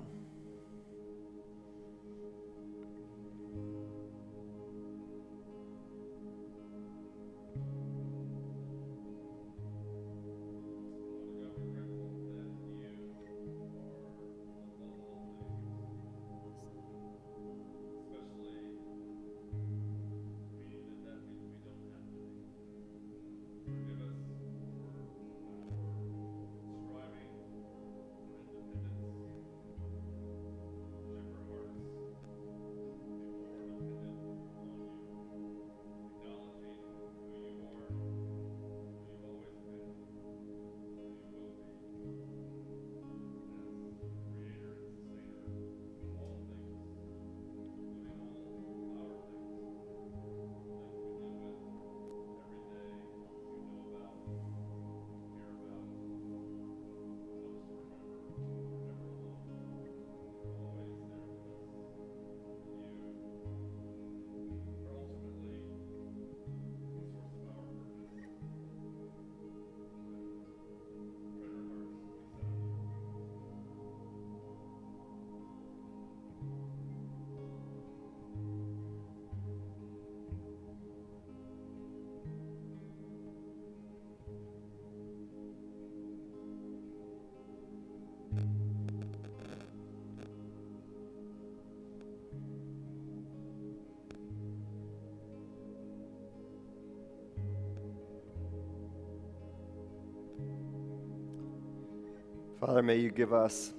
Father, 102.61 102.83
may 102.83 102.97
you 102.97 103.11
give 103.11 103.35
us 103.35 103.75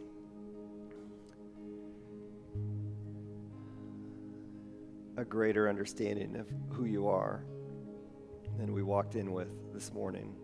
a 5.17 5.25
greater 5.25 5.67
understanding 5.67 6.35
of 6.35 6.47
who 6.69 6.85
you 6.85 7.07
are 7.07 7.43
than 8.59 8.73
we 8.73 8.83
walked 8.83 9.15
in 9.15 9.33
with 9.33 9.47
this 9.73 9.91
morning. 9.91 10.35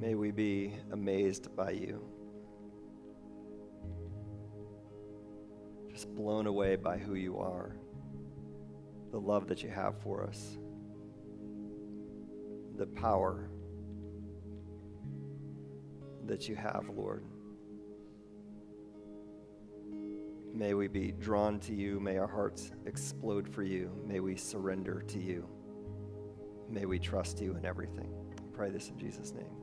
May 0.00 0.16
we 0.16 0.32
be 0.32 0.74
amazed 0.90 1.54
by 1.54 1.70
you, 1.70 2.02
just 5.88 6.12
blown 6.16 6.48
away 6.48 6.74
by 6.74 6.98
who 6.98 7.14
you 7.14 7.38
are, 7.38 7.76
the 9.12 9.20
love 9.20 9.46
that 9.46 9.62
you 9.62 9.68
have 9.68 9.96
for 10.02 10.26
us, 10.26 10.58
the 12.76 12.86
power 12.86 13.49
that 16.30 16.48
you 16.48 16.54
have, 16.54 16.88
Lord. 16.96 17.24
May 20.54 20.74
we 20.74 20.86
be 20.86 21.10
drawn 21.10 21.58
to 21.60 21.74
you. 21.74 21.98
May 21.98 22.18
our 22.18 22.28
hearts 22.28 22.70
explode 22.86 23.52
for 23.52 23.64
you. 23.64 23.90
May 24.06 24.20
we 24.20 24.36
surrender 24.36 25.02
to 25.08 25.18
you. 25.18 25.48
May 26.68 26.86
we 26.86 27.00
trust 27.00 27.40
you 27.40 27.56
in 27.56 27.64
everything. 27.64 28.12
I 28.38 28.56
pray 28.56 28.70
this 28.70 28.90
in 28.90 28.98
Jesus' 28.98 29.32
name. 29.32 29.59